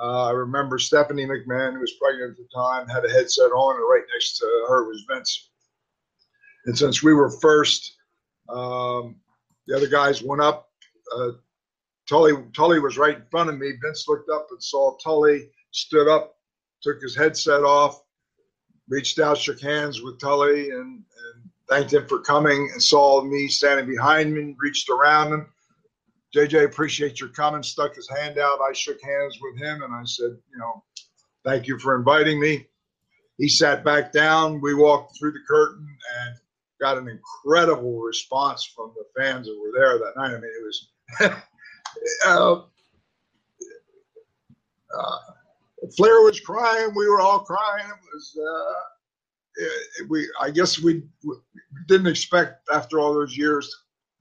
uh, 0.00 0.28
I 0.28 0.30
remember 0.30 0.78
Stephanie 0.78 1.26
McMahon, 1.26 1.74
who 1.74 1.80
was 1.80 1.94
pregnant 2.00 2.30
at 2.30 2.36
the 2.36 2.48
time, 2.54 2.88
had 2.88 3.04
a 3.04 3.10
headset 3.10 3.50
on, 3.50 3.76
and 3.76 3.88
right 3.88 4.04
next 4.14 4.38
to 4.38 4.46
her 4.68 4.88
was 4.88 5.04
Vince. 5.10 5.50
And 6.66 6.78
since 6.78 7.02
we 7.02 7.12
were 7.12 7.30
first, 7.30 7.96
um, 8.48 9.16
the 9.66 9.76
other 9.76 9.88
guys 9.88 10.22
went 10.22 10.42
up. 10.42 10.68
Uh, 11.14 11.32
Tully, 12.08 12.32
Tully 12.54 12.78
was 12.78 12.98
right 12.98 13.16
in 13.16 13.24
front 13.30 13.50
of 13.50 13.58
me. 13.58 13.72
Vince 13.82 14.06
looked 14.08 14.30
up 14.30 14.46
and 14.50 14.62
saw 14.62 14.96
Tully, 14.98 15.50
stood 15.72 16.08
up, 16.08 16.36
took 16.82 17.00
his 17.02 17.16
headset 17.16 17.62
off, 17.62 18.00
reached 18.88 19.18
out, 19.18 19.38
shook 19.38 19.60
hands 19.60 20.02
with 20.02 20.20
Tully, 20.20 20.70
and, 20.70 21.02
and 21.02 21.50
thanked 21.68 21.92
him 21.92 22.06
for 22.06 22.20
coming, 22.20 22.70
and 22.72 22.82
saw 22.82 23.22
me 23.22 23.48
standing 23.48 23.86
behind 23.86 24.36
him, 24.36 24.56
reached 24.58 24.88
around 24.88 25.32
him. 25.32 25.46
JJ, 26.34 26.64
appreciate 26.64 27.20
your 27.20 27.30
coming, 27.30 27.62
stuck 27.62 27.94
his 27.94 28.08
hand 28.08 28.38
out. 28.38 28.58
I 28.60 28.72
shook 28.72 28.98
hands 29.02 29.38
with 29.40 29.58
him, 29.58 29.82
and 29.82 29.94
I 29.94 30.02
said, 30.04 30.30
you 30.50 30.58
know, 30.58 30.84
thank 31.44 31.66
you 31.66 31.78
for 31.78 31.96
inviting 31.96 32.40
me. 32.40 32.66
He 33.38 33.48
sat 33.48 33.84
back 33.84 34.12
down. 34.12 34.60
We 34.60 34.74
walked 34.74 35.18
through 35.18 35.32
the 35.32 35.44
curtain 35.48 35.86
and 36.20 36.36
got 36.80 36.98
an 36.98 37.08
incredible 37.08 38.00
response 38.00 38.64
from 38.64 38.92
the 38.94 39.04
fans 39.20 39.46
that 39.46 39.58
were 39.58 39.78
there 39.78 39.98
that 39.98 40.14
night. 40.16 40.34
I 40.34 40.40
mean, 40.40 40.44
it 40.44 40.64
was. 40.64 40.88
uh, 42.26 42.62
uh, 44.98 45.18
Flair 45.96 46.22
was 46.22 46.40
crying. 46.40 46.92
We 46.94 47.08
were 47.08 47.20
all 47.20 47.40
crying. 47.40 47.86
It 47.86 48.14
was. 48.14 48.38
Uh, 48.38 48.72
it, 49.56 50.10
we. 50.10 50.28
I 50.40 50.50
guess 50.50 50.80
we, 50.80 51.02
we 51.24 51.36
didn't 51.86 52.06
expect 52.06 52.68
after 52.72 52.98
all 53.00 53.14
those 53.14 53.36
years 53.36 53.74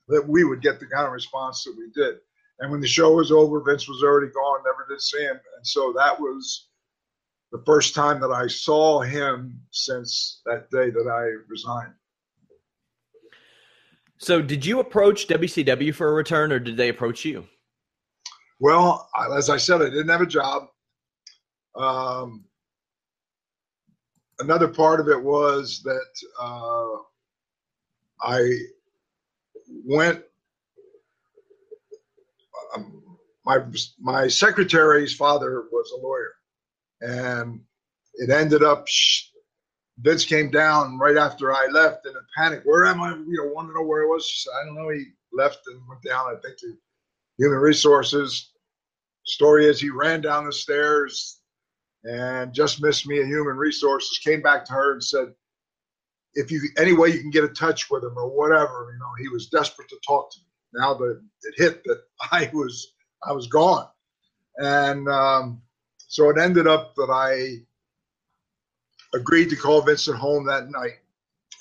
that 0.07 0.28
we 0.28 0.43
would 0.43 0.61
get 0.61 0.80
the 0.80 0.86
kind 0.86 1.05
of 1.05 1.11
response 1.11 1.63
that 1.63 1.76
we 1.78 1.89
did. 1.93 2.16
And 2.59 2.72
when 2.72 2.80
the 2.80 2.88
show 2.88 3.13
was 3.13 3.32
over, 3.32 3.61
Vince 3.61 3.88
was 3.88 4.03
already 4.03 4.32
gone. 4.32 4.59
Never 4.63 4.86
did 4.89 5.01
see 5.01 5.24
him. 5.24 5.39
And 5.57 5.68
so 5.68 5.93
that 5.97 6.20
was 6.20 6.68
the 7.51 7.63
first 7.66 7.95
time 7.95 8.20
that 8.22 8.32
I 8.32 8.47
saw 8.47 9.01
him 9.01 9.59
since 9.72 10.41
that 10.45 10.70
day 10.72 10.89
that 10.89 11.07
I 11.07 11.24
resigned. 11.49 11.93
So, 14.18 14.41
did 14.41 14.66
you 14.66 14.80
approach 14.80 15.28
WCW 15.28 15.93
for 15.93 16.09
a 16.09 16.13
return, 16.13 16.51
or 16.51 16.59
did 16.59 16.78
they 16.78 16.89
approach 16.89 17.26
you? 17.26 17.45
Well, 18.59 19.09
as 19.36 19.49
I 19.49 19.57
said, 19.57 19.82
I 19.82 19.89
didn't 19.89 20.07
have 20.07 20.22
a 20.22 20.26
job. 20.26 20.68
Um, 21.76 22.45
another 24.39 24.67
part 24.67 24.99
of 24.99 25.07
it 25.09 25.21
was 25.21 25.82
that 25.84 26.28
uh, 26.39 26.97
I 28.21 28.49
went. 29.86 30.23
Um, 32.76 33.01
my 33.45 33.59
my 33.99 34.28
secretary's 34.28 35.15
father 35.15 35.63
was 35.71 35.91
a 35.91 36.01
lawyer, 36.01 36.34
and 37.01 37.61
it 38.15 38.30
ended 38.30 38.63
up 38.63 38.88
Vince 39.99 40.26
came 40.26 40.51
down 40.51 40.97
right 40.97 41.15
after 41.15 41.53
I 41.53 41.67
left 41.67 42.05
in 42.05 42.13
a 42.15 42.26
panic. 42.38 42.61
Where 42.65 42.86
am 42.86 43.01
I? 43.01 43.11
You 43.11 43.38
know, 43.38 43.53
want 43.53 43.69
to 43.69 43.73
know 43.73 43.86
where 43.86 44.03
I 44.03 44.07
was. 44.07 44.47
I 44.61 44.65
don't 44.65 44.76
know. 44.76 44.89
He 44.89 45.05
left 45.32 45.59
and 45.67 45.82
went 45.88 46.01
down. 46.01 46.28
I 46.28 46.39
think 46.41 46.57
to 46.59 46.73
human 47.38 47.59
resources. 47.59 48.51
Story 49.26 49.65
is 49.65 49.80
he 49.80 49.89
ran 49.89 50.21
down 50.21 50.45
the 50.45 50.53
stairs 50.53 51.39
and 52.06 52.53
just 52.53 52.82
missed 52.82 53.08
me 53.08 53.20
at 53.20 53.26
human 53.26 53.58
resources. 53.58 54.20
Came 54.24 54.41
back 54.41 54.66
to 54.66 54.74
her 54.74 54.93
and 54.93 55.03
said, 55.03 55.34
"If 56.34 56.51
you 56.51 56.62
any 56.78 56.93
way 56.93 57.10
you 57.10 57.20
can 57.20 57.32
get 57.32 57.43
in 57.43 57.53
touch 57.53 57.89
with 57.89 58.03
him 58.03 58.18
or 58.18 58.30
whatever." 58.30 58.91
You 58.93 58.99
know, 58.99 59.12
he 59.20 59.30
was 59.30 59.47
desperate 59.47 59.89
to 59.89 59.97
talk 60.08 60.32
to 60.32 60.39
me. 60.39 60.82
Now 60.82 60.93
that 60.95 61.22
it 61.43 61.53
hit 61.58 61.84
that 61.86 62.03
I 62.32 62.49
was 62.53 62.93
I 63.24 63.32
was 63.32 63.47
gone, 63.47 63.88
and 64.58 65.08
um, 65.10 65.62
so 66.08 66.30
it 66.30 66.38
ended 66.38 66.68
up 66.68 66.95
that 66.95 67.10
I 67.12 67.66
agreed 69.16 69.49
to 69.49 69.56
call 69.56 69.82
Vincent 69.82 70.18
home 70.18 70.45
that 70.45 70.70
night. 70.70 70.99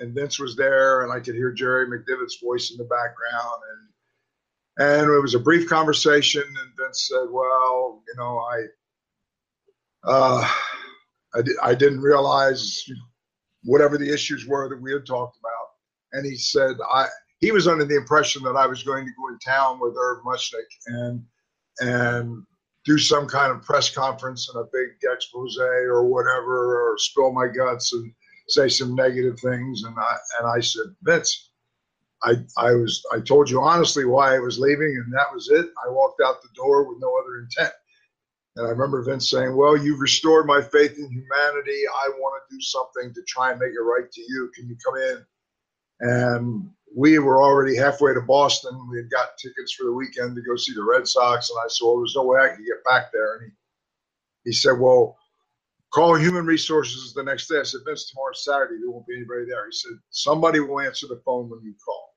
And 0.01 0.15
Vince 0.15 0.41
was 0.41 0.57
there, 0.57 1.03
and 1.03 1.13
I 1.13 1.21
could 1.21 1.37
hear 1.37 1.53
Jerry 1.53 1.87
McDevitt's 1.87 2.41
voice 2.43 2.73
in 2.73 2.77
the 2.77 2.85
background. 2.85 3.61
And, 4.79 5.03
and 5.03 5.11
it 5.11 5.21
was 5.21 5.35
a 5.35 5.41
brief 5.41 5.69
conversation. 5.69 6.43
And 6.43 6.73
Vince 6.77 7.09
said, 7.09 7.29
Well, 7.31 8.03
you 8.09 8.15
know, 8.17 8.39
I, 8.39 8.65
uh, 10.07 10.49
I, 11.35 11.43
di- 11.43 11.53
I 11.63 11.75
didn't 11.75 12.01
realize 12.01 12.85
whatever 13.65 13.99
the 13.99 14.13
issues 14.13 14.47
were 14.47 14.69
that 14.69 14.81
we 14.81 14.93
had 14.93 15.07
talked 15.07 15.39
about. 15.39 15.69
And 16.13 16.27
he 16.27 16.37
said, 16.37 16.77
I, 16.91 17.07
he 17.41 17.51
was 17.53 17.67
under 17.67 17.85
the 17.85 17.97
impression 17.97 18.43
that 18.45 18.57
I 18.57 18.67
was 18.67 18.83
going 18.83 19.05
to 19.05 19.13
go 19.19 19.29
in 19.29 19.39
town 19.39 19.81
with 19.81 19.95
Irv 19.99 20.19
Muchnick 20.25 20.69
and 20.87 21.23
and 21.81 22.45
do 22.85 22.99
some 22.99 23.27
kind 23.27 23.51
of 23.51 23.63
press 23.63 23.91
conference 23.91 24.49
and 24.49 24.63
a 24.63 24.69
big 24.73 24.91
expose 25.03 25.59
or 25.59 26.05
whatever, 26.07 26.91
or 26.93 26.97
spill 26.99 27.33
my 27.33 27.49
guts 27.49 27.93
and 27.93 28.13
say 28.49 28.69
some 28.69 28.95
negative 28.95 29.39
things. 29.41 29.83
And 29.85 29.97
I 29.99 30.17
and 30.39 30.49
I 30.49 30.61
said, 30.61 30.87
Vince, 31.03 31.51
I 32.23 32.35
I 32.57 32.73
was 32.75 33.05
I 33.13 33.21
told 33.21 33.51
you 33.51 33.61
honestly 33.61 34.05
why 34.05 34.35
I 34.35 34.39
was 34.39 34.59
leaving, 34.59 35.03
and 35.05 35.13
that 35.15 35.33
was 35.33 35.49
it. 35.51 35.67
I 35.87 35.91
walked 35.91 36.21
out 36.25 36.43
the 36.43 36.49
door 36.55 36.89
with 36.89 36.99
no 37.01 37.13
other 37.19 37.39
intent. 37.41 37.75
And 38.57 38.67
I 38.67 38.71
remember 38.71 39.03
Vince 39.03 39.31
saying, 39.31 39.57
"Well, 39.57 39.77
you've 39.77 40.01
restored 40.01 40.47
my 40.47 40.63
faith 40.63 40.97
in 40.99 41.11
humanity. 41.11 41.83
I 41.89 42.09
want 42.19 42.43
to 42.49 42.55
do 42.55 42.61
something 42.61 43.13
to 43.15 43.23
try 43.23 43.51
and 43.51 43.59
make 43.59 43.73
it 43.73 43.81
right 43.81 44.11
to 44.11 44.21
you. 44.21 44.51
Can 44.55 44.69
you 44.69 44.77
come 44.85 44.97
in?" 44.97 45.27
And 46.01 46.71
we 46.95 47.19
were 47.19 47.43
already 47.43 47.77
halfway 47.77 48.15
to 48.15 48.21
Boston. 48.21 48.89
We 48.91 48.99
had 48.99 49.11
got 49.11 49.37
tickets 49.39 49.73
for 49.73 49.85
the 49.85 49.93
weekend 49.93 50.37
to 50.37 50.43
go 50.43 50.55
see 50.57 50.73
the 50.75 50.85
Red 50.85 51.09
Sox, 51.09 51.51
and 51.51 51.59
I 51.59 51.67
said, 51.69 51.85
"Well, 51.85 51.99
there's 51.99 52.15
no 52.15 52.25
way 52.25 52.41
I 52.41 52.55
can 52.55 52.65
get 52.65 52.85
back 52.85 53.11
there." 53.13 53.37
And 53.37 53.51
he, 53.51 54.51
he 54.51 54.53
said, 54.53 54.79
"Well, 54.79 55.19
call 55.93 56.15
Human 56.15 56.47
Resources 56.47 57.13
the 57.13 57.25
next 57.25 57.49
day." 57.49 57.59
I 57.59 57.65
said, 57.65 57.81
"Vince, 57.85 58.09
tomorrow's 58.11 58.45
Saturday. 58.45 58.79
There 58.81 58.91
won't 58.91 59.07
be 59.07 59.17
anybody 59.17 59.47
there." 59.47 59.67
He 59.67 59.73
said, 59.73 59.99
"Somebody 60.11 60.61
will 60.61 60.81
answer 60.81 61.09
the 61.09 61.23
phone 61.25 61.49
when 61.51 61.63
you 61.65 61.75
call." 61.85 62.15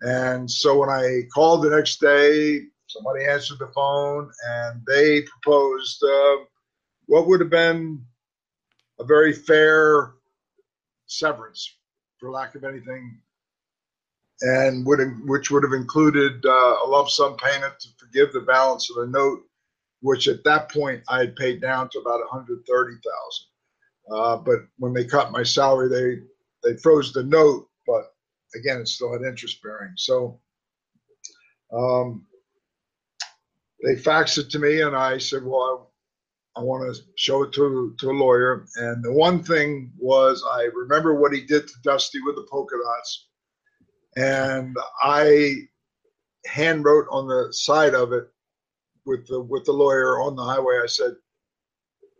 And 0.00 0.50
so 0.50 0.78
when 0.78 0.90
I 0.90 1.22
called 1.32 1.62
the 1.62 1.70
next 1.70 2.00
day, 2.00 2.66
somebody 2.96 3.24
answered 3.26 3.58
the 3.58 3.68
phone, 3.74 4.30
and 4.48 4.82
they 4.86 5.22
proposed 5.22 6.02
uh, 6.02 6.36
what 7.06 7.26
would 7.26 7.40
have 7.40 7.50
been 7.50 8.04
a 8.98 9.04
very 9.04 9.32
fair 9.32 10.14
severance, 11.06 11.76
for 12.18 12.30
lack 12.30 12.54
of 12.54 12.64
anything 12.64 13.20
and 14.42 14.84
would 14.86 15.00
which 15.24 15.50
would 15.50 15.62
have 15.62 15.72
included 15.72 16.44
uh, 16.44 16.76
a 16.84 16.86
lump 16.86 17.08
sum 17.08 17.36
payment 17.36 17.72
to 17.80 17.88
forgive 17.98 18.32
the 18.32 18.40
balance 18.40 18.90
of 18.90 18.96
the 18.96 19.06
note, 19.06 19.40
which 20.00 20.28
at 20.28 20.44
that 20.44 20.70
point 20.70 21.02
I 21.08 21.20
had 21.20 21.36
paid 21.36 21.60
down 21.60 21.88
to 21.90 21.98
about 21.98 22.20
one 22.20 22.28
hundred 22.30 22.58
thirty 22.68 22.96
thousand. 22.96 23.46
Uh, 24.12 24.36
but 24.36 24.60
when 24.78 24.92
they 24.92 25.04
cut 25.04 25.32
my 25.32 25.42
salary, 25.42 25.88
they 25.88 26.68
they 26.68 26.76
froze 26.78 27.12
the 27.12 27.22
note, 27.22 27.68
but 27.86 28.12
again, 28.54 28.78
it 28.80 28.88
still 28.88 29.12
had 29.12 29.22
interest 29.22 29.62
bearing. 29.62 29.92
So 29.96 30.40
um, 31.72 32.26
they 33.82 33.94
faxed 33.96 34.38
it 34.38 34.50
to 34.50 34.58
me, 34.58 34.80
and 34.82 34.96
I 34.96 35.18
said, 35.18 35.44
"Well, 35.44 35.92
I, 36.56 36.60
I 36.60 36.62
want 36.64 36.94
to 36.94 37.02
show 37.16 37.42
it 37.44 37.52
to 37.52 37.94
to 37.98 38.10
a 38.10 38.12
lawyer." 38.12 38.66
And 38.76 39.04
the 39.04 39.12
one 39.12 39.42
thing 39.42 39.92
was, 39.98 40.44
I 40.50 40.64
remember 40.74 41.14
what 41.14 41.32
he 41.32 41.42
did 41.42 41.66
to 41.68 41.74
Dusty 41.82 42.20
with 42.22 42.36
the 42.36 42.46
polka 42.50 42.76
dots 42.82 43.26
and 44.16 44.76
I 45.02 45.54
hand 46.46 46.84
wrote 46.84 47.06
on 47.10 47.28
the 47.28 47.52
side 47.52 47.94
of 47.94 48.12
it 48.12 48.24
with 49.04 49.26
the 49.28 49.40
with 49.40 49.64
the 49.64 49.72
lawyer 49.72 50.20
on 50.20 50.36
the 50.36 50.44
highway. 50.44 50.80
I 50.82 50.86
said, 50.86 51.16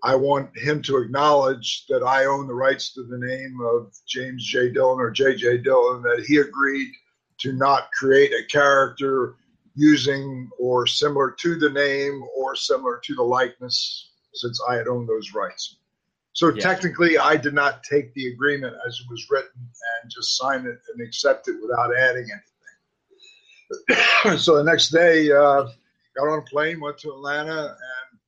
I 0.03 0.15
want 0.15 0.57
him 0.59 0.83
to 0.83 0.99
acknowledge 0.99 1.87
that 1.89 2.03
I 2.03 2.27
own 2.27 2.47
the 2.47 2.55
rights 2.55 2.93
to 2.95 3.05
the 3.05 3.19
name 3.19 3.59
of 3.63 3.93
James 4.07 4.45
J. 4.45 4.71
Dillon 4.71 5.01
or 5.01 5.11
J.J. 5.11 5.59
Dillon, 5.59 6.03
that 6.03 6.25
he 6.27 6.37
agreed 6.37 6.93
to 7.41 7.53
not 7.53 7.91
create 7.93 8.33
a 8.33 8.47
character 8.47 9.37
using 9.77 10.51
or 10.59 10.87
similar 10.87 11.31
to 11.31 11.57
the 11.57 11.71
name 11.71 12.25
or 12.37 12.57
similar 12.57 12.99
to 13.05 13.15
the 13.15 13.23
likeness 13.23 14.11
since 14.35 14.61
I 14.69 14.75
had 14.75 14.89
owned 14.89 15.09
those 15.09 15.33
rights. 15.35 15.77
So 16.33 16.53
yeah. 16.53 16.61
technically, 16.61 17.17
I 17.19 17.37
did 17.37 17.55
not 17.55 17.83
take 17.83 18.13
the 18.15 18.29
agreement 18.29 18.75
as 18.87 19.01
it 19.01 19.11
was 19.11 19.27
written 19.31 19.53
and 20.03 20.11
just 20.11 20.37
sign 20.37 20.67
it 20.67 20.79
and 20.93 21.07
accept 21.07 21.49
it 21.49 21.57
without 21.63 21.97
adding 21.97 22.27
anything. 23.91 24.39
so 24.39 24.57
the 24.57 24.65
next 24.65 24.91
day, 24.91 25.31
uh, 25.31 25.67
got 26.17 26.29
on 26.29 26.39
a 26.39 26.43
plane, 26.43 26.81
went 26.81 26.99
to 26.99 27.11
Atlanta, 27.11 27.69
and 27.69 28.19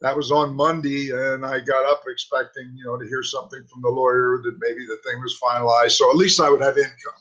that 0.00 0.16
was 0.16 0.30
on 0.30 0.54
Monday. 0.54 1.10
And 1.10 1.44
I 1.44 1.60
got 1.60 1.90
up 1.90 2.02
expecting, 2.06 2.72
you 2.76 2.84
know, 2.84 2.96
to 2.96 3.06
hear 3.06 3.22
something 3.22 3.64
from 3.72 3.82
the 3.82 3.88
lawyer 3.88 4.40
that 4.42 4.58
maybe 4.60 4.86
the 4.86 4.98
thing 5.04 5.20
was 5.20 5.38
finalized. 5.42 5.92
So 5.92 6.10
at 6.10 6.16
least 6.16 6.40
I 6.40 6.50
would 6.50 6.62
have 6.62 6.78
income. 6.78 7.12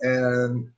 And 0.00 0.70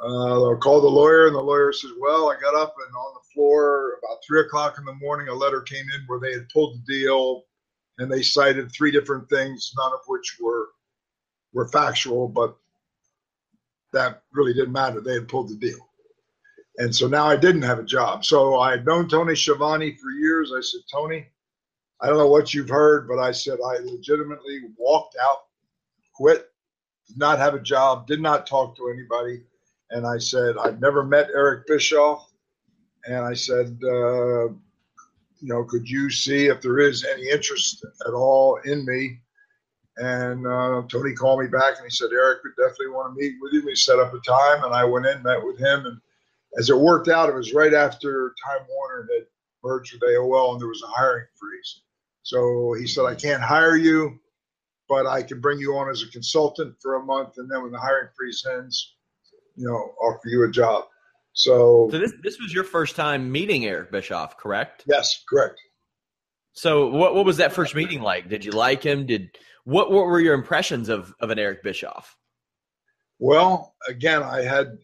uh, 0.00 0.52
I 0.52 0.54
called 0.58 0.84
the 0.84 0.88
lawyer, 0.88 1.26
and 1.26 1.34
the 1.34 1.40
lawyer 1.40 1.72
says, 1.72 1.90
"Well, 1.98 2.30
I 2.30 2.40
got 2.40 2.54
up 2.54 2.74
and 2.78 2.94
on 2.94 3.14
the 3.14 3.28
floor 3.34 3.98
about 3.98 4.18
three 4.24 4.40
o'clock 4.40 4.78
in 4.78 4.84
the 4.84 4.94
morning. 4.94 5.28
A 5.28 5.34
letter 5.34 5.60
came 5.62 5.86
in 5.94 6.04
where 6.06 6.20
they 6.20 6.32
had 6.32 6.48
pulled 6.50 6.76
the 6.76 7.00
deal, 7.00 7.46
and 7.98 8.10
they 8.10 8.22
cited 8.22 8.70
three 8.70 8.92
different 8.92 9.28
things, 9.28 9.72
none 9.76 9.92
of 9.92 10.00
which 10.06 10.36
were 10.40 10.68
were 11.52 11.68
factual, 11.68 12.28
but 12.28 12.56
that 13.92 14.22
really 14.32 14.54
didn't 14.54 14.72
matter. 14.72 15.00
They 15.00 15.14
had 15.14 15.28
pulled 15.28 15.48
the 15.48 15.56
deal, 15.56 15.88
and 16.76 16.94
so 16.94 17.08
now 17.08 17.26
I 17.26 17.36
didn't 17.36 17.62
have 17.62 17.80
a 17.80 17.84
job. 17.84 18.24
So 18.24 18.60
I 18.60 18.70
had 18.70 18.86
known 18.86 19.08
Tony 19.08 19.34
Schiavone 19.34 19.96
for 19.96 20.10
years. 20.10 20.52
I 20.56 20.60
said, 20.60 20.82
Tony, 20.92 21.26
I 22.00 22.06
don't 22.06 22.18
know 22.18 22.28
what 22.28 22.54
you've 22.54 22.68
heard, 22.68 23.08
but 23.08 23.18
I 23.18 23.32
said 23.32 23.58
I 23.64 23.78
legitimately 23.78 24.60
walked 24.76 25.16
out, 25.20 25.38
quit, 26.14 26.48
did 27.08 27.18
not 27.18 27.38
have 27.40 27.54
a 27.54 27.60
job, 27.60 28.06
did 28.06 28.20
not 28.20 28.46
talk 28.46 28.76
to 28.76 28.90
anybody." 28.90 29.42
And 29.90 30.06
I 30.06 30.18
said, 30.18 30.56
I've 30.58 30.80
never 30.80 31.04
met 31.04 31.30
Eric 31.34 31.66
Bischoff. 31.66 32.30
And 33.06 33.24
I 33.24 33.34
said, 33.34 33.78
uh, 33.82 34.48
you 35.40 35.48
know, 35.48 35.64
could 35.64 35.88
you 35.88 36.10
see 36.10 36.46
if 36.46 36.60
there 36.60 36.78
is 36.78 37.04
any 37.04 37.28
interest 37.28 37.84
at 38.06 38.12
all 38.12 38.58
in 38.64 38.84
me? 38.84 39.20
And 39.96 40.46
uh, 40.46 40.82
Tony 40.88 41.14
called 41.14 41.40
me 41.40 41.46
back 41.48 41.76
and 41.76 41.84
he 41.84 41.90
said, 41.90 42.10
Eric 42.12 42.40
would 42.44 42.56
definitely 42.56 42.90
want 42.90 43.14
to 43.14 43.20
meet 43.20 43.34
with 43.40 43.52
you. 43.52 43.64
We 43.64 43.74
set 43.74 43.98
up 43.98 44.14
a 44.14 44.20
time 44.20 44.64
and 44.64 44.74
I 44.74 44.84
went 44.84 45.06
in, 45.06 45.22
met 45.22 45.42
with 45.42 45.58
him. 45.58 45.86
And 45.86 46.00
as 46.58 46.70
it 46.70 46.78
worked 46.78 47.08
out, 47.08 47.28
it 47.28 47.34
was 47.34 47.54
right 47.54 47.74
after 47.74 48.34
Time 48.44 48.66
Warner 48.68 49.08
had 49.12 49.26
merged 49.64 49.94
with 49.94 50.02
AOL 50.02 50.52
and 50.52 50.60
there 50.60 50.68
was 50.68 50.82
a 50.82 50.92
hiring 50.92 51.26
freeze. 51.34 51.82
So 52.22 52.74
he 52.74 52.86
said, 52.86 53.06
I 53.06 53.14
can't 53.14 53.42
hire 53.42 53.76
you, 53.76 54.20
but 54.88 55.06
I 55.06 55.22
can 55.22 55.40
bring 55.40 55.58
you 55.58 55.76
on 55.76 55.88
as 55.88 56.02
a 56.02 56.10
consultant 56.10 56.76
for 56.80 56.96
a 56.96 57.02
month. 57.02 57.34
And 57.38 57.50
then 57.50 57.62
when 57.62 57.72
the 57.72 57.80
hiring 57.80 58.08
freeze 58.16 58.46
ends, 58.48 58.97
you 59.58 59.66
know, 59.66 59.92
offer 60.00 60.28
you 60.28 60.44
a 60.44 60.50
job. 60.50 60.84
So, 61.32 61.88
so 61.90 61.98
this 61.98 62.12
this 62.22 62.38
was 62.40 62.52
your 62.52 62.64
first 62.64 62.96
time 62.96 63.30
meeting 63.30 63.66
Eric 63.66 63.92
Bischoff, 63.92 64.36
correct? 64.36 64.84
Yes, 64.86 65.22
correct. 65.28 65.60
So 66.52 66.88
what 66.88 67.14
what 67.14 67.24
was 67.24 67.36
that 67.36 67.52
first 67.52 67.74
meeting 67.74 68.00
like? 68.00 68.28
Did 68.28 68.44
you 68.44 68.52
like 68.52 68.82
him? 68.82 69.06
Did 69.06 69.36
what 69.64 69.90
what 69.90 70.06
were 70.06 70.20
your 70.20 70.34
impressions 70.34 70.88
of 70.88 71.12
of 71.20 71.30
an 71.30 71.38
Eric 71.38 71.62
Bischoff? 71.62 72.16
Well, 73.18 73.74
again, 73.88 74.22
I 74.22 74.42
had 74.42 74.78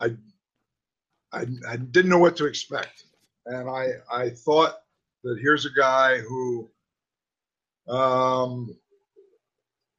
I 0.00 0.16
I, 1.32 1.46
I 1.68 1.76
didn't 1.76 2.10
know 2.10 2.18
what 2.18 2.36
to 2.36 2.46
expect, 2.46 3.04
and 3.46 3.68
I 3.68 3.88
I 4.10 4.30
thought 4.30 4.76
that 5.24 5.38
here's 5.40 5.66
a 5.66 5.72
guy 5.76 6.18
who 6.18 6.70
um, 7.88 8.76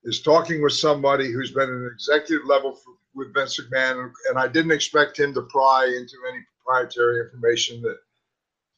is 0.03 0.21
talking 0.21 0.61
with 0.61 0.73
somebody 0.73 1.31
who's 1.31 1.51
been 1.51 1.69
an 1.69 1.89
executive 1.93 2.45
level 2.45 2.73
for 2.73 2.93
with 3.19 3.33
Vince 3.33 3.59
McMahon, 3.59 4.11
and 4.29 4.39
I 4.39 4.47
didn't 4.47 4.71
expect 4.71 5.19
him 5.19 5.33
to 5.33 5.43
pry 5.43 5.85
into 5.85 6.15
any 6.31 6.39
proprietary 6.65 7.21
information 7.21 7.81
that 7.81 7.97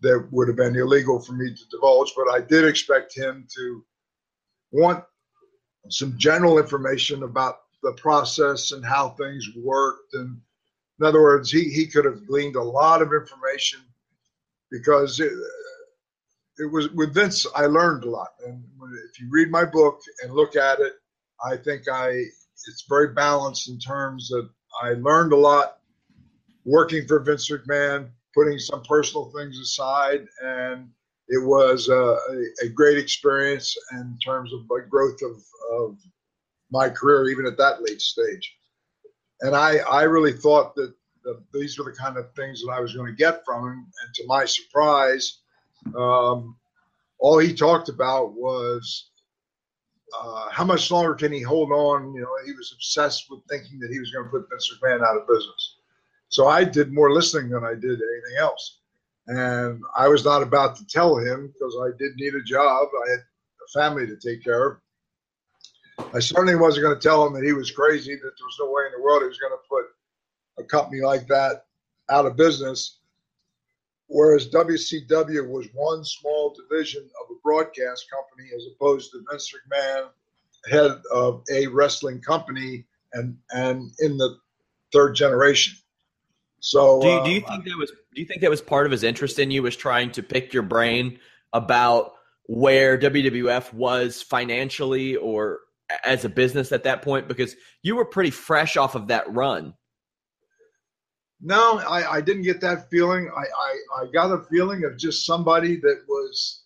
that 0.02 0.28
would 0.32 0.48
have 0.48 0.58
been 0.58 0.76
illegal 0.76 1.22
for 1.22 1.34
me 1.34 1.54
to 1.54 1.70
divulge. 1.70 2.12
But 2.18 2.34
I 2.34 2.42
did 2.42 2.66
expect 2.66 3.16
him 3.16 3.48
to 3.56 3.86
want 4.72 5.04
some 5.89 6.18
general 6.18 6.58
information 6.58 7.24
about 7.24 7.60
the 7.84 7.94
process 7.94 8.72
and 8.72 8.84
how 8.84 9.10
things 9.10 9.48
worked. 9.58 10.14
And 10.14 10.39
in 11.00 11.06
other 11.06 11.22
words, 11.22 11.52
he, 11.52 11.66
he 11.66 11.86
could 11.86 12.06
have 12.06 12.26
gleaned 12.28 12.56
a 12.56 12.64
lot 12.64 13.02
of 13.02 13.14
information 13.14 13.80
because 14.72 15.20
it, 15.20 15.32
it 16.58 16.72
was 16.72 16.89
with 16.92 17.14
Vince, 17.14 17.46
I 17.56 17.66
learned 17.66 18.04
a 18.04 18.10
lot. 18.10 18.30
And 18.46 18.64
if 19.12 19.20
you 19.20 19.28
read 19.30 19.52
my 19.52 19.66
book 19.66 20.00
and 20.24 20.34
look 20.34 20.56
at 20.56 20.80
it, 20.80 20.94
I 21.44 21.58
think 21.58 21.88
I 21.88 22.26
it's 22.68 22.86
very 22.88 23.14
balanced 23.14 23.70
in 23.70 23.80
terms 23.80 24.32
of 24.32 24.49
I 24.82 24.93
learned 24.93 25.34
a 25.34 25.38
lot 25.38 25.80
working 26.66 27.07
for 27.07 27.20
Vince 27.20 27.49
McMahon, 27.49 28.09
putting 28.34 28.59
some 28.59 28.84
personal 28.84 29.32
things 29.36 29.59
aside, 29.59 30.28
and 30.43 30.89
it 31.28 31.43
was 31.43 31.89
a, 31.89 32.18
a, 32.64 32.70
great 32.70 32.97
experience 32.97 33.76
in 33.93 34.18
terms 34.24 34.51
of 34.53 34.62
like 34.70 34.89
growth 34.89 35.20
of, 35.22 35.41
of 35.72 35.97
my 36.72 36.89
career, 36.89 37.30
even 37.30 37.45
at 37.45 37.57
that 37.57 37.82
late 37.82 38.01
stage. 38.01 38.57
And 39.41 39.55
I, 39.55 39.78
I 39.78 40.03
really 40.03 40.34
thought 40.34 40.76
that 40.76 40.93
the, 41.24 41.41
these 41.53 41.78
were 41.78 41.86
the 41.86 41.97
kind 41.97 42.18
of 42.18 42.34
things 42.36 42.62
that 42.62 42.72
I 42.72 42.80
was 42.80 42.93
going 42.93 43.07
to 43.07 43.18
get 43.18 43.45
from 43.45 43.64
him. 43.64 43.86
And 44.03 44.14
to 44.16 44.24
my 44.28 44.45
surprise, 44.45 45.39
um, 45.97 46.57
all 47.20 47.38
he 47.38 47.53
talked 47.53 47.89
about 47.89 48.34
was 48.34 49.11
uh, 50.20 50.49
how 50.51 50.64
much 50.64 50.91
longer 50.91 51.14
can 51.16 51.32
he 51.32 51.41
hold 51.41 51.72
on? 51.72 52.14
You 52.14 52.22
know, 52.22 52.30
he 52.45 52.51
was 52.53 52.72
obsessed 52.74 53.30
with 53.30 53.41
thinking 53.49 53.80
that 53.80 53.91
he 53.91 53.99
was 53.99 54.12
going 54.12 54.26
to 54.26 54.32
put 54.32 54.47
Vince 54.49 54.72
McMahon 54.74 55.05
out 55.05 55.18
of 55.18 55.28
business. 55.28 55.78
So 56.30 56.47
I 56.47 56.64
did 56.64 56.93
more 56.93 57.12
listening 57.12 57.49
than 57.49 57.64
I 57.64 57.74
did 57.74 57.99
anything 57.99 58.38
else. 58.39 58.80
And 59.28 59.82
I 59.95 60.07
was 60.07 60.26
not 60.26 60.41
about 60.41 60.76
to 60.78 60.88
tell 60.88 61.18
him 61.18 61.53
because 61.53 61.78
I 61.82 61.95
did 61.97 62.16
need 62.16 62.36
a 62.36 62.43
job. 62.43 62.88
I 63.05 63.12
had 63.12 63.20
a 63.20 63.80
family 63.80 64.07
to 64.07 64.16
take 64.16 64.43
care 64.43 64.72
of. 64.72 64.78
I 66.14 66.20
certainly 66.20 66.55
wasn't 66.55 66.84
going 66.84 66.95
to 66.95 67.01
tell 67.01 67.26
him 67.26 67.34
that 67.34 67.43
he 67.43 67.53
was 67.53 67.72
crazy, 67.72 68.16
that 68.16 68.22
there 68.22 68.45
was 68.45 68.57
no 68.59 68.72
way 68.72 68.84
in 68.88 68.91
the 68.97 69.03
world 69.03 69.22
he 69.22 69.28
was 69.28 69.38
going 69.38 69.53
to 69.53 69.70
put 69.70 69.86
a 70.57 70.64
company 70.64 71.01
like 71.01 71.28
that 71.28 71.66
out 72.09 72.26
of 72.26 72.36
business. 72.36 72.99
Whereas 74.14 74.49
WCW 74.49 75.49
was 75.49 75.70
one 75.74 76.03
small 76.03 76.53
division 76.53 77.01
of 77.01 77.34
a 77.34 77.39
broadcast 77.41 78.07
company 78.12 78.49
as 78.53 78.66
opposed 78.76 79.12
to 79.12 79.24
Vince 79.30 79.53
McMahon, 79.53 80.09
head 80.70 81.01
of 81.14 81.43
a 81.49 81.68
wrestling 81.68 82.22
company 82.22 82.86
and 83.14 83.38
and 83.51 83.91
in 83.99 84.18
the 84.18 84.38
third 84.91 85.16
generation. 85.16 85.76
So 86.59 87.01
do 87.01 87.07
you, 87.07 87.24
do 87.24 87.32
you 87.32 87.41
uh, 87.45 87.51
think 87.51 87.64
that 87.64 87.78
was 87.78 87.91
do 88.14 88.22
you 88.22 88.28
think 88.28 88.41
that 88.41 88.49
was 88.49 88.62
part 88.62 88.86
of 88.86 88.91
his 88.91 89.03
interest 89.03 89.39
in 89.39 89.49
you 89.49 89.64
was 89.64 89.78
trying 89.78 90.12
to 90.12 90.24
pick 90.24 90.53
your 90.53 90.64
brain 90.64 91.18
about 91.53 92.12
where 92.47 92.97
WWF 92.97 93.74
was 93.74 94.22
financially 94.22 95.16
or 95.16 95.59
as 96.03 96.26
a 96.26 96.30
business 96.30 96.74
at 96.74 96.84
that 96.84 97.01
point 97.01 97.30
because 97.30 97.55
you 97.82 97.95
were 97.95 98.05
pretty 98.05 98.32
fresh 98.32 98.76
off 98.76 98.95
of 98.95 99.07
that 99.07 99.32
run. 99.34 99.74
No, 101.42 101.80
I, 101.80 102.18
I 102.18 102.22
didn't 102.22 102.44
get 102.44 102.62
that 102.62 102.89
feeling. 102.89 103.30
I, 103.36 103.42
I, 103.42 104.04
I 104.04 104.12
got 104.12 104.32
a 104.32 104.44
feeling 104.44 104.84
of 104.84 104.98
just 104.98 105.26
somebody 105.26 105.78
that 105.78 106.04
was 106.08 106.64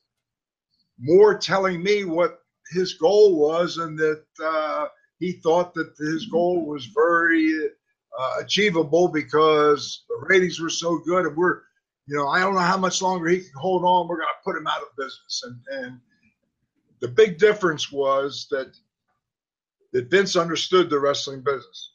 more 1.00 1.38
telling 1.38 1.82
me 1.82 2.04
what 2.04 2.40
his 2.72 2.96
goal 2.96 3.38
was 3.38 3.78
and 3.78 3.98
that 3.98 4.24
uh, 4.44 4.88
he 5.20 5.34
thought 5.34 5.74
that 5.76 5.94
his 5.98 6.26
goal 6.28 6.66
was 6.66 6.88
very 6.88 7.70
uh, 8.18 8.34
achievable 8.42 9.08
because 9.08 10.04
the 10.10 10.26
ratings 10.30 10.60
were 10.60 10.70
so 10.70 10.98
good 11.00 11.26
and 11.26 11.36
we're 11.36 11.62
you 12.08 12.16
know 12.16 12.28
i 12.30 12.40
don't 12.40 12.54
know 12.54 12.62
how 12.62 12.78
much 12.78 13.02
longer 13.02 13.28
he 13.28 13.40
can 13.40 13.52
hold 13.58 13.84
on. 13.84 14.08
We're 14.08 14.18
going 14.18 14.28
to 14.28 14.44
put 14.44 14.58
him 14.58 14.68
out 14.68 14.82
of 14.82 14.96
business. 14.98 15.44
And 15.46 15.60
and 15.84 16.00
the 17.02 17.08
big 17.10 17.38
difference 17.38 17.92
was 17.92 18.48
that 18.52 18.74
that 19.94 20.10
vince 20.10 20.36
understood 20.36 20.90
the 20.90 21.00
wrestling 21.00 21.42
business. 21.42 21.94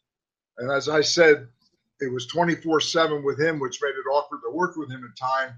And 0.58 0.70
as 0.70 0.88
i 0.88 1.00
said 1.00 1.48
it 2.00 2.12
was 2.12 2.26
24 2.26 2.80
7 2.80 3.22
with 3.22 3.40
him, 3.40 3.58
which 3.58 3.80
made 3.82 3.90
it 3.90 4.10
awkward 4.10 4.40
to 4.44 4.50
work 4.50 4.76
with 4.76 4.90
him 4.90 5.04
at 5.04 5.16
time. 5.16 5.54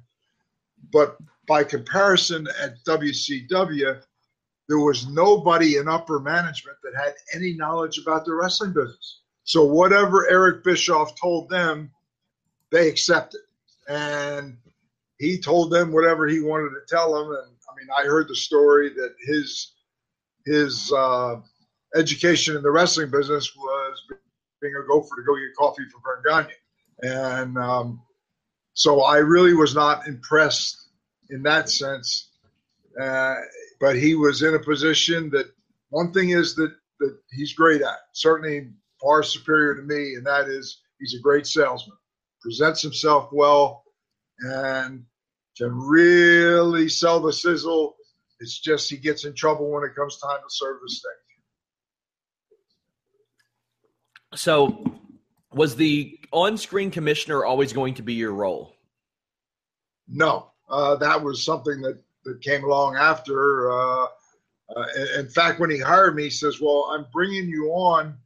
But 0.92 1.16
by 1.46 1.64
comparison, 1.64 2.48
at 2.60 2.84
WCW, 2.84 4.00
there 4.68 4.78
was 4.78 5.06
nobody 5.08 5.76
in 5.76 5.88
upper 5.88 6.18
management 6.18 6.78
that 6.82 6.94
had 6.96 7.14
any 7.34 7.54
knowledge 7.54 7.98
about 7.98 8.24
the 8.24 8.34
wrestling 8.34 8.72
business. 8.72 9.20
So 9.44 9.64
whatever 9.64 10.28
Eric 10.28 10.64
Bischoff 10.64 11.18
told 11.20 11.48
them, 11.48 11.90
they 12.70 12.88
accepted. 12.88 13.40
And 13.88 14.56
he 15.18 15.38
told 15.38 15.70
them 15.70 15.92
whatever 15.92 16.26
he 16.26 16.40
wanted 16.40 16.70
to 16.70 16.80
tell 16.88 17.12
them. 17.12 17.32
And 17.32 17.52
I 17.68 17.76
mean, 17.76 17.88
I 17.96 18.04
heard 18.04 18.28
the 18.28 18.36
story 18.36 18.90
that 18.94 19.14
his 19.20 19.72
his 20.44 20.92
uh, 20.92 21.36
education 21.94 22.56
in 22.56 22.62
the 22.62 22.70
wrestling 22.70 23.10
business 23.10 23.54
was 23.56 24.02
being 24.62 24.74
a 24.74 24.86
gopher 24.86 25.16
to 25.16 25.22
go 25.26 25.34
get 25.34 25.56
coffee 25.58 25.82
for 25.90 26.00
Verne 26.02 26.46
Gagne. 26.46 26.54
And 27.02 27.58
um, 27.58 28.02
so 28.74 29.02
I 29.02 29.18
really 29.18 29.54
was 29.54 29.74
not 29.74 30.06
impressed 30.06 30.88
in 31.30 31.42
that 31.42 31.68
sense. 31.68 32.30
Uh, 32.98 33.36
but 33.80 33.96
he 33.96 34.14
was 34.14 34.42
in 34.42 34.54
a 34.54 34.58
position 34.58 35.30
that 35.30 35.46
one 35.90 36.12
thing 36.12 36.30
is 36.30 36.54
that, 36.54 36.72
that 37.00 37.18
he's 37.32 37.54
great 37.54 37.82
at, 37.82 37.98
certainly 38.12 38.70
far 39.00 39.22
superior 39.22 39.74
to 39.74 39.82
me, 39.82 40.14
and 40.14 40.26
that 40.26 40.48
is 40.48 40.82
he's 41.00 41.14
a 41.14 41.22
great 41.22 41.46
salesman, 41.46 41.96
presents 42.40 42.82
himself 42.82 43.30
well, 43.32 43.82
and 44.40 45.04
can 45.56 45.72
really 45.74 46.88
sell 46.88 47.20
the 47.20 47.32
sizzle. 47.32 47.96
It's 48.40 48.60
just 48.60 48.90
he 48.90 48.96
gets 48.96 49.24
in 49.24 49.34
trouble 49.34 49.70
when 49.70 49.84
it 49.84 49.96
comes 49.96 50.18
time 50.18 50.38
to 50.38 50.48
serve 50.48 50.78
the 50.82 50.90
steak. 50.90 51.10
So, 54.34 54.84
was 55.52 55.76
the 55.76 56.18
on-screen 56.32 56.90
commissioner 56.90 57.44
always 57.44 57.72
going 57.72 57.94
to 57.94 58.02
be 58.02 58.14
your 58.14 58.32
role? 58.32 58.74
No, 60.08 60.50
uh, 60.70 60.96
that 60.96 61.22
was 61.22 61.44
something 61.44 61.80
that 61.82 62.02
that 62.24 62.40
came 62.40 62.64
along 62.64 62.96
after. 62.96 63.70
Uh, 63.70 64.06
uh, 64.76 64.86
in 65.18 65.28
fact, 65.28 65.60
when 65.60 65.70
he 65.70 65.78
hired 65.78 66.14
me, 66.14 66.24
he 66.24 66.30
says, 66.30 66.60
"Well, 66.60 66.90
I'm 66.92 67.06
bringing 67.12 67.48
you 67.48 67.68
on 67.72 68.16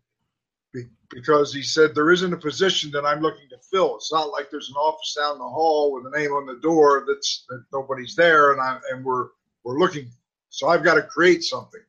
be- 0.72 0.88
because 1.10 1.52
he 1.52 1.62
said 1.62 1.94
there 1.94 2.12
isn't 2.12 2.32
a 2.32 2.36
position 2.38 2.90
that 2.92 3.04
I'm 3.04 3.20
looking 3.20 3.48
to 3.50 3.58
fill. 3.70 3.96
It's 3.96 4.12
not 4.12 4.30
like 4.30 4.50
there's 4.50 4.68
an 4.68 4.76
office 4.76 5.14
down 5.16 5.38
the 5.38 5.44
hall 5.44 5.92
with 5.92 6.12
a 6.12 6.16
name 6.16 6.32
on 6.32 6.46
the 6.46 6.60
door 6.60 7.04
that's 7.06 7.44
that 7.48 7.64
nobody's 7.72 8.14
there, 8.14 8.52
and 8.52 8.60
I 8.60 8.78
and 8.92 9.04
we're 9.04 9.28
we're 9.64 9.78
looking. 9.78 10.10
So 10.50 10.68
I've 10.68 10.84
got 10.84 10.94
to 10.94 11.02
create 11.02 11.42
something." 11.42 11.80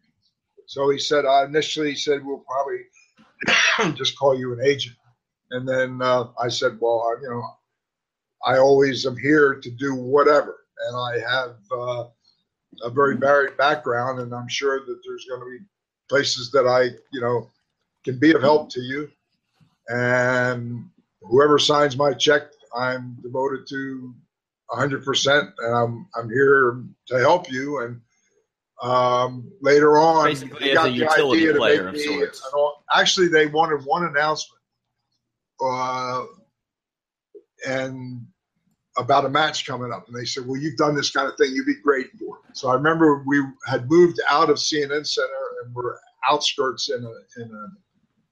So 0.65 0.89
he 0.89 0.99
said, 0.99 1.23
uh, 1.25 1.45
initially, 1.45 1.91
he 1.91 1.95
said, 1.95 2.25
"We'll 2.25 2.39
probably 2.39 2.79
just 3.95 4.17
call 4.17 4.37
you 4.37 4.53
an 4.53 4.65
agent," 4.65 4.95
and 5.51 5.67
then 5.67 6.01
uh, 6.01 6.25
I 6.41 6.49
said, 6.49 6.77
"Well, 6.79 7.01
I, 7.01 7.21
you 7.21 7.29
know, 7.29 7.43
I 8.45 8.57
always 8.59 9.05
am 9.05 9.17
here 9.17 9.55
to 9.55 9.71
do 9.71 9.95
whatever." 9.95 10.57
and 10.85 10.97
I 10.97 11.29
have 11.29 11.55
uh, 11.71 12.03
a 12.83 12.89
very 12.89 13.17
varied 13.17 13.57
background, 13.57 14.19
and 14.19 14.33
I'm 14.33 14.47
sure 14.47 14.79
that 14.79 14.99
there's 15.05 15.25
going 15.25 15.41
to 15.41 15.59
be 15.59 15.65
places 16.09 16.51
that 16.51 16.67
I, 16.67 16.95
you 17.11 17.21
know, 17.21 17.49
can 18.03 18.19
be 18.19 18.33
of 18.33 18.41
help 18.41 18.69
to 18.71 18.81
you. 18.81 19.09
And 19.89 20.89
whoever 21.21 21.59
signs 21.59 21.97
my 21.97 22.13
check, 22.13 22.43
I'm 22.75 23.17
devoted 23.21 23.67
to 23.69 24.13
100%, 24.71 25.53
and 25.59 25.75
I'm 25.75 26.07
I'm 26.15 26.29
here 26.29 26.83
to 27.07 27.19
help 27.19 27.51
you. 27.51 27.79
And 27.79 28.01
um, 28.81 29.51
later 29.61 29.97
on, 29.97 30.25
basically 30.25 30.71
as 30.71 30.85
a 30.85 30.89
utility 30.91 31.51
player 31.53 31.89
of 31.89 31.99
sorts. 31.99 32.41
Actually, 32.95 33.27
they 33.27 33.47
wanted 33.47 33.83
one 33.85 34.05
announcement, 34.05 34.61
uh, 35.63 36.23
and 37.67 38.25
about 38.97 39.25
a 39.25 39.29
match 39.29 39.65
coming 39.65 39.91
up, 39.91 40.07
and 40.07 40.15
they 40.15 40.25
said, 40.25 40.45
"Well, 40.45 40.59
you've 40.59 40.77
done 40.77 40.95
this 40.95 41.11
kind 41.11 41.27
of 41.27 41.35
thing. 41.37 41.51
You'd 41.53 41.65
be 41.65 41.81
great 41.81 42.07
for 42.19 42.37
it." 42.37 42.57
So 42.57 42.69
I 42.69 42.73
remember 42.73 43.23
we 43.25 43.43
had 43.65 43.89
moved 43.89 44.19
out 44.29 44.49
of 44.49 44.57
CNN 44.57 45.05
Center 45.05 45.27
and 45.63 45.73
we're 45.73 45.95
outskirts 46.29 46.89
in 46.89 47.03
a, 47.03 47.41
in 47.43 47.51
a 47.51 47.67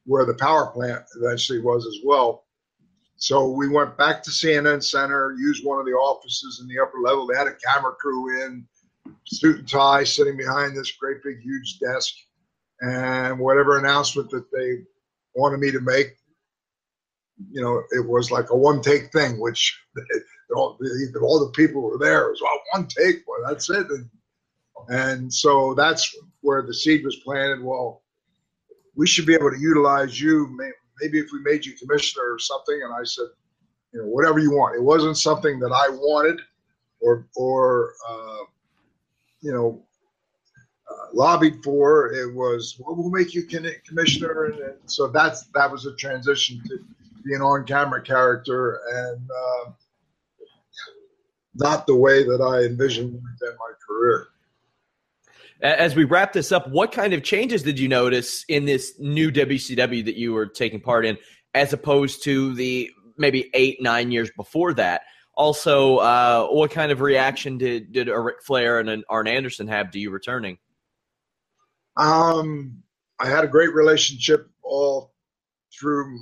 where 0.05 0.25
the 0.25 0.35
power 0.35 0.67
plant 0.67 1.03
eventually 1.15 1.59
was 1.59 1.85
as 1.85 1.97
well. 2.03 2.45
So 3.17 3.49
we 3.49 3.69
went 3.69 3.97
back 3.97 4.21
to 4.23 4.29
CNN 4.29 4.83
Center, 4.83 5.35
used 5.37 5.65
one 5.65 5.79
of 5.79 5.85
the 5.85 5.93
offices 5.93 6.59
in 6.61 6.67
the 6.67 6.81
upper 6.81 6.99
level. 6.99 7.25
They 7.25 7.37
had 7.37 7.47
a 7.47 7.55
camera 7.55 7.93
crew 7.93 8.43
in, 8.43 8.67
suit 9.25 9.59
and 9.59 9.67
tie, 9.67 10.03
sitting 10.03 10.37
behind 10.37 10.75
this 10.75 10.91
great 10.91 11.23
big 11.23 11.39
huge 11.41 11.79
desk, 11.79 12.13
and 12.81 13.39
whatever 13.39 13.77
announcement 13.77 14.29
that 14.31 14.51
they 14.51 14.83
wanted 15.35 15.59
me 15.59 15.71
to 15.71 15.81
make, 15.81 16.17
you 17.51 17.61
know, 17.61 17.83
it 17.91 18.07
was 18.07 18.31
like 18.31 18.49
a 18.49 18.55
one 18.55 18.81
take 18.81 19.11
thing, 19.11 19.39
which 19.39 19.77
all 20.55 20.77
the, 20.79 21.19
all 21.21 21.39
the 21.39 21.51
people 21.51 21.81
were 21.81 21.97
there. 21.97 22.27
It 22.27 22.31
was 22.31 22.43
one 22.73 22.87
take, 22.87 23.23
well, 23.27 23.39
that's 23.47 23.69
it. 23.69 23.87
And, 23.89 24.09
and 24.89 25.33
so 25.33 25.73
that's 25.73 26.15
where 26.41 26.61
the 26.61 26.73
seed 26.73 27.03
was 27.03 27.17
planted. 27.17 27.63
Well, 27.63 28.03
we 28.95 29.07
should 29.07 29.25
be 29.25 29.33
able 29.33 29.51
to 29.51 29.59
utilize 29.59 30.21
you. 30.21 30.47
Maybe 31.01 31.19
if 31.19 31.27
we 31.33 31.39
made 31.41 31.65
you 31.65 31.73
commissioner 31.73 32.33
or 32.33 32.39
something. 32.39 32.79
And 32.83 32.93
I 32.93 33.03
said, 33.03 33.27
you 33.93 34.01
know, 34.01 34.07
whatever 34.07 34.39
you 34.39 34.51
want. 34.51 34.75
It 34.75 34.83
wasn't 34.83 35.17
something 35.17 35.59
that 35.59 35.71
I 35.71 35.89
wanted 35.89 36.39
or, 37.01 37.27
or, 37.35 37.93
uh, 38.07 38.43
you 39.45 39.53
know, 39.53 39.85
uh, 40.89 41.05
lobbied 41.13 41.63
for. 41.63 42.11
It 42.11 42.33
was, 42.33 42.75
well, 42.79 42.95
we'll 42.95 43.11
make 43.11 43.35
you 43.35 43.43
commissioner. 43.43 44.45
And, 44.45 44.59
and, 44.59 44.77
so 44.87 45.07
that's, 45.07 45.45
that 45.53 45.71
was 45.71 45.85
a 45.85 45.95
transition 45.95 46.59
to 46.65 46.79
be 47.23 47.35
an 47.35 47.41
on 47.41 47.63
camera 47.65 48.01
character. 48.01 48.81
And, 48.91 49.29
uh, 49.29 49.71
not 51.53 51.85
the 51.85 51.95
way 51.95 52.23
that 52.23 52.41
I 52.41 52.65
envisioned 52.65 53.13
my 53.13 53.71
career. 53.87 54.27
As 55.61 55.95
we 55.95 56.03
wrap 56.03 56.33
this 56.33 56.51
up, 56.51 56.67
what 56.69 56.91
kind 56.91 57.13
of 57.13 57.23
changes 57.23 57.63
did 57.63 57.79
you 57.79 57.87
notice 57.87 58.43
in 58.49 58.65
this 58.65 58.93
new 58.99 59.31
WCW 59.31 60.03
that 60.05 60.15
you 60.15 60.33
were 60.33 60.47
taking 60.47 60.81
part 60.81 61.05
in, 61.05 61.17
as 61.53 61.71
opposed 61.71 62.23
to 62.23 62.53
the 62.55 62.89
maybe 63.17 63.49
eight, 63.53 63.81
nine 63.81 64.11
years 64.11 64.29
before 64.35 64.73
that? 64.73 65.03
Also, 65.37 65.97
uh, 65.97 66.47
what 66.47 66.71
kind 66.71 66.91
of 66.91 67.01
reaction 67.01 67.57
did 67.57 67.91
did 67.91 68.07
a 68.07 68.19
Ric 68.19 68.41
Flair 68.41 68.79
and 68.79 68.89
an 68.89 69.03
Arn 69.09 69.27
Anderson 69.27 69.67
have 69.67 69.91
to 69.91 69.99
you 69.99 70.09
returning? 70.09 70.57
Um, 71.97 72.83
I 73.19 73.27
had 73.27 73.43
a 73.43 73.47
great 73.47 73.73
relationship 73.73 74.49
all 74.63 75.13
through 75.77 76.19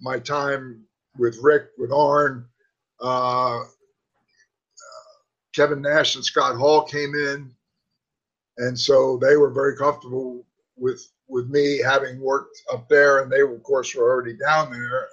my 0.00 0.18
time 0.18 0.84
with 1.16 1.36
Ric, 1.42 1.68
with 1.78 1.92
Arn. 1.92 2.46
Uh, 3.00 3.60
Kevin 5.54 5.82
Nash 5.82 6.14
and 6.14 6.24
Scott 6.24 6.56
Hall 6.56 6.84
came 6.84 7.14
in, 7.14 7.52
and 8.58 8.78
so 8.78 9.18
they 9.20 9.36
were 9.36 9.50
very 9.50 9.76
comfortable 9.76 10.46
with 10.76 11.04
with 11.26 11.48
me 11.48 11.78
having 11.78 12.20
worked 12.20 12.56
up 12.72 12.88
there, 12.88 13.22
and 13.22 13.32
they 13.32 13.40
of 13.40 13.62
course 13.64 13.94
were 13.94 14.08
already 14.08 14.36
down 14.36 14.70
there. 14.70 15.08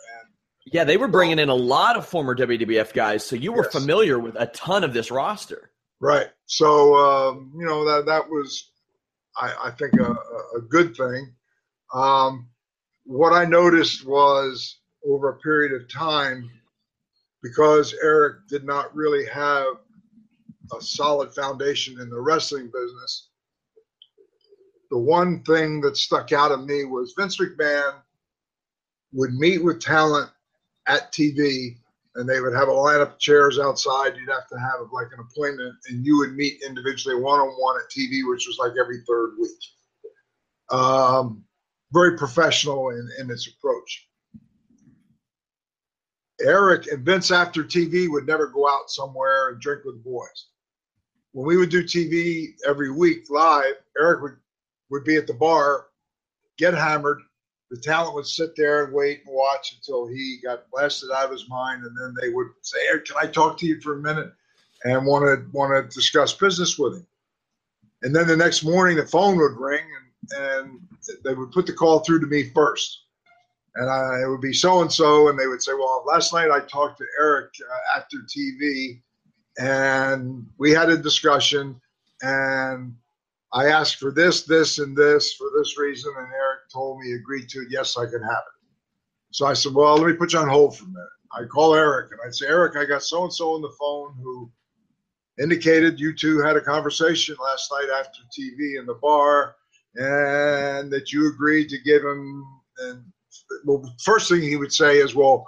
Yeah, 0.66 0.84
they 0.84 0.97
were 0.97 1.07
bringing 1.07 1.38
in 1.38 1.49
a 1.49 1.55
lot 1.55 1.95
of 1.95 2.07
former 2.07 2.36
WWF 2.36 2.93
guys, 2.93 3.24
so 3.24 3.36
you 3.36 3.51
were 3.51 3.63
yes. 3.66 3.72
familiar 3.72 4.18
with 4.18 4.36
a 4.38 4.47
ton 4.47 4.84
of 4.84 4.93
this 4.93 5.11
roster. 5.11 5.70
Right. 6.01 6.28
So 6.47 6.95
um, 6.95 7.53
you 7.57 7.66
know 7.66 7.86
that 7.86 8.05
that 8.07 8.30
was, 8.30 8.72
I, 9.38 9.53
I 9.66 9.72
think, 9.72 9.93
a, 9.99 10.11
a, 10.57 10.61
good 10.68 10.95
thing. 10.95 11.34
Um, 11.93 12.49
what 13.05 13.34
I 13.34 13.45
noticed 13.45 14.05
was 14.05 14.80
over 15.07 15.30
a 15.30 15.38
period 15.38 15.80
of 15.80 15.91
time, 15.91 16.49
because 17.43 17.93
Eric 18.03 18.47
did 18.49 18.66
not 18.66 18.93
really 18.95 19.26
have 19.28 19.68
a 20.76 20.82
solid 20.82 21.34
foundation 21.34 22.01
in 22.01 22.09
the 22.09 22.20
wrestling 22.20 22.72
business. 22.74 23.30
The 24.89 24.97
one 24.97 25.43
thing 25.43 25.82
that 25.82 25.95
stuck 25.95 26.32
out 26.32 26.51
of 26.51 26.66
me 26.66 26.86
was 26.86 27.13
Vince 27.18 27.38
McMahon 27.38 27.95
would 29.13 29.34
meet 29.34 29.63
with 29.63 29.80
talent 29.80 30.30
at 30.88 31.11
TV 31.11 31.77
and 32.15 32.29
they 32.29 32.39
would 32.39 32.53
have 32.53 32.69
a 32.69 32.71
lineup 32.71 33.13
of 33.13 33.19
chairs 33.19 33.59
outside. 33.59 34.15
You'd 34.15 34.29
have 34.29 34.47
to 34.47 34.59
have 34.59 34.91
like 34.91 35.07
an 35.11 35.19
appointment 35.19 35.75
and 35.89 36.05
you 36.05 36.17
would 36.17 36.36
meet 36.36 36.63
individually 36.65 37.19
one 37.21 37.39
on 37.39 37.49
one 37.59 37.77
at 37.77 37.91
TV, 37.91 38.27
which 38.27 38.47
was 38.47 38.57
like 38.59 38.73
every 38.79 39.01
third 39.07 39.36
week. 39.39 39.51
Um, 40.71 41.43
very 41.91 42.17
professional 42.17 42.89
in, 42.89 43.09
in 43.19 43.29
its 43.29 43.47
approach. 43.47 44.07
Eric 46.41 46.88
and 46.91 47.05
Vince 47.05 47.31
after 47.31 47.63
TV 47.63 48.09
would 48.09 48.27
never 48.27 48.47
go 48.47 48.67
out 48.67 48.89
somewhere 48.89 49.49
and 49.49 49.61
drink 49.61 49.86
with 49.86 49.95
the 49.95 50.09
boys 50.09 50.47
when 51.36 51.45
we 51.45 51.57
would 51.57 51.69
do 51.69 51.83
TV 51.83 52.53
every 52.65 52.89
week 52.89 53.29
live, 53.29 53.75
Eric 53.99 54.21
would, 54.21 54.38
would 54.89 55.03
be 55.03 55.17
at 55.17 55.27
the 55.27 55.33
bar, 55.33 55.88
get 56.57 56.73
hammered. 56.73 57.19
The 57.72 57.78
talent 57.78 58.13
would 58.16 58.28
sit 58.28 58.55
there 58.55 58.86
and 58.86 58.93
wait 58.93 59.22
and 59.26 59.36
watch 59.36 59.76
until 59.76 60.07
he 60.07 60.39
got 60.43 60.70
blasted 60.72 61.09
out 61.11 61.26
of 61.26 61.32
his 61.32 61.49
mind, 61.49 61.84
and 61.84 61.97
then 61.97 62.16
they 62.22 62.30
would 62.30 62.47
say, 62.61 62.78
hey, 62.91 62.99
"Can 62.99 63.18
I 63.18 63.28
talk 63.28 63.57
to 63.59 63.66
you 63.66 63.82
for 63.82 63.95
a 63.95 64.01
minute?" 64.01 64.32
and 64.84 65.05
want 65.05 65.24
to 65.26 65.49
want 65.51 65.74
to 65.74 65.95
discuss 65.95 66.34
business 66.34 66.78
with 66.78 66.93
him. 66.95 67.07
And 68.03 68.16
then 68.16 68.28
the 68.28 68.38
next 68.38 68.63
morning, 68.63 68.97
the 68.97 69.05
phone 69.05 69.38
would 69.38 69.57
ring, 69.57 69.84
and 69.84 70.05
and 70.39 70.80
they 71.24 71.34
would 71.34 71.51
put 71.51 71.66
the 71.66 71.74
call 71.74 71.99
through 71.99 72.20
to 72.22 72.28
me 72.28 72.49
first. 72.53 73.03
And 73.76 73.89
I, 73.89 74.22
it 74.24 74.30
would 74.30 74.41
be 74.41 74.53
so 74.53 74.82
and 74.82 74.91
so, 74.91 75.28
and 75.30 75.38
they 75.38 75.47
would 75.47 75.61
say, 75.61 75.74
"Well, 75.74 76.03
last 76.07 76.34
night 76.34 76.51
I 76.51 76.59
talked 76.61 76.99
to 76.99 77.05
Eric 77.20 77.51
uh, 77.61 77.99
after 77.99 78.18
TV, 78.20 79.01
and 79.57 80.47
we 80.57 80.72
had 80.72 80.89
a 80.89 80.97
discussion 80.97 81.80
and 82.22 82.95
I 83.55 83.67
asked 83.67 83.95
for 83.95 84.11
this, 84.11 84.43
this, 84.43 84.79
and 84.79 84.95
this 84.97 85.33
for 85.33 85.47
this 85.57 85.79
reason, 85.79 86.13
and 86.17 86.27
Eric 86.27 86.69
told 86.71 86.99
me 86.99 87.13
agreed 87.13 87.47
to 87.49 87.59
it. 87.59 87.69
Yes, 87.71 87.97
I 87.97 88.05
can 88.05 88.21
have 88.21 88.43
it. 88.47 88.55
So 89.31 89.45
I 89.45 89.53
said, 89.53 89.73
"Well, 89.73 89.95
let 89.95 90.07
me 90.07 90.13
put 90.13 90.33
you 90.33 90.39
on 90.39 90.49
hold 90.49 90.77
for 90.77 90.83
a 90.83 90.87
minute." 90.87 91.09
I 91.31 91.45
call 91.45 91.73
Eric 91.73 92.11
and 92.11 92.19
I 92.25 92.31
say, 92.31 92.47
"Eric, 92.47 92.75
I 92.75 92.83
got 92.83 93.01
so 93.01 93.23
and 93.23 93.33
so 93.33 93.53
on 93.53 93.61
the 93.61 93.73
phone 93.79 94.13
who 94.21 94.51
indicated 95.41 96.01
you 96.01 96.13
two 96.13 96.39
had 96.39 96.57
a 96.57 96.61
conversation 96.61 97.37
last 97.41 97.71
night 97.71 97.89
after 97.97 98.19
TV 98.37 98.77
in 98.77 98.85
the 98.85 98.99
bar, 99.01 99.55
and 99.95 100.91
that 100.91 101.13
you 101.13 101.29
agreed 101.29 101.69
to 101.69 101.77
give 101.79 102.03
him 102.03 102.45
and 102.79 103.03
well, 103.63 103.95
first 104.03 104.27
thing 104.29 104.41
he 104.41 104.57
would 104.57 104.73
say 104.73 104.97
is, 104.97 105.15
"Well, 105.15 105.45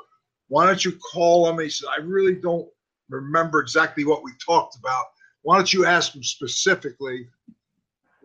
why 0.48 0.66
don't 0.66 0.86
you 0.86 0.98
call 1.12 1.50
him?" 1.50 1.60
He 1.60 1.70
said, 1.70 1.90
"I 1.90 2.00
really 2.00 2.36
don't 2.36 2.70
remember 3.10 3.60
exactly 3.60 4.06
what 4.06 4.24
we 4.24 4.32
talked 4.46 4.78
about. 4.78 5.08
Why 5.42 5.58
don't 5.58 5.74
you 5.74 5.86
ask 5.86 6.16
him 6.16 6.24
specifically, 6.24 7.30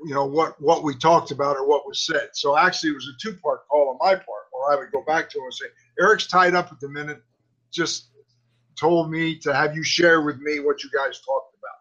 you 0.05 0.15
know, 0.15 0.27
what 0.27 0.61
what 0.61 0.83
we 0.83 0.95
talked 0.95 1.31
about 1.31 1.57
or 1.57 1.67
what 1.67 1.87
was 1.87 2.05
said?" 2.07 2.31
So 2.35 2.57
actually, 2.57 2.91
it 2.91 2.97
was 2.97 3.09
a 3.09 3.19
two 3.21 3.37
part 3.37 3.67
call 3.69 3.91
on 3.91 3.99
my 4.01 4.15
part, 4.15 4.47
where 4.51 4.73
I 4.73 4.81
would 4.81 4.93
go 4.93 5.03
back 5.05 5.31
to 5.31 5.39
him 5.39 5.45
and 5.45 5.55
say, 5.55 5.67
"Eric's 6.01 6.27
tied 6.27 6.55
up 6.55 6.73
at 6.73 6.81
the 6.81 6.89
minute. 6.89 7.23
Just 7.73 8.09
told 8.79 9.11
me 9.11 9.39
to 9.41 9.55
have 9.55 9.77
you 9.77 9.85
share 9.85 10.23
with 10.23 10.39
me 10.41 10.61
what 10.61 10.83
you 10.83 10.91
guys 10.91 11.21
talked 11.21 11.55
about." 11.55 11.79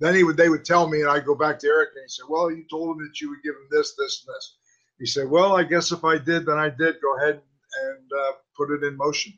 Then 0.00 0.14
he 0.14 0.24
would 0.24 0.36
they 0.36 0.48
would 0.48 0.64
tell 0.64 0.88
me, 0.88 1.00
and 1.00 1.10
I'd 1.10 1.26
go 1.26 1.34
back 1.34 1.58
to 1.60 1.66
Eric 1.66 1.90
and 1.94 2.04
he 2.04 2.08
said, 2.08 2.26
"Well, 2.28 2.50
you 2.50 2.64
told 2.70 2.96
him 2.96 3.04
that 3.06 3.20
you 3.20 3.30
would 3.30 3.42
give 3.42 3.54
him 3.54 3.68
this, 3.70 3.94
this, 3.96 4.24
and 4.26 4.34
this." 4.34 4.56
He 4.98 5.06
said, 5.06 5.28
"Well, 5.28 5.56
I 5.56 5.62
guess 5.62 5.92
if 5.92 6.04
I 6.04 6.18
did, 6.18 6.46
then 6.46 6.58
I 6.58 6.70
did. 6.70 6.96
Go 7.02 7.16
ahead 7.16 7.40
and 7.84 8.12
uh, 8.12 8.32
put 8.56 8.70
it 8.70 8.84
in 8.84 8.96
motion." 8.96 9.32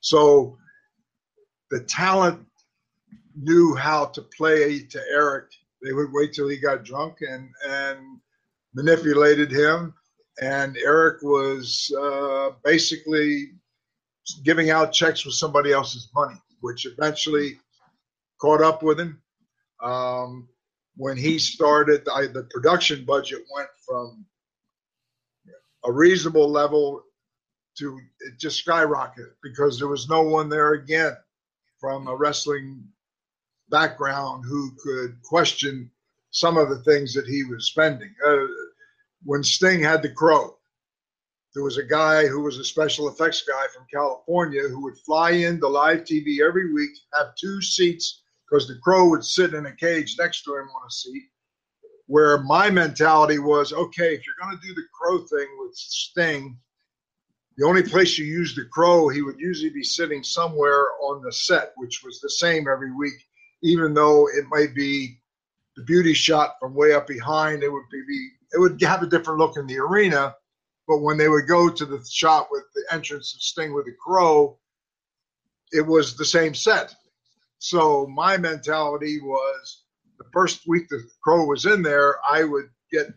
So 0.00 0.58
the 1.70 1.80
talent 1.80 2.46
knew 3.36 3.74
how 3.74 4.06
to 4.06 4.22
play 4.22 4.80
to 4.80 5.00
Eric. 5.10 5.46
They 5.82 5.92
would 5.92 6.12
wait 6.12 6.32
till 6.32 6.48
he 6.48 6.58
got 6.58 6.84
drunk 6.84 7.18
and 7.20 7.48
and 7.66 8.20
manipulated 8.74 9.50
him. 9.50 9.94
And 10.40 10.76
Eric 10.78 11.22
was 11.22 11.92
uh, 12.00 12.50
basically 12.64 13.52
giving 14.44 14.70
out 14.70 14.92
checks 14.92 15.24
with 15.24 15.34
somebody 15.34 15.72
else's 15.72 16.08
money, 16.14 16.36
which 16.60 16.86
eventually 16.86 17.58
caught 18.40 18.62
up 18.62 18.82
with 18.82 19.00
him. 19.00 19.20
Um, 19.82 20.48
when 20.96 21.16
he 21.16 21.38
started, 21.38 22.06
I, 22.08 22.26
the 22.26 22.46
production 22.50 23.04
budget 23.04 23.42
went 23.54 23.68
from 23.86 24.26
a 25.84 25.92
reasonable 25.92 26.50
level 26.50 27.02
to 27.78 27.98
it 28.20 28.38
just 28.38 28.64
skyrocketed 28.64 29.32
because 29.42 29.78
there 29.78 29.88
was 29.88 30.08
no 30.08 30.22
one 30.22 30.48
there 30.48 30.72
again 30.72 31.16
from 31.80 32.06
a 32.08 32.14
wrestling 32.14 32.84
background 33.70 34.44
who 34.46 34.72
could 34.82 35.20
question 35.22 35.90
some 36.30 36.56
of 36.56 36.68
the 36.68 36.82
things 36.82 37.14
that 37.14 37.26
he 37.26 37.44
was 37.44 37.66
spending. 37.66 38.12
Uh, 38.26 38.46
when 39.24 39.42
Sting 39.42 39.82
had 39.82 40.02
the 40.02 40.12
crow, 40.12 40.56
there 41.54 41.64
was 41.64 41.78
a 41.78 41.84
guy 41.84 42.26
who 42.26 42.42
was 42.42 42.58
a 42.58 42.64
special 42.64 43.08
effects 43.08 43.42
guy 43.42 43.66
from 43.74 43.86
California 43.92 44.62
who 44.62 44.82
would 44.84 44.98
fly 44.98 45.32
into 45.32 45.66
live 45.66 46.04
TV 46.04 46.40
every 46.46 46.72
week, 46.72 46.90
have 47.12 47.34
two 47.34 47.60
seats 47.60 48.22
because 48.48 48.68
the 48.68 48.78
crow 48.82 49.08
would 49.08 49.24
sit 49.24 49.54
in 49.54 49.66
a 49.66 49.76
cage 49.76 50.16
next 50.18 50.42
to 50.42 50.56
him 50.56 50.68
on 50.68 50.86
a 50.86 50.90
seat. 50.90 51.24
Where 52.06 52.38
my 52.38 52.70
mentality 52.70 53.38
was, 53.38 53.72
okay, 53.72 54.14
if 54.14 54.26
you're 54.26 54.34
going 54.40 54.56
to 54.56 54.66
do 54.66 54.74
the 54.74 54.86
crow 54.92 55.18
thing 55.18 55.46
with 55.60 55.76
Sting, 55.76 56.58
the 57.56 57.66
only 57.66 57.82
place 57.82 58.18
you 58.18 58.24
use 58.24 58.54
the 58.54 58.64
crow, 58.64 59.08
he 59.08 59.22
would 59.22 59.38
usually 59.38 59.70
be 59.70 59.84
sitting 59.84 60.24
somewhere 60.24 60.86
on 61.02 61.22
the 61.22 61.32
set, 61.32 61.72
which 61.76 62.02
was 62.02 62.20
the 62.20 62.30
same 62.30 62.66
every 62.68 62.92
week, 62.92 63.26
even 63.62 63.94
though 63.94 64.28
it 64.28 64.44
might 64.50 64.74
be 64.74 65.20
the 65.76 65.82
beauty 65.82 66.12
shot 66.12 66.56
from 66.60 66.74
way 66.74 66.92
up 66.92 67.06
behind. 67.06 67.62
It 67.62 67.72
would 67.72 67.88
be 67.90 68.30
it 68.52 68.58
would 68.58 68.80
have 68.82 69.02
a 69.02 69.06
different 69.06 69.38
look 69.38 69.56
in 69.56 69.66
the 69.66 69.78
arena, 69.78 70.34
but 70.88 70.98
when 70.98 71.16
they 71.16 71.28
would 71.28 71.46
go 71.46 71.68
to 71.68 71.86
the 71.86 72.04
shot 72.10 72.48
with 72.50 72.64
the 72.74 72.84
entrance 72.92 73.34
of 73.34 73.40
Sting 73.40 73.72
with 73.72 73.86
the 73.86 73.94
crow, 74.04 74.58
it 75.72 75.86
was 75.86 76.16
the 76.16 76.24
same 76.24 76.54
set. 76.54 76.94
So 77.58 78.06
my 78.08 78.36
mentality 78.36 79.20
was 79.20 79.84
the 80.18 80.24
first 80.32 80.66
week 80.66 80.88
the 80.88 81.08
crow 81.22 81.44
was 81.44 81.66
in 81.66 81.82
there, 81.82 82.16
I 82.28 82.44
would 82.44 82.68
get 82.90 83.12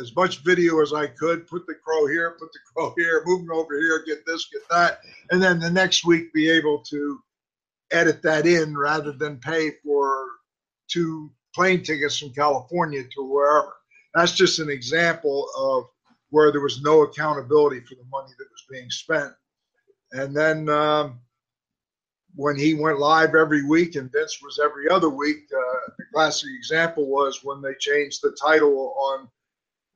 as 0.00 0.14
much 0.16 0.42
video 0.42 0.80
as 0.80 0.92
I 0.92 1.06
could, 1.06 1.46
put 1.46 1.66
the 1.66 1.74
crow 1.74 2.06
here, 2.06 2.36
put 2.38 2.52
the 2.52 2.58
crow 2.74 2.94
here, 2.96 3.22
them 3.24 3.48
over 3.52 3.78
here, 3.78 4.02
get 4.04 4.26
this, 4.26 4.48
get 4.52 4.62
that, 4.70 5.00
and 5.30 5.40
then 5.40 5.60
the 5.60 5.70
next 5.70 6.04
week 6.04 6.32
be 6.32 6.50
able 6.50 6.82
to 6.84 7.22
edit 7.92 8.22
that 8.22 8.46
in 8.46 8.76
rather 8.76 9.12
than 9.12 9.38
pay 9.38 9.72
for 9.84 10.26
two 10.88 11.30
plane 11.54 11.82
tickets 11.82 12.18
from 12.18 12.32
California 12.32 13.02
to 13.02 13.22
wherever. 13.22 13.72
That's 14.14 14.32
just 14.32 14.58
an 14.58 14.70
example 14.70 15.48
of 15.56 15.84
where 16.30 16.50
there 16.50 16.60
was 16.60 16.82
no 16.82 17.02
accountability 17.02 17.80
for 17.80 17.94
the 17.94 18.04
money 18.10 18.32
that 18.38 18.48
was 18.50 18.64
being 18.70 18.90
spent. 18.90 19.32
And 20.12 20.36
then 20.36 20.68
um, 20.68 21.20
when 22.34 22.56
he 22.56 22.74
went 22.74 22.98
live 22.98 23.34
every 23.34 23.64
week 23.64 23.96
and 23.96 24.10
Vince 24.12 24.38
was 24.42 24.58
every 24.62 24.88
other 24.88 25.08
week, 25.08 25.44
uh, 25.54 25.90
the 25.98 26.04
classic 26.12 26.48
example 26.56 27.06
was 27.06 27.40
when 27.42 27.60
they 27.60 27.74
changed 27.78 28.20
the 28.22 28.36
title 28.42 28.94
on 28.96 29.28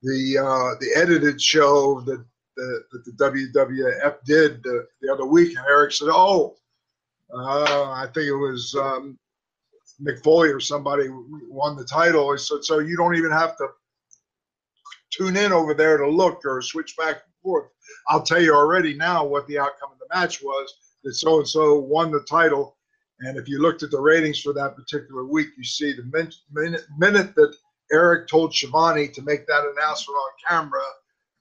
the 0.02 0.38
uh, 0.38 0.78
the 0.80 0.90
edited 0.94 1.40
show 1.40 2.00
that 2.02 2.24
the, 2.56 2.84
that 2.92 3.04
the 3.04 3.12
WWF 3.12 4.16
did 4.24 4.62
the, 4.62 4.86
the 5.00 5.12
other 5.12 5.26
week, 5.26 5.56
and 5.56 5.66
Eric 5.68 5.92
said, 5.92 6.08
"Oh, 6.10 6.56
uh, 7.34 7.90
I 7.90 8.06
think 8.14 8.26
it 8.28 8.36
was 8.36 8.74
um, 8.74 9.18
Foley 10.22 10.50
or 10.50 10.60
somebody 10.60 11.08
won 11.10 11.76
the 11.76 11.84
title." 11.84 12.32
He 12.32 12.38
said, 12.38 12.64
"So 12.64 12.78
you 12.78 12.96
don't 12.96 13.16
even 13.16 13.30
have 13.30 13.56
to 13.58 13.68
tune 15.10 15.36
in 15.36 15.52
over 15.52 15.74
there 15.74 15.96
to 15.96 16.08
look 16.08 16.44
or 16.44 16.62
switch 16.62 16.96
back 16.96 17.16
and 17.16 17.34
forth. 17.42 17.70
I'll 18.08 18.22
tell 18.22 18.40
you 18.40 18.54
already 18.54 18.94
now 18.94 19.24
what 19.24 19.46
the 19.46 19.58
outcome 19.58 19.92
of 19.92 19.98
the 19.98 20.14
match 20.14 20.42
was. 20.42 20.72
That 21.04 21.14
so 21.14 21.38
and 21.38 21.48
so 21.48 21.78
won 21.78 22.10
the 22.10 22.24
title." 22.28 22.76
And 23.20 23.38
if 23.38 23.48
you 23.48 23.62
looked 23.62 23.82
at 23.82 23.90
the 23.90 24.00
ratings 24.00 24.40
for 24.42 24.52
that 24.52 24.76
particular 24.76 25.24
week, 25.24 25.48
you 25.56 25.64
see 25.64 25.92
the 25.92 26.04
min- 26.12 26.32
minute, 26.52 26.84
minute 26.98 27.34
that 27.34 27.56
Eric 27.90 28.28
told 28.28 28.54
Schiavone 28.54 29.08
to 29.08 29.22
make 29.22 29.46
that 29.46 29.64
announcement 29.64 30.16
on 30.18 30.30
camera. 30.48 30.84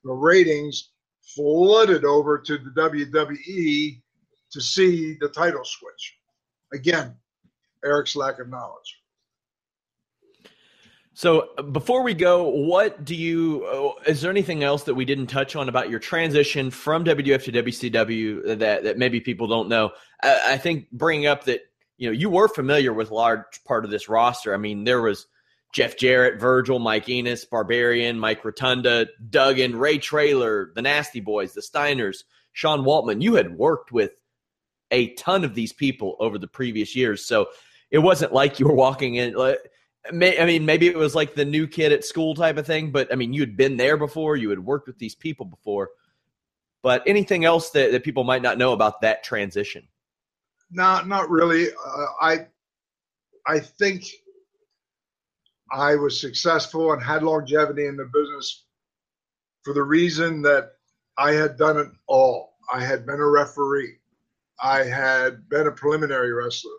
The 0.03 0.13
ratings 0.13 0.91
flooded 1.35 2.05
over 2.05 2.37
to 2.37 2.57
the 2.57 2.69
WWE 2.69 4.01
to 4.55 4.61
see 4.61 5.17
the 5.19 5.27
title 5.27 5.65
switch. 5.65 6.17
Again, 6.73 7.15
Eric's 7.83 8.15
lack 8.15 8.39
of 8.39 8.47
knowledge. 8.47 9.01
So 11.13 11.49
before 11.71 12.03
we 12.03 12.13
go, 12.13 12.43
what 12.43 13.03
do 13.03 13.15
you? 13.15 13.65
Uh, 13.65 14.09
is 14.09 14.21
there 14.21 14.31
anything 14.31 14.63
else 14.63 14.83
that 14.83 14.95
we 14.95 15.03
didn't 15.03 15.27
touch 15.27 15.55
on 15.57 15.67
about 15.67 15.89
your 15.89 15.99
transition 15.99 16.71
from 16.71 17.03
WWF 17.03 17.43
to 17.43 17.51
WCW 17.51 18.59
that 18.59 18.83
that 18.83 18.97
maybe 18.97 19.19
people 19.19 19.47
don't 19.47 19.69
know? 19.69 19.91
I, 20.23 20.53
I 20.53 20.57
think 20.57 20.89
bringing 20.91 21.27
up 21.27 21.45
that 21.45 21.61
you 21.97 22.07
know 22.07 22.13
you 22.13 22.29
were 22.29 22.47
familiar 22.47 22.93
with 22.93 23.11
large 23.11 23.63
part 23.65 23.85
of 23.85 23.91
this 23.91 24.09
roster. 24.09 24.53
I 24.53 24.57
mean, 24.57 24.83
there 24.83 25.01
was 25.01 25.27
Jeff 25.73 25.97
Jarrett, 25.97 26.39
Virgil, 26.39 26.79
Mike 26.79 27.07
Enos, 27.07 27.43
Barbarian, 27.45 28.19
Mike 28.19 28.43
Rotunda, 28.43 29.07
Duggan, 29.29 29.77
Ray 29.77 29.97
Traylor, 29.97 30.71
the 30.75 30.81
Nasty 30.81 31.19
Boys, 31.19 31.53
the 31.53 31.61
Steiners, 31.61 32.23
Sean 32.51 32.81
Waltman. 32.81 33.21
You 33.21 33.35
had 33.35 33.57
worked 33.57 33.93
with 33.93 34.11
a 34.91 35.13
ton 35.15 35.43
of 35.43 35.55
these 35.55 35.73
people 35.73 36.15
over 36.19 36.37
the 36.37 36.47
previous 36.47 36.95
years. 36.95 37.25
So 37.25 37.47
it 37.91 37.99
wasn't 37.99 38.33
like 38.33 38.59
you 38.59 38.67
were 38.67 38.75
walking 38.75 39.15
in. 39.15 39.35
I 39.37 39.57
mean, 40.11 40.65
maybe 40.65 40.87
it 40.87 40.97
was 40.97 41.15
like 41.15 41.33
the 41.33 41.45
new 41.45 41.67
kid 41.67 41.91
at 41.91 42.05
school 42.05 42.35
type 42.35 42.57
of 42.57 42.67
thing, 42.67 42.91
but 42.91 43.11
I 43.11 43.15
mean, 43.15 43.33
you 43.33 43.41
had 43.41 43.57
been 43.57 43.77
there 43.77 43.97
before, 43.97 44.35
you 44.35 44.49
had 44.49 44.59
worked 44.59 44.87
with 44.87 44.99
these 44.99 45.15
people 45.15 45.45
before. 45.45 45.89
But 46.83 47.01
anything 47.07 47.45
else 47.45 47.71
that, 47.71 47.91
that 47.91 48.03
people 48.03 48.23
might 48.23 48.43
not 48.43 48.59
know 48.59 48.73
about 48.73 49.01
that 49.01 49.23
transition? 49.23 49.87
No, 50.69 51.01
not 51.03 51.29
really. 51.29 51.69
Uh, 51.69 52.05
I, 52.21 52.47
I 53.47 53.59
think 53.59 54.05
I 55.71 55.95
was 55.95 56.21
successful 56.21 56.93
and 56.93 57.01
had 57.01 57.23
longevity 57.23 57.87
in 57.87 57.97
the 57.97 58.05
business 58.05 58.65
for 59.63 59.73
the 59.73 59.83
reason 59.83 60.43
that 60.43 60.73
I 61.17 61.31
had 61.31 61.57
done 61.57 61.77
it 61.77 61.87
all. 62.07 62.53
I 62.71 62.83
had 62.83 63.05
been 63.05 63.19
a 63.19 63.27
referee. 63.27 63.95
I 64.61 64.83
had 64.83 65.47
been 65.49 65.67
a 65.67 65.71
preliminary 65.71 66.33
wrestler. 66.33 66.71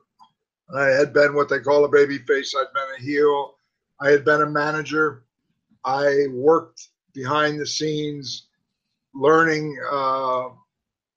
I 0.74 0.86
had 0.86 1.12
been 1.12 1.34
what 1.34 1.48
they 1.48 1.60
call 1.60 1.84
a 1.84 1.88
baby 1.88 2.18
face. 2.18 2.54
I'd 2.54 2.72
been 2.74 2.98
a 2.98 3.02
heel. 3.02 3.54
I 4.00 4.10
had 4.10 4.24
been 4.24 4.42
a 4.42 4.50
manager. 4.50 5.24
I 5.84 6.26
worked 6.32 6.88
behind 7.14 7.60
the 7.60 7.66
scenes, 7.66 8.48
learning 9.14 9.78
uh, 9.90 10.48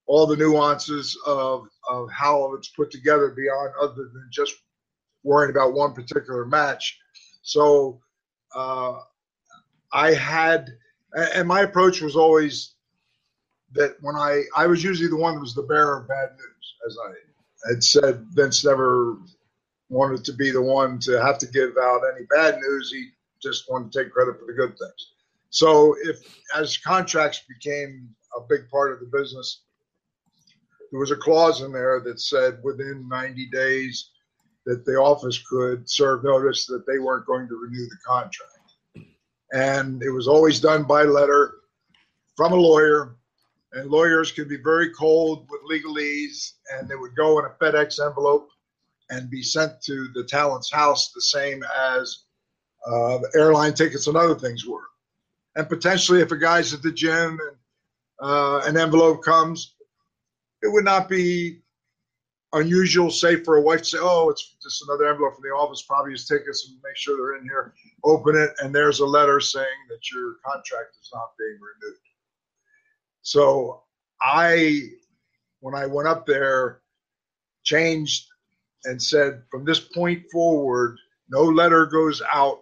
all 0.06 0.28
the 0.28 0.38
nuances 0.38 1.18
of, 1.26 1.68
of 1.90 2.10
how 2.12 2.54
it's 2.54 2.70
put 2.70 2.92
together 2.92 3.30
beyond 3.30 3.74
other 3.82 4.10
than 4.14 4.30
just 4.32 4.56
worrying 5.24 5.52
about 5.52 5.74
one 5.74 5.94
particular 5.94 6.46
match. 6.46 6.98
So 7.42 8.00
uh, 8.56 9.00
I 9.92 10.14
had, 10.14 10.70
and 11.14 11.48
my 11.48 11.62
approach 11.62 12.02
was 12.02 12.16
always 12.16 12.76
that 13.74 13.96
when 14.02 14.16
I, 14.16 14.44
I 14.56 14.68
was 14.68 14.84
usually 14.84 15.10
the 15.10 15.18
one 15.18 15.36
that 15.36 15.42
was 15.42 15.56
the 15.56 15.64
bearer 15.64 16.02
of 16.02 16.08
bad 16.08 16.30
news, 16.32 16.49
as 16.86 16.98
I 17.06 17.70
had 17.70 17.84
said, 17.84 18.26
Vince 18.32 18.64
never 18.64 19.18
wanted 19.90 20.24
to 20.26 20.34
be 20.34 20.52
the 20.52 20.62
one 20.62 21.00
to 21.00 21.22
have 21.22 21.38
to 21.40 21.48
give 21.48 21.72
out 21.82 22.02
any 22.16 22.26
bad 22.26 22.60
news. 22.60 22.92
He 22.92 23.10
just 23.42 23.70
wanted 23.70 23.92
to 23.92 24.04
take 24.04 24.12
credit 24.12 24.40
for 24.40 24.46
the 24.46 24.54
good 24.54 24.78
things. 24.78 25.14
So 25.50 25.96
if 26.04 26.20
as 26.56 26.78
contracts 26.78 27.42
became 27.48 28.10
a 28.38 28.42
big 28.48 28.70
part 28.70 28.94
of 28.94 29.00
the 29.00 29.18
business, 29.18 29.64
there 30.92 31.00
was 31.00 31.12
a 31.12 31.16
clause 31.16 31.62
in 31.62 31.72
there 31.72 32.02
that 32.02 32.22
said 32.22 32.60
within 32.64 33.08
90 33.10 33.48
days 33.48 34.12
that 34.66 34.86
the 34.86 34.96
office 34.96 35.42
could 35.50 35.90
serve 35.90 36.24
notice 36.24 36.66
that 36.68 36.86
they 36.86 37.00
weren't 37.00 37.26
going 37.26 37.48
to 37.48 37.56
renew 37.56 37.86
the 37.88 37.98
contract. 38.06 38.54
And 39.52 40.04
it 40.04 40.12
was 40.12 40.28
always 40.28 40.60
done 40.60 40.84
by 40.84 41.04
letter 41.04 41.56
from 42.36 42.54
a 42.54 42.56
lawyer. 42.56 43.16
And 43.74 43.90
lawyers 43.90 44.32
could 44.32 44.50
be 44.50 44.58
very 44.58 44.92
cold 44.92 45.48
with 45.50 45.62
legalese, 45.70 46.54
and 46.72 46.88
they 46.88 46.96
would 46.96 47.16
go 47.16 47.40
in 47.40 47.46
a 47.46 47.50
FedEx 47.64 48.04
envelope 48.04 48.50
and 49.10 49.30
be 49.30 49.44
sent 49.44 49.82
to 49.84 50.08
the 50.14 50.24
talent's 50.24 50.72
house 50.72 51.12
the 51.12 51.22
same 51.22 51.64
as 51.78 52.24
uh, 52.88 53.20
airline 53.36 53.74
tickets 53.74 54.08
and 54.08 54.18
other 54.18 54.36
things 54.36 54.66
were. 54.66 54.86
And 55.56 55.68
potentially, 55.68 56.22
if 56.22 56.32
a 56.32 56.38
guy's 56.38 56.74
at 56.74 56.82
the 56.82 56.92
gym 56.92 57.40
and 57.40 57.58
uh, 58.22 58.62
an 58.66 58.78
envelope 58.78 59.24
comes, 59.24 59.76
it 60.62 60.72
would 60.72 60.86
not 60.86 61.10
be 61.10 61.62
unusual, 62.54 63.12
say, 63.12 63.36
for 63.44 63.58
a 63.58 63.62
wife 63.62 63.80
to 63.80 63.86
say, 63.86 63.98
"Oh, 64.00 64.30
it's 64.30 64.56
just 64.62 64.84
another 64.84 65.10
envelope 65.10 65.36
from 65.36 65.44
the 65.44 65.56
office. 65.56 65.82
Probably 65.82 66.12
his 66.12 66.28
tickets, 66.28 66.68
and 66.68 66.80
make 66.84 66.96
sure 66.96 67.18
they're 67.18 67.38
in 67.38 67.44
here. 67.44 67.74
Open 68.04 68.36
it, 68.36 68.52
and 68.60 68.74
there's 68.74 69.00
a 69.00 69.06
letter 69.06 69.40
saying 69.40 69.68
that 69.90 70.12
your 70.12 70.36
contract 70.46 70.98
is 71.02 71.10
not 71.14 71.32
being 71.38 71.60
renewed." 71.60 71.98
So 73.30 73.84
I, 74.20 74.90
when 75.60 75.76
I 75.76 75.86
went 75.86 76.08
up 76.08 76.26
there, 76.26 76.82
changed 77.64 78.26
and 78.86 79.00
said, 79.00 79.44
from 79.52 79.66
this 79.66 79.80
point 79.80 80.24
forward, 80.32 80.98
no 81.30 81.44
letter 81.44 81.86
goes 81.86 82.24
out 82.34 82.62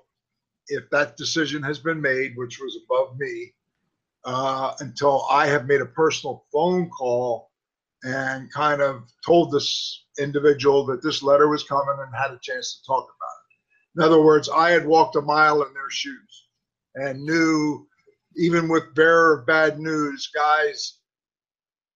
if 0.68 0.90
that 0.90 1.16
decision 1.16 1.64
has 1.64 1.80
been 1.80 2.02
made, 2.02 2.36
which 2.36 2.60
was 2.60 2.78
above 2.84 3.18
me, 3.18 3.54
uh, 4.26 4.74
until 4.82 5.26
I 5.32 5.48
have 5.48 5.68
made 5.68 5.80
a 5.80 5.86
personal 5.86 6.44
phone 6.52 6.90
call 6.90 7.50
and 8.04 8.52
kind 8.52 8.82
of 8.82 9.04
told 9.26 9.54
this 9.54 10.04
individual 10.20 10.86
that 10.88 11.02
this 11.02 11.24
letter 11.24 11.48
was 11.48 11.64
coming 11.64 11.96
and 11.98 12.14
had 12.14 12.32
a 12.32 12.40
chance 12.42 12.82
to 12.82 12.86
talk 12.86 13.06
about 13.06 13.38
it. 13.46 14.02
In 14.02 14.04
other 14.04 14.22
words, 14.22 14.50
I 14.50 14.72
had 14.72 14.86
walked 14.86 15.16
a 15.16 15.22
mile 15.22 15.62
in 15.62 15.74
their 15.74 15.90
shoes 15.90 16.48
and 16.96 17.24
knew, 17.24 17.87
even 18.38 18.70
with 18.70 18.94
bearer 18.96 19.40
of 19.40 19.46
bad 19.46 19.80
news, 19.80 20.30
guys 20.34 21.00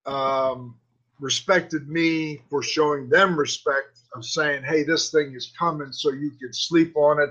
um, 0.05 0.77
respected 1.19 1.87
me 1.87 2.41
for 2.49 2.63
showing 2.63 3.09
them 3.09 3.37
respect 3.37 3.99
of 4.15 4.25
saying, 4.25 4.63
hey, 4.63 4.83
this 4.83 5.11
thing 5.11 5.33
is 5.35 5.53
coming, 5.57 5.91
so 5.91 6.11
you 6.11 6.31
can 6.39 6.51
sleep 6.51 6.97
on 6.97 7.21
it. 7.21 7.29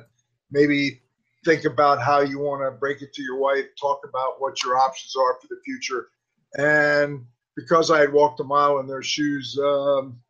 Maybe 0.51 1.03
think 1.45 1.65
about 1.65 2.01
how 2.01 2.21
you 2.21 2.39
want 2.39 2.63
to 2.63 2.79
break 2.79 3.03
it 3.03 3.13
to 3.15 3.23
your 3.23 3.39
wife, 3.39 3.65
talk 3.81 4.01
about 4.09 4.41
what 4.41 4.63
your 4.63 4.79
options 4.79 5.15
are 5.17 5.39
for 5.41 5.49
the 5.49 5.61
future. 5.65 6.09
And 6.57 7.25
because 7.57 7.91
I 7.91 8.01
had 8.01 8.13
walked 8.13 8.41
a 8.41 8.45
mile 8.45 8.79
in 8.79 8.87
their 8.87 9.03
shoes, 9.03 9.59
um, 9.63 10.21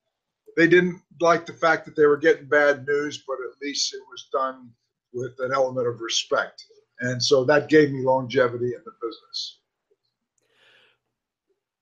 they 0.57 0.66
didn't 0.66 1.01
like 1.20 1.47
the 1.47 1.53
fact 1.53 1.85
that 1.85 1.97
they 1.97 2.07
were 2.07 2.16
getting 2.16 2.49
bad 2.49 2.87
news, 2.87 3.22
but 3.26 3.35
at 3.35 3.61
least 3.62 3.95
it 3.95 4.01
was 4.11 4.28
done 4.33 4.70
with 5.12 5.33
an 5.41 5.53
element 5.53 5.87
of 5.87 6.01
respect. 6.01 6.64
And 7.01 7.22
so 7.22 7.44
that 7.44 7.68
gave 7.68 7.90
me 7.90 8.03
longevity 8.03 8.66
in 8.66 8.82
the 8.84 8.92
business. 9.01 9.59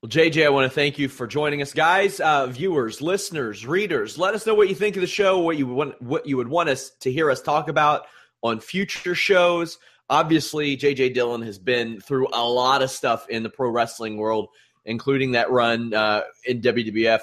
Well, 0.01 0.11
JJ, 0.11 0.47
I 0.47 0.49
want 0.51 0.71
to 0.71 0.75
thank 0.75 0.97
you 0.97 1.09
for 1.09 1.27
joining 1.27 1.61
us, 1.61 1.75
guys, 1.75 2.21
uh, 2.21 2.47
viewers, 2.47 3.03
listeners, 3.03 3.67
readers. 3.67 4.17
Let 4.17 4.33
us 4.33 4.47
know 4.47 4.55
what 4.55 4.69
you 4.69 4.77
think 4.77 4.95
of 4.95 5.01
the 5.01 5.09
show, 5.09 5.41
what 5.41 5.59
you 5.59 5.67
want, 5.67 6.01
what 6.01 6.25
you 6.25 6.37
would 6.37 6.47
want 6.47 6.69
us 6.69 6.91
to 7.01 7.11
hear 7.11 7.33
us 7.33 7.43
talk 7.43 7.69
about 7.69 8.07
on 8.43 8.61
future 8.61 9.17
shows. 9.17 9.79
Obviously, 10.09 10.77
JJ 10.77 11.15
Dillon 11.15 11.43
has 11.43 11.59
been 11.59 12.01
through 12.01 12.29
a 12.33 12.45
lot 12.45 12.81
of 12.81 12.93
stuff 12.93 13.29
in 13.29 13.43
the 13.43 13.51
pro 13.51 13.71
wrestling 13.71 14.19
world, 14.19 14.51
including 14.85 15.33
that 15.33 15.51
run 15.51 15.93
uh, 15.93 16.23
in 16.47 16.63
WWF 16.63 17.21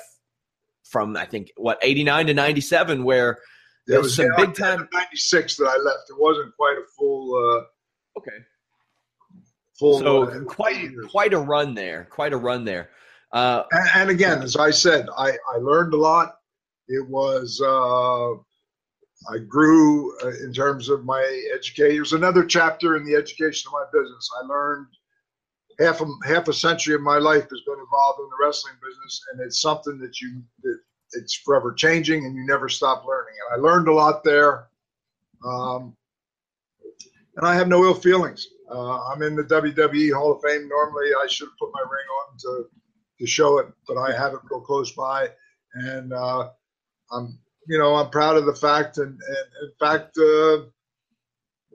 from 0.83 1.15
I 1.15 1.25
think 1.25 1.51
what 1.55 1.79
eighty 1.81 2.03
nine 2.03 2.27
to 2.27 2.33
ninety 2.33 2.61
seven, 2.61 3.05
where 3.05 3.39
there 3.87 4.01
was 4.01 4.17
some 4.17 4.27
big 4.35 4.53
time. 4.53 4.89
Ninety 4.91 5.15
six 5.15 5.55
that 5.55 5.65
I 5.65 5.77
left. 5.77 6.09
It 6.09 6.19
wasn't 6.19 6.53
quite 6.57 6.77
a 6.77 6.85
full. 6.97 7.35
Uh, 7.35 7.63
okay 8.17 8.37
full. 9.77 9.99
So 9.99 10.43
quite 10.45 10.89
quite 11.09 11.33
a 11.33 11.39
run 11.39 11.73
there, 11.73 12.07
quite 12.09 12.33
a 12.33 12.37
run 12.37 12.65
there. 12.65 12.89
Uh, 13.31 13.63
and, 13.71 13.89
and, 13.95 14.09
again, 14.09 14.41
as 14.41 14.55
I 14.55 14.71
said, 14.71 15.07
I, 15.17 15.31
I 15.53 15.57
learned 15.57 15.93
a 15.93 15.97
lot. 15.97 16.37
It 16.87 17.05
was 17.09 17.59
uh, 17.61 18.33
I 19.33 19.39
grew 19.47 20.17
uh, 20.23 20.29
in 20.43 20.53
terms 20.53 20.89
of 20.89 21.03
my 21.03 21.21
education. 21.53 21.97
It 21.97 21.99
was 21.99 22.13
another 22.13 22.45
chapter 22.45 22.95
in 22.95 23.05
the 23.05 23.15
education 23.15 23.69
of 23.69 23.73
my 23.73 23.99
business. 23.99 24.29
I 24.41 24.45
learned 24.45 24.87
half 25.79 26.01
a 26.01 26.05
half 26.25 26.47
a 26.47 26.53
century 26.53 26.95
of 26.95 27.01
my 27.01 27.17
life 27.17 27.43
has 27.49 27.61
been 27.65 27.79
involved 27.79 28.19
in 28.19 28.29
the 28.29 28.45
wrestling 28.45 28.75
business, 28.81 29.21
and 29.31 29.41
it's 29.41 29.61
something 29.61 29.97
that 29.99 30.21
you 30.21 30.41
that 30.63 30.79
it's 31.13 31.35
forever 31.35 31.73
changing, 31.73 32.25
and 32.25 32.35
you 32.35 32.45
never 32.45 32.69
stop 32.69 33.05
learning. 33.05 33.33
And 33.49 33.59
I 33.59 33.67
learned 33.67 33.87
a 33.87 33.93
lot 33.93 34.23
there, 34.23 34.67
um, 35.45 35.95
and 37.35 37.45
I 37.45 37.55
have 37.55 37.67
no 37.67 37.83
ill 37.83 37.93
feelings. 37.93 38.47
Uh, 38.69 38.99
I'm 39.07 39.21
in 39.21 39.35
the 39.35 39.43
WWE 39.43 40.13
Hall 40.13 40.33
of 40.33 40.41
Fame. 40.41 40.67
Normally, 40.67 41.09
I 41.21 41.27
should 41.27 41.47
have 41.47 41.57
put 41.59 41.71
my 41.73 41.81
ring 41.81 42.05
on 42.21 42.37
to 42.39 42.69
to 43.19 43.25
show 43.25 43.59
it, 43.59 43.67
but 43.87 43.97
I 43.97 44.11
have 44.11 44.33
it 44.33 44.39
real 44.49 44.59
close 44.61 44.91
by, 44.91 45.29
and 45.73 46.11
uh, 46.11 46.49
I'm 47.11 47.39
you 47.67 47.77
know 47.77 47.95
I'm 47.95 48.09
proud 48.09 48.37
of 48.37 48.45
the 48.45 48.55
fact, 48.55 48.97
and, 48.97 49.07
and 49.07 49.47
in 49.63 49.71
fact 49.79 50.17
uh, 50.17 50.65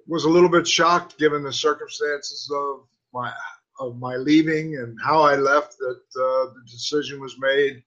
was 0.06 0.24
a 0.24 0.28
little 0.28 0.48
bit 0.48 0.66
shocked 0.66 1.18
given 1.18 1.42
the 1.42 1.52
circumstances 1.52 2.50
of 2.54 2.86
my 3.14 3.32
of 3.78 3.98
my 3.98 4.16
leaving 4.16 4.76
and 4.76 4.98
how 5.02 5.22
I 5.22 5.36
left 5.36 5.78
that 5.78 6.00
uh, 6.16 6.52
the 6.52 6.62
decision 6.70 7.20
was 7.20 7.36
made 7.38 7.82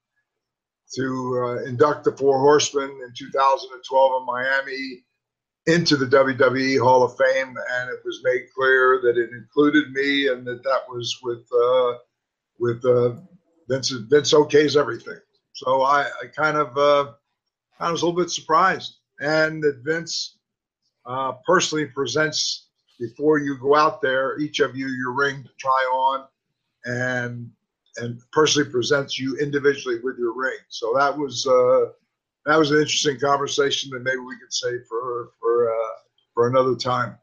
to 0.96 1.44
uh, 1.44 1.64
induct 1.64 2.04
the 2.04 2.16
Four 2.16 2.38
Horsemen 2.38 2.90
in 2.90 3.12
2012 3.16 4.20
in 4.20 4.26
Miami 4.26 5.04
into 5.66 5.96
the 5.96 6.06
WWE 6.06 6.80
Hall 6.80 7.02
of 7.02 7.16
Fame, 7.16 7.56
and 7.72 7.90
it 7.90 8.00
was 8.04 8.20
made 8.22 8.52
clear 8.54 9.00
that 9.02 9.16
it 9.16 9.30
included 9.30 9.90
me, 9.92 10.28
and 10.28 10.46
that 10.46 10.62
that 10.62 10.82
was 10.88 11.18
with 11.22 11.46
uh, 11.52 11.98
with 12.58 12.84
uh, 12.84 13.14
Vince. 13.68 13.90
Vince 13.90 14.32
okays 14.34 14.76
everything. 14.76 15.18
So 15.52 15.82
I, 15.82 16.02
I 16.22 16.26
kind 16.36 16.56
of 16.56 16.76
uh, 16.76 17.12
I 17.80 17.90
was 17.90 18.02
a 18.02 18.06
little 18.06 18.20
bit 18.20 18.30
surprised, 18.30 18.96
and 19.20 19.62
that 19.62 19.80
Vince 19.84 20.36
uh, 21.06 21.32
personally 21.46 21.86
presents 21.86 22.68
before 22.98 23.38
you 23.38 23.58
go 23.58 23.74
out 23.74 24.00
there, 24.02 24.38
each 24.38 24.60
of 24.60 24.76
you 24.76 24.88
your 24.88 25.12
ring 25.12 25.42
to 25.42 25.50
try 25.58 25.70
on, 25.70 26.26
and 26.84 27.50
and 27.96 28.20
personally 28.32 28.68
presents 28.70 29.18
you 29.18 29.36
individually 29.38 30.00
with 30.02 30.18
your 30.18 30.34
ring. 30.34 30.58
So 30.68 30.92
that 30.96 31.16
was 31.16 31.46
uh, 31.46 31.92
that 32.46 32.58
was 32.58 32.70
an 32.70 32.78
interesting 32.78 33.18
conversation 33.18 33.90
that 33.90 34.02
maybe 34.02 34.18
we 34.18 34.38
could 34.38 34.52
save 34.52 34.86
for 34.88 35.30
for 35.40 35.53
for 36.34 36.48
another 36.48 36.74
time. 36.74 37.18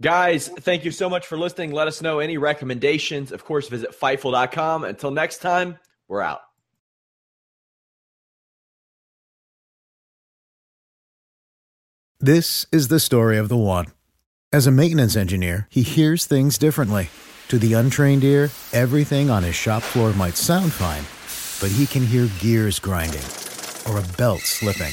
Guys, 0.00 0.48
thank 0.48 0.84
you 0.84 0.90
so 0.90 1.08
much 1.08 1.26
for 1.26 1.38
listening. 1.38 1.72
Let 1.72 1.86
us 1.88 2.02
know 2.02 2.18
any 2.18 2.36
recommendations. 2.36 3.30
Of 3.30 3.44
course, 3.44 3.68
visit 3.68 3.98
Fightful.com. 3.98 4.84
Until 4.84 5.10
next 5.12 5.38
time, 5.38 5.78
we're 6.08 6.22
out. 6.22 6.40
This 12.18 12.66
is 12.72 12.88
the 12.88 13.00
story 13.00 13.38
of 13.38 13.48
the 13.48 13.56
one. 13.56 13.86
As 14.52 14.66
a 14.66 14.70
maintenance 14.70 15.16
engineer, 15.16 15.66
he 15.70 15.82
hears 15.82 16.26
things 16.26 16.58
differently. 16.58 17.08
To 17.48 17.58
the 17.58 17.74
untrained 17.74 18.24
ear, 18.24 18.50
everything 18.72 19.30
on 19.30 19.42
his 19.42 19.54
shop 19.54 19.82
floor 19.82 20.12
might 20.12 20.36
sound 20.36 20.72
fine 20.72 21.04
but 21.62 21.70
he 21.70 21.86
can 21.86 22.04
hear 22.04 22.28
gears 22.40 22.80
grinding 22.80 23.22
or 23.88 24.00
a 24.00 24.16
belt 24.18 24.40
slipping. 24.40 24.92